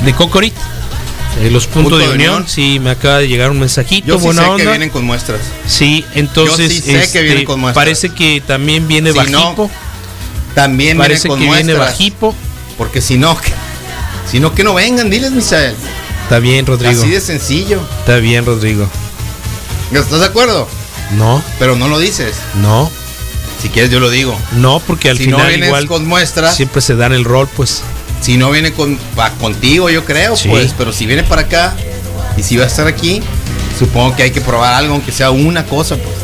de 0.04 0.12
Cocorit. 0.14 0.54
eh, 1.42 1.50
los 1.50 1.66
puntos 1.66 1.92
Punto 1.92 1.98
de, 1.98 2.06
de 2.08 2.14
unión. 2.14 2.34
unión. 2.34 2.48
sí, 2.48 2.78
me 2.80 2.90
acaba 2.90 3.18
de 3.18 3.26
llegar 3.28 3.50
un 3.50 3.58
mensajito, 3.58 4.06
Yo 4.06 4.18
sí 4.18 4.24
buena 4.24 4.42
sé 4.42 4.48
onda. 4.48 4.62
que 4.64 4.70
vienen 4.70 4.90
con 4.90 5.04
muestras. 5.04 5.40
Sí, 5.66 6.04
entonces 6.14 6.68
Yo 6.70 6.74
sí 6.74 6.80
sé 6.80 6.92
que 6.92 7.02
este, 7.02 7.22
vienen 7.22 7.44
con 7.44 7.58
muestras. 7.60 7.84
parece 7.84 8.10
que 8.10 8.40
también 8.46 8.86
viene 8.86 9.12
Si 9.12 9.18
no, 9.30 9.42
Bajipo, 9.42 9.70
También 10.54 10.96
parece 10.98 11.28
que 11.28 11.34
viene. 11.36 11.74
Bajipo. 11.74 12.34
Porque 12.76 13.00
si 13.00 13.18
no, 13.18 13.36
que- 14.28 14.32
si 14.32 14.40
no 14.40 14.54
que 14.54 14.64
no 14.64 14.74
vengan, 14.74 15.10
diles, 15.10 15.32
Misael. 15.32 15.74
Está 16.24 16.38
bien, 16.38 16.66
Rodrigo. 16.66 17.00
Así 17.00 17.10
de 17.10 17.20
sencillo. 17.20 17.80
Está 18.00 18.16
bien, 18.16 18.44
Rodrigo. 18.44 18.86
¿Estás 19.92 20.20
de 20.20 20.26
acuerdo? 20.26 20.68
No, 21.16 21.42
Pero 21.58 21.74
no 21.76 21.88
lo 21.88 21.98
dices. 21.98 22.36
no, 22.60 22.90
Si 23.62 23.70
quieres 23.70 23.90
yo 23.90 23.98
lo 23.98 24.10
digo. 24.10 24.38
no, 24.52 24.80
porque 24.86 25.08
al 25.08 25.16
si 25.16 25.24
final 25.24 25.40
no 25.40 25.46
vienes 25.48 25.66
igual 25.68 25.86
con 25.86 26.06
muestras, 26.06 26.54
siempre 26.54 26.82
se 26.82 26.94
dan 26.96 27.12
el 27.14 27.24
rol, 27.24 27.48
pues. 27.56 27.82
si 28.20 28.36
no 28.36 28.50
viene 28.50 28.72
con 28.74 28.98
va 29.18 29.30
contigo, 29.30 29.88
yo 29.90 30.04
creo, 30.04 30.36
Sí. 30.36 30.48
pues, 30.50 30.74
pero 30.76 30.92
si 30.92 31.06
viene 31.06 31.22
para 31.22 31.42
acá 31.42 31.74
y 32.36 32.42
si 32.42 32.56
va 32.58 32.64
a 32.64 32.66
estar 32.66 32.86
aquí, 32.86 33.22
supongo 33.78 34.14
que 34.16 34.24
hay 34.24 34.30
que 34.32 34.40
probar 34.42 34.74
algo, 34.74 34.92
aunque 34.94 35.10
sea 35.12 35.30
una 35.30 35.64
cosa, 35.64 35.96
pues. 35.96 36.14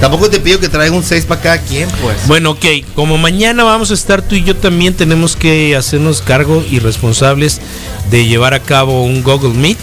Tampoco 0.00 0.30
te 0.30 0.38
pido 0.38 0.60
que 0.60 0.68
traiga 0.68 0.94
un 0.94 1.02
6 1.02 1.24
para 1.26 1.40
cada 1.40 1.58
quien, 1.58 1.88
pues. 2.02 2.26
Bueno, 2.26 2.52
ok, 2.52 2.64
como 2.94 3.18
mañana 3.18 3.64
vamos 3.64 3.90
a 3.90 3.94
estar 3.94 4.22
tú 4.22 4.36
y 4.36 4.44
yo 4.44 4.56
también 4.56 4.94
tenemos 4.94 5.34
que 5.34 5.74
hacernos 5.74 6.22
cargo 6.22 6.64
y 6.70 6.78
responsables 6.78 7.60
de 8.10 8.26
llevar 8.26 8.54
a 8.54 8.60
cabo 8.60 9.02
un 9.04 9.22
Google 9.24 9.54
Meet, 9.54 9.78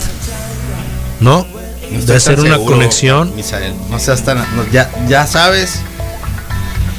¿no? 1.20 1.46
No 1.92 2.06
de 2.06 2.16
hacer 2.16 2.40
una 2.40 2.56
seguro, 2.56 2.74
conexión. 2.76 3.36
Misael. 3.36 3.74
No 3.90 4.00
seas 4.00 4.24
tan. 4.24 4.38
no, 4.56 4.66
ya, 4.72 4.90
ya 5.08 5.28
sabes 5.28 5.80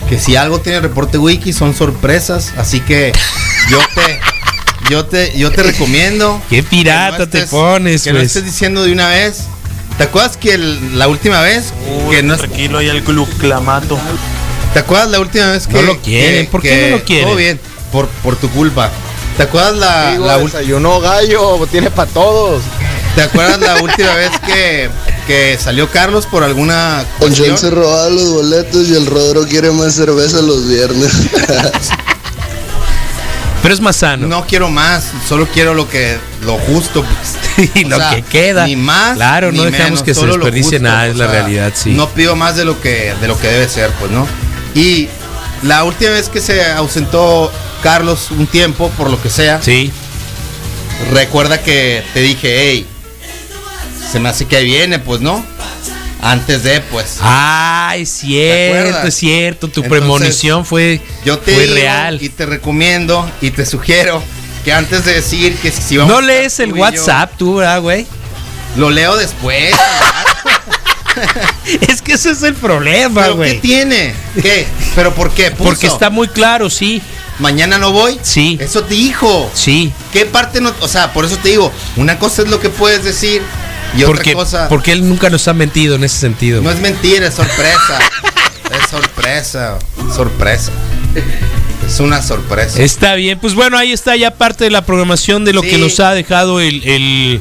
que 0.09 0.19
si 0.19 0.37
algo 0.37 0.61
tiene 0.61 0.81
reporte 0.81 1.19
wiki 1.19 1.53
son 1.53 1.75
sorpresas. 1.75 2.53
Así 2.57 2.81
que 2.81 3.13
yo 3.71 3.79
te. 3.95 4.21
Yo 4.89 5.05
te, 5.05 5.37
yo 5.37 5.51
te 5.51 5.65
recomiendo. 5.65 6.41
Qué 6.51 6.63
pirata 6.63 7.27
te 7.29 7.47
pones, 7.49 8.05
Que 8.05 8.13
no 8.13 8.19
pues. 8.19 8.29
estés 8.29 8.45
diciendo 8.45 8.85
de 8.85 8.93
una 8.93 9.09
vez. 9.09 9.47
¿Te 9.99 10.05
acuerdas 10.05 10.37
que 10.37 10.55
el- 10.55 10.99
la 10.99 11.09
última 11.09 11.41
vez 11.41 11.73
que 12.11 12.23
no 12.23 12.37
tranquilo 12.37 12.79
ahí 12.79 12.89
el 12.89 13.03
gluclamato. 13.03 13.99
¿Te 14.75 14.81
acuerdas 14.81 15.09
la 15.11 15.21
última 15.21 15.53
vez 15.53 15.67
que 15.67 15.75
No 15.75 15.83
lo 15.83 16.01
quieren? 16.03 16.47
¿Por 16.49 16.61
qué 16.61 16.91
no 16.91 16.97
lo 16.99 17.05
quieren? 17.05 17.25
Todo 17.27 17.37
bien, 17.37 17.61
por, 17.93 18.07
por 18.23 18.37
tu 18.37 18.51
culpa. 18.51 18.91
¿Te 19.39 19.45
acuerdas 19.45 19.77
la, 19.77 20.11
Digo, 20.13 20.27
la 20.27 20.39
desayuno 20.39 21.01
gallo, 21.01 21.67
tiene 21.71 21.91
para 21.91 22.11
todos. 22.11 22.63
¿Te 23.15 23.23
acuerdas 23.23 23.59
la 23.61 23.77
última 23.83 24.15
vez 24.15 24.31
que, 24.47 24.91
que 25.27 25.59
salió 25.59 25.91
Carlos 25.91 26.27
por 26.27 26.43
alguna 26.45 27.03
cuestión? 27.19 27.57
se 27.57 27.71
robaba 27.71 28.11
los 28.11 28.29
boletos 28.31 28.89
y 28.89 28.95
el 28.95 29.07
Rodro 29.07 29.47
quiere 29.47 29.71
más 29.71 29.95
cerveza 29.95 30.43
los 30.43 30.69
viernes. 30.69 31.11
Pero 33.67 33.75
es 33.75 33.81
más 33.81 33.97
sano. 33.97 34.29
No 34.29 34.47
quiero 34.47 34.71
más, 34.71 35.11
solo 35.29 35.49
quiero 35.53 35.75
lo 35.75 35.89
que 35.89 36.17
lo 36.43 36.57
justo. 36.57 37.05
pues. 37.05 37.71
y 37.75 37.85
O 37.85 37.89
lo 37.89 37.97
sea, 37.97 38.11
que 38.11 38.23
queda. 38.23 38.65
Ni 38.65 38.77
más. 38.77 39.17
Claro, 39.17 39.51
ni 39.51 39.59
no 39.59 39.65
dejamos 39.65 39.85
menos, 39.87 40.03
que 40.05 40.15
se 40.15 40.25
desperdicie 40.25 40.79
nada, 40.79 41.09
es 41.09 41.17
la 41.17 41.25
sea, 41.25 41.33
realidad, 41.33 41.73
sí. 41.75 41.91
No 41.91 42.09
pido 42.11 42.37
más 42.37 42.55
de 42.55 42.65
lo 42.65 42.81
que 42.81 43.13
de 43.21 43.27
lo 43.27 43.37
que 43.37 43.49
debe 43.49 43.69
ser, 43.69 43.91
pues, 43.99 44.13
¿no? 44.13 44.25
Y 44.77 45.09
la 45.65 45.83
última 45.83 46.13
vez 46.13 46.29
que 46.29 46.41
se 46.41 46.65
ausentó 46.65 47.51
Carlos 47.83 48.31
un 48.31 48.47
tiempo, 48.47 48.89
por 48.91 49.11
lo 49.11 49.21
que 49.21 49.31
sea, 49.31 49.61
Sí, 49.61 49.91
recuerda 51.11 51.61
que 51.61 52.05
te 52.15 52.21
dije, 52.21 52.71
hey, 52.71 52.87
se 54.13 54.21
me 54.21 54.29
hace 54.29 54.45
que 54.45 54.63
viene, 54.63 55.01
pues, 55.01 55.21
¿no? 55.21 55.45
Antes 56.27 56.63
de, 56.65 56.81
pues. 56.81 57.19
Ah, 57.21 57.95
es 57.97 58.11
cierto, 58.11 59.07
es 59.07 59.15
cierto. 59.15 59.69
Tu 59.69 59.81
Entonces, 59.81 59.91
premonición 59.91 60.65
fue, 60.67 61.01
Yo 61.25 61.39
te 61.39 61.55
fue 61.55 61.67
real. 61.67 62.19
y 62.21 62.29
te 62.29 62.47
recomiendo 62.47 63.31
y 63.41 63.51
te 63.53 63.65
sugiero 63.65 64.23
que 64.65 64.73
antes 64.73 65.05
de 65.05 65.15
decir 65.15 65.55
que 65.57 65.71
si 65.71 65.97
vamos 65.97 66.13
No 66.13 66.21
lees 66.21 66.59
el 66.59 66.71
yo, 66.71 66.77
WhatsApp 66.81 67.33
tú, 67.39 67.57
¿verdad, 67.57 67.81
güey? 67.81 68.07
lo 68.77 68.91
leo 68.91 69.17
después. 69.17 69.73
Es 71.89 72.03
que 72.03 72.13
ese 72.13 72.31
es 72.33 72.43
el 72.43 72.55
problema, 72.55 73.23
¿Pero 73.23 73.33
qué 73.33 73.37
güey. 73.37 73.61
tiene? 73.61 74.15
¿Qué? 74.41 74.67
¿Pero 74.95 75.15
por 75.15 75.33
qué? 75.33 75.51
Puso, 75.51 75.65
Porque 75.65 75.87
está 75.87 76.11
muy 76.11 76.29
claro, 76.29 76.69
sí, 76.69 77.01
Mañana 77.39 77.79
no 77.79 77.93
voy. 77.93 78.19
Sí. 78.23 78.57
Eso 78.61 78.83
te 78.85 78.95
dijo. 78.95 79.51
sí. 79.55 79.93
¿Qué 80.13 80.25
parte 80.27 80.61
no? 80.61 80.73
O 80.81 80.89
sea, 80.89 81.13
por 81.13 81.25
eso 81.25 81.37
te 81.39 81.51
digo, 81.51 81.71
una 81.97 82.19
cosa 82.19 82.43
es 82.43 82.49
lo 82.49 82.61
que 82.61 82.69
puedes 82.71 83.05
decir 83.05 83.43
y 83.97 84.03
Porque, 84.05 84.31
otra 84.31 84.35
cosa 84.45 84.69
porque 84.69 84.93
él 84.93 85.09
nunca 85.09 85.31
nos 85.31 85.47
ha 85.49 85.55
mentido 85.55 85.95
en 85.97 86.05
ese 86.05 86.19
sentido. 86.19 86.61
no 86.63 86.71
es 86.71 86.81
mentira, 86.81 87.27
es 87.29 87.35
sorpresa. 87.35 87.99
es 88.83 88.91
sorpresa, 88.91 89.79
sorpresa. 90.15 90.73
Es 91.87 92.01
una 92.01 92.21
sorpresa. 92.23 92.83
Está 92.83 93.15
bien, 93.15 93.39
pues 93.39 93.55
bueno, 93.55 93.79
ahí 93.79 93.93
está 93.93 94.17
ya 94.17 94.33
parte 94.33 94.65
de 94.65 94.71
la 94.71 94.85
programación 94.85 95.45
de 95.45 95.53
lo 95.53 95.63
Sí. 95.63 95.69
que 95.71 95.79
nos 95.79 96.01
ha 96.01 96.13
dejado 96.15 96.61
el, 96.61 96.83
el- 96.85 97.41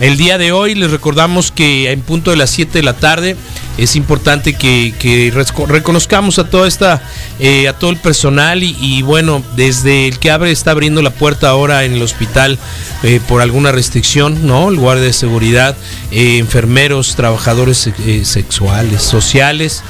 el 0.00 0.16
día 0.16 0.38
de 0.38 0.52
hoy. 0.52 0.74
Les 0.74 0.90
recordamos 0.90 1.50
que 1.52 1.90
en 1.90 2.00
punto 2.02 2.30
de 2.30 2.36
las 2.36 2.50
7 2.50 2.78
de 2.78 2.82
la 2.84 2.94
tarde 2.94 3.36
es 3.82 3.96
importante 3.96 4.54
que, 4.54 5.32
reconozcamos 5.68 6.38
a 6.38 6.48
toda 6.48 6.68
esta, 6.68 7.02
eh, 7.38 7.68
a 7.68 7.72
todo 7.72 7.90
el 7.90 7.96
personal 7.96 8.62
y, 8.62 8.76
y, 8.80 9.02
bueno, 9.02 9.42
desde 9.56 10.06
el 10.06 10.18
que 10.18 10.30
abre, 10.30 10.52
está 10.52 10.70
abriendo 10.70 11.02
la 11.02 11.10
puerta 11.10 11.48
ahora 11.48 11.84
en 11.84 11.94
el 11.94 12.02
hospital 12.02 12.58
eh, 13.02 13.20
por 13.26 13.42
alguna 13.42 13.72
restricción, 13.72 14.46
¿no? 14.46 14.68
El 14.68 14.76
guardia 14.76 15.04
de 15.04 15.12
seguridad, 15.12 15.76
eh, 16.10 16.38
enfermeros, 16.38 17.16
trabajadores 17.16 17.90
sexuales, 18.22 19.02
sociales 19.02 19.82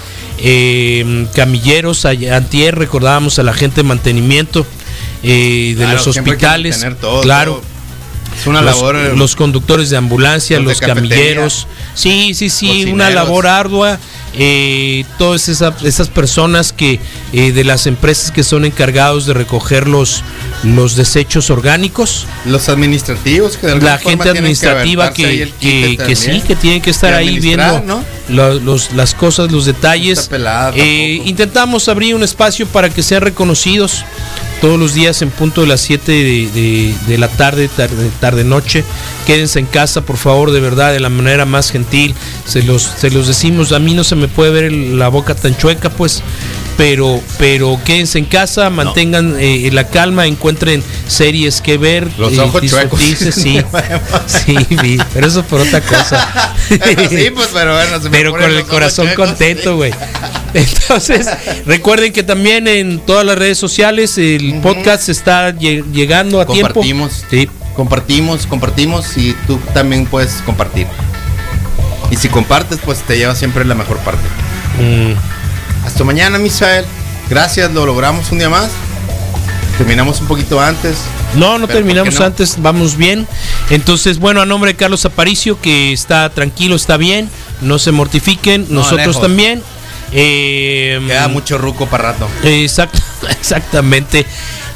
eh, 0.42 1.26
camilleros, 1.34 2.04
antier 2.04 2.78
recordábamos 2.78 3.38
a 3.38 3.42
la 3.42 3.52
gente 3.52 3.82
de 3.82 3.88
mantenimiento 3.88 4.66
eh, 5.22 5.74
de 5.76 5.84
Claro, 5.84 5.92
los 5.92 6.06
hospitales, 6.06 6.86
todo, 7.00 7.20
claro, 7.20 7.54
todo. 7.56 7.62
Es 8.40 8.46
una 8.46 8.62
los, 8.62 8.76
labor. 8.76 8.96
eh, 8.96 9.12
los 9.16 9.36
conductores 9.36 9.90
de 9.90 9.96
ambulancia, 9.96 10.58
los 10.60 10.80
camilleros, 10.80 11.66
sí, 11.94 12.32
sí, 12.34 12.48
sí, 12.50 12.66
cocineros. 12.68 12.94
una 12.94 13.10
labor 13.10 13.46
ardua, 13.46 13.98
eh, 14.34 15.04
todas 15.18 15.48
esas, 15.48 15.82
esas 15.82 16.08
personas 16.08 16.72
que 16.72 17.00
eh, 17.32 17.52
de 17.52 17.64
las 17.64 17.86
empresas 17.86 18.30
que 18.30 18.44
son 18.44 18.64
encargados 18.64 19.26
de 19.26 19.34
recoger 19.34 19.88
los, 19.88 20.22
los 20.62 20.94
desechos 20.96 21.50
orgánicos, 21.50 22.26
los 22.46 22.68
administrativos 22.68 23.56
que 23.56 23.66
de 23.66 23.80
la 23.80 23.98
gente 23.98 24.30
administrativa 24.30 25.12
que, 25.12 25.52
que, 25.60 25.96
que 26.06 26.16
sí, 26.16 26.40
que 26.46 26.56
tienen 26.56 26.80
que 26.80 26.90
estar 26.90 27.12
ahí 27.12 27.40
viendo 27.40 27.80
¿no? 27.84 28.04
lo- 28.28 28.54
los- 28.60 28.92
las 28.92 29.14
cosas, 29.14 29.50
los 29.50 29.64
detalles. 29.66 30.28
pelada 30.28 30.72
Eh, 30.76 31.20
intentamos 31.24 31.88
abrir 31.88 32.14
un 32.14 32.22
espacio 32.22 32.66
para 32.66 32.88
que 32.88 33.02
sean 33.02 33.22
reconocidos 33.22 34.04
todos 34.60 34.78
los 34.78 34.94
días 34.94 35.22
en 35.22 35.30
punto 35.30 35.62
de 35.62 35.66
las 35.66 35.80
7 35.80 36.12
de, 36.12 37.18
la 37.18 37.28
tarde, 37.28 37.68
tarde, 37.68 38.10
tarde, 38.20 38.44
noche. 38.44 38.84
Quédense 39.26 39.58
en 39.58 39.66
casa, 39.66 40.02
por 40.02 40.16
favor, 40.16 40.50
de 40.50 40.60
verdad, 40.60 40.92
de 40.92 41.00
la 41.00 41.08
manera 41.08 41.46
más 41.46 41.70
gentil. 41.70 42.14
Se 42.46 42.62
los, 42.62 42.82
se 42.82 43.10
los 43.10 43.26
decimos, 43.26 43.72
a 43.72 43.78
mí 43.78 43.94
no 43.94 44.04
se 44.04 44.16
me 44.16 44.28
puede 44.28 44.50
ver 44.50 44.72
la 44.72 45.08
boca 45.08 45.34
tan 45.34 45.56
chueca, 45.56 45.90
pues. 45.90 46.22
Pero, 46.80 47.20
pero 47.36 47.78
quédense 47.84 48.18
en 48.18 48.24
casa, 48.24 48.70
mantengan 48.70 49.36
eh, 49.38 49.68
la 49.70 49.86
calma, 49.88 50.26
encuentren 50.26 50.82
series 51.06 51.60
que 51.60 51.76
ver, 51.76 52.08
Los 52.16 52.32
eh, 52.32 52.40
ojos 52.40 52.62
chuecos. 52.64 52.98
sí, 52.98 53.16
sí, 54.26 54.56
vi, 54.80 54.98
pero 55.12 55.26
eso 55.26 55.42
por 55.42 55.60
otra 55.60 55.82
cosa. 55.82 56.54
sí, 56.70 56.78
pues, 57.34 57.48
pero 57.52 57.74
bueno, 57.74 57.98
se 57.98 58.04
me 58.04 58.10
Pero 58.16 58.30
con 58.30 58.42
el 58.42 58.64
corazón 58.64 59.08
chuecos, 59.08 59.26
contento, 59.28 59.76
güey. 59.76 59.92
Entonces, 60.54 61.28
recuerden 61.66 62.14
que 62.14 62.22
también 62.22 62.66
en 62.66 63.00
todas 63.00 63.26
las 63.26 63.36
redes 63.36 63.58
sociales 63.58 64.16
el 64.16 64.58
podcast 64.62 65.10
está 65.10 65.50
lle- 65.50 65.84
llegando 65.92 66.40
a 66.40 66.46
tiempo. 66.46 66.72
Compartimos. 66.72 67.24
Sí. 67.28 67.46
Compartimos, 67.76 68.46
compartimos 68.46 69.18
y 69.18 69.34
tú 69.46 69.60
también 69.74 70.06
puedes 70.06 70.32
compartir. 70.46 70.86
Y 72.10 72.16
si 72.16 72.30
compartes, 72.30 72.78
pues 72.82 73.00
te 73.02 73.18
lleva 73.18 73.34
siempre 73.34 73.66
la 73.66 73.74
mejor 73.74 73.98
parte. 73.98 74.26
Mm, 74.80 75.12
Hasta 75.84 76.04
mañana, 76.04 76.38
Misael. 76.38 76.84
Gracias, 77.28 77.72
lo 77.72 77.86
logramos 77.86 78.30
un 78.32 78.38
día 78.38 78.48
más. 78.48 78.70
Terminamos 79.78 80.20
un 80.20 80.26
poquito 80.26 80.60
antes. 80.60 80.98
No, 81.36 81.58
no 81.58 81.68
terminamos 81.68 82.20
antes, 82.20 82.56
vamos 82.58 82.96
bien. 82.96 83.26
Entonces, 83.70 84.18
bueno, 84.18 84.42
a 84.42 84.46
nombre 84.46 84.72
de 84.72 84.76
Carlos 84.76 85.04
Aparicio, 85.04 85.60
que 85.60 85.92
está 85.92 86.28
tranquilo, 86.30 86.76
está 86.76 86.96
bien, 86.96 87.30
no 87.62 87.78
se 87.78 87.92
mortifiquen, 87.92 88.66
nosotros 88.68 88.98
lejos. 89.06 89.22
también. 89.22 89.62
Eh, 90.12 91.00
Queda 91.06 91.28
mucho 91.28 91.58
ruco 91.58 91.86
para 91.88 92.12
rato. 92.12 92.28
exact- 92.44 93.00
exactamente. 93.30 94.26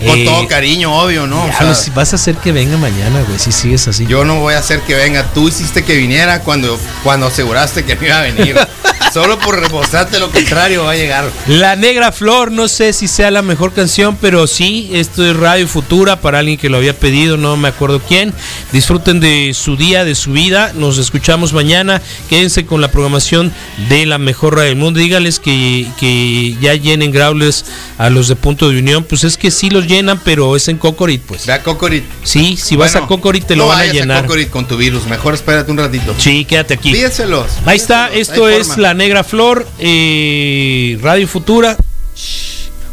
Con 0.05 0.19
Eh, 0.19 0.25
todo 0.25 0.47
cariño, 0.49 0.93
obvio, 0.99 1.27
¿no? 1.27 1.45
O 1.45 1.53
sea, 1.57 1.75
si 1.75 1.91
vas 1.91 2.13
a 2.13 2.17
hacer 2.17 2.35
que 2.37 2.51
venga 2.53 2.77
mañana, 2.77 3.23
güey, 3.27 3.39
si 3.39 3.53
sigues 3.53 3.87
así. 3.89 4.07
yo 4.07 4.25
no 4.25 4.41
voy 4.41 4.55
a 4.55 4.59
hacer 4.59 4.81
que 4.81 4.95
venga. 4.95 5.25
Tú 5.33 5.49
hiciste 5.49 5.85
que 5.85 5.95
viniera 5.97 6.41
cuando, 6.41 6.79
cuando 7.05 7.27
aseguraste 7.27 7.85
que 7.85 7.95
no 7.97 8.05
iba 8.07 8.19
a 8.19 8.23
venir. 8.23 8.57
Solo 9.13 9.39
por 9.39 9.61
remostrarte 9.61 10.19
lo 10.19 10.29
contrario 10.33 10.83
va 10.85 10.91
a 10.93 10.97
llegar. 10.97 11.31
La 11.47 11.77
Negra 11.77 12.11
Flor, 12.11 12.51
no 12.51 12.67
sé 12.67 12.93
si 12.93 13.07
sea 13.07 13.31
la 13.31 13.43
mejor 13.43 13.73
canción, 13.73 14.19
pero 14.21 14.49
sí, 14.49 14.91
esto 14.93 15.25
es 15.25 15.37
Radio 15.37 15.69
Futura 15.69 16.21
para 16.21 16.41
alguien 16.41 16.59
que 16.59 16.69
lo 16.69 16.79
había 16.79 16.99
pedido, 16.99 17.37
no 17.37 17.57
me 17.57 17.69
acuerdo 17.69 18.01
quién. 18.01 18.35
Disfruten 18.73 19.21
de 19.21 19.53
su 19.55 19.77
día, 19.77 20.05
de 20.05 20.17
su 20.17 20.33
vida. 20.33 20.73
Nos 20.75 20.99
escuchamos 20.99 21.53
mañana. 21.53 22.03
Quédense 22.29 22.67
con 22.67 22.81
la 22.81 22.89
programación 22.91 23.53
de 23.89 24.05
la 24.05 24.19
mejor 24.19 24.57
radio 24.57 24.71
del 24.71 24.79
mundo. 24.79 24.99
Que, 25.41 25.87
que 25.99 26.57
ya 26.61 26.75
llenen 26.75 27.11
growlers 27.11 27.65
a 27.99 28.11
los 28.11 28.29
de 28.29 28.37
Punto 28.37 28.69
de 28.69 28.79
Unión. 28.79 29.05
Pues 29.05 29.25
es 29.25 29.37
que 29.37 29.51
sí 29.51 29.71
los 29.71 29.87
llenan, 29.87 30.21
pero 30.25 30.57
es 30.57 30.69
en 30.69 30.77
Cocorit, 30.77 31.23
pues. 31.23 31.47
Ve 31.47 31.53
a 31.55 31.63
Cocorit. 31.63 32.05
Sí, 32.23 32.57
si 32.57 32.77
vas 32.77 32.93
Bueno, 32.93 33.07
a 33.07 33.09
Cocorit 33.09 33.45
te 33.45 33.57
lo 33.57 33.65
no 33.65 33.69
van 33.71 33.81
a 33.89 33.93
llenar. 33.93 34.23
Cocorit 34.23 34.51
con 34.51 34.67
tu 34.67 34.77
virus. 34.77 35.07
Mejor 35.07 35.35
espérate 35.35 35.71
un 35.71 35.79
ratito. 35.79 36.15
Sí, 36.19 36.45
quédate 36.45 36.75
aquí. 36.75 36.93
Pídeselos. 36.93 37.47
Ahí 37.67 37.77
está, 37.77 38.13
esto 38.13 38.47
hay 38.47 38.57
es 38.57 38.69
forma. 38.69 38.83
La 38.83 38.95
Negra 38.95 39.25
Flor, 39.25 39.67
eh, 39.79 40.99
Radio 41.03 41.27
Futura, 41.27 41.77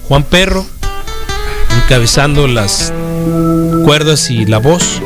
Juan 0.07 0.23
Perro, 0.23 0.65
encabezando 1.83 2.47
las 2.47 2.93
cuerdas 3.85 4.29
y 4.29 4.45
la 4.45 4.57
voz. 4.57 5.01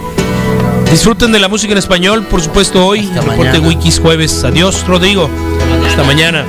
Disfruten 0.92 1.32
de 1.32 1.40
la 1.40 1.48
música 1.48 1.74
en 1.74 1.78
español, 1.80 2.26
por 2.26 2.42
supuesto, 2.42 2.86
hoy. 2.86 3.02
Hasta 3.02 3.22
Reporte 3.22 3.44
mañana. 3.60 3.68
Wikis 3.68 4.00
jueves. 4.00 4.44
Adiós, 4.44 4.86
Rodrigo. 4.88 5.30
Hasta 5.88 6.04
mañana. 6.04 6.46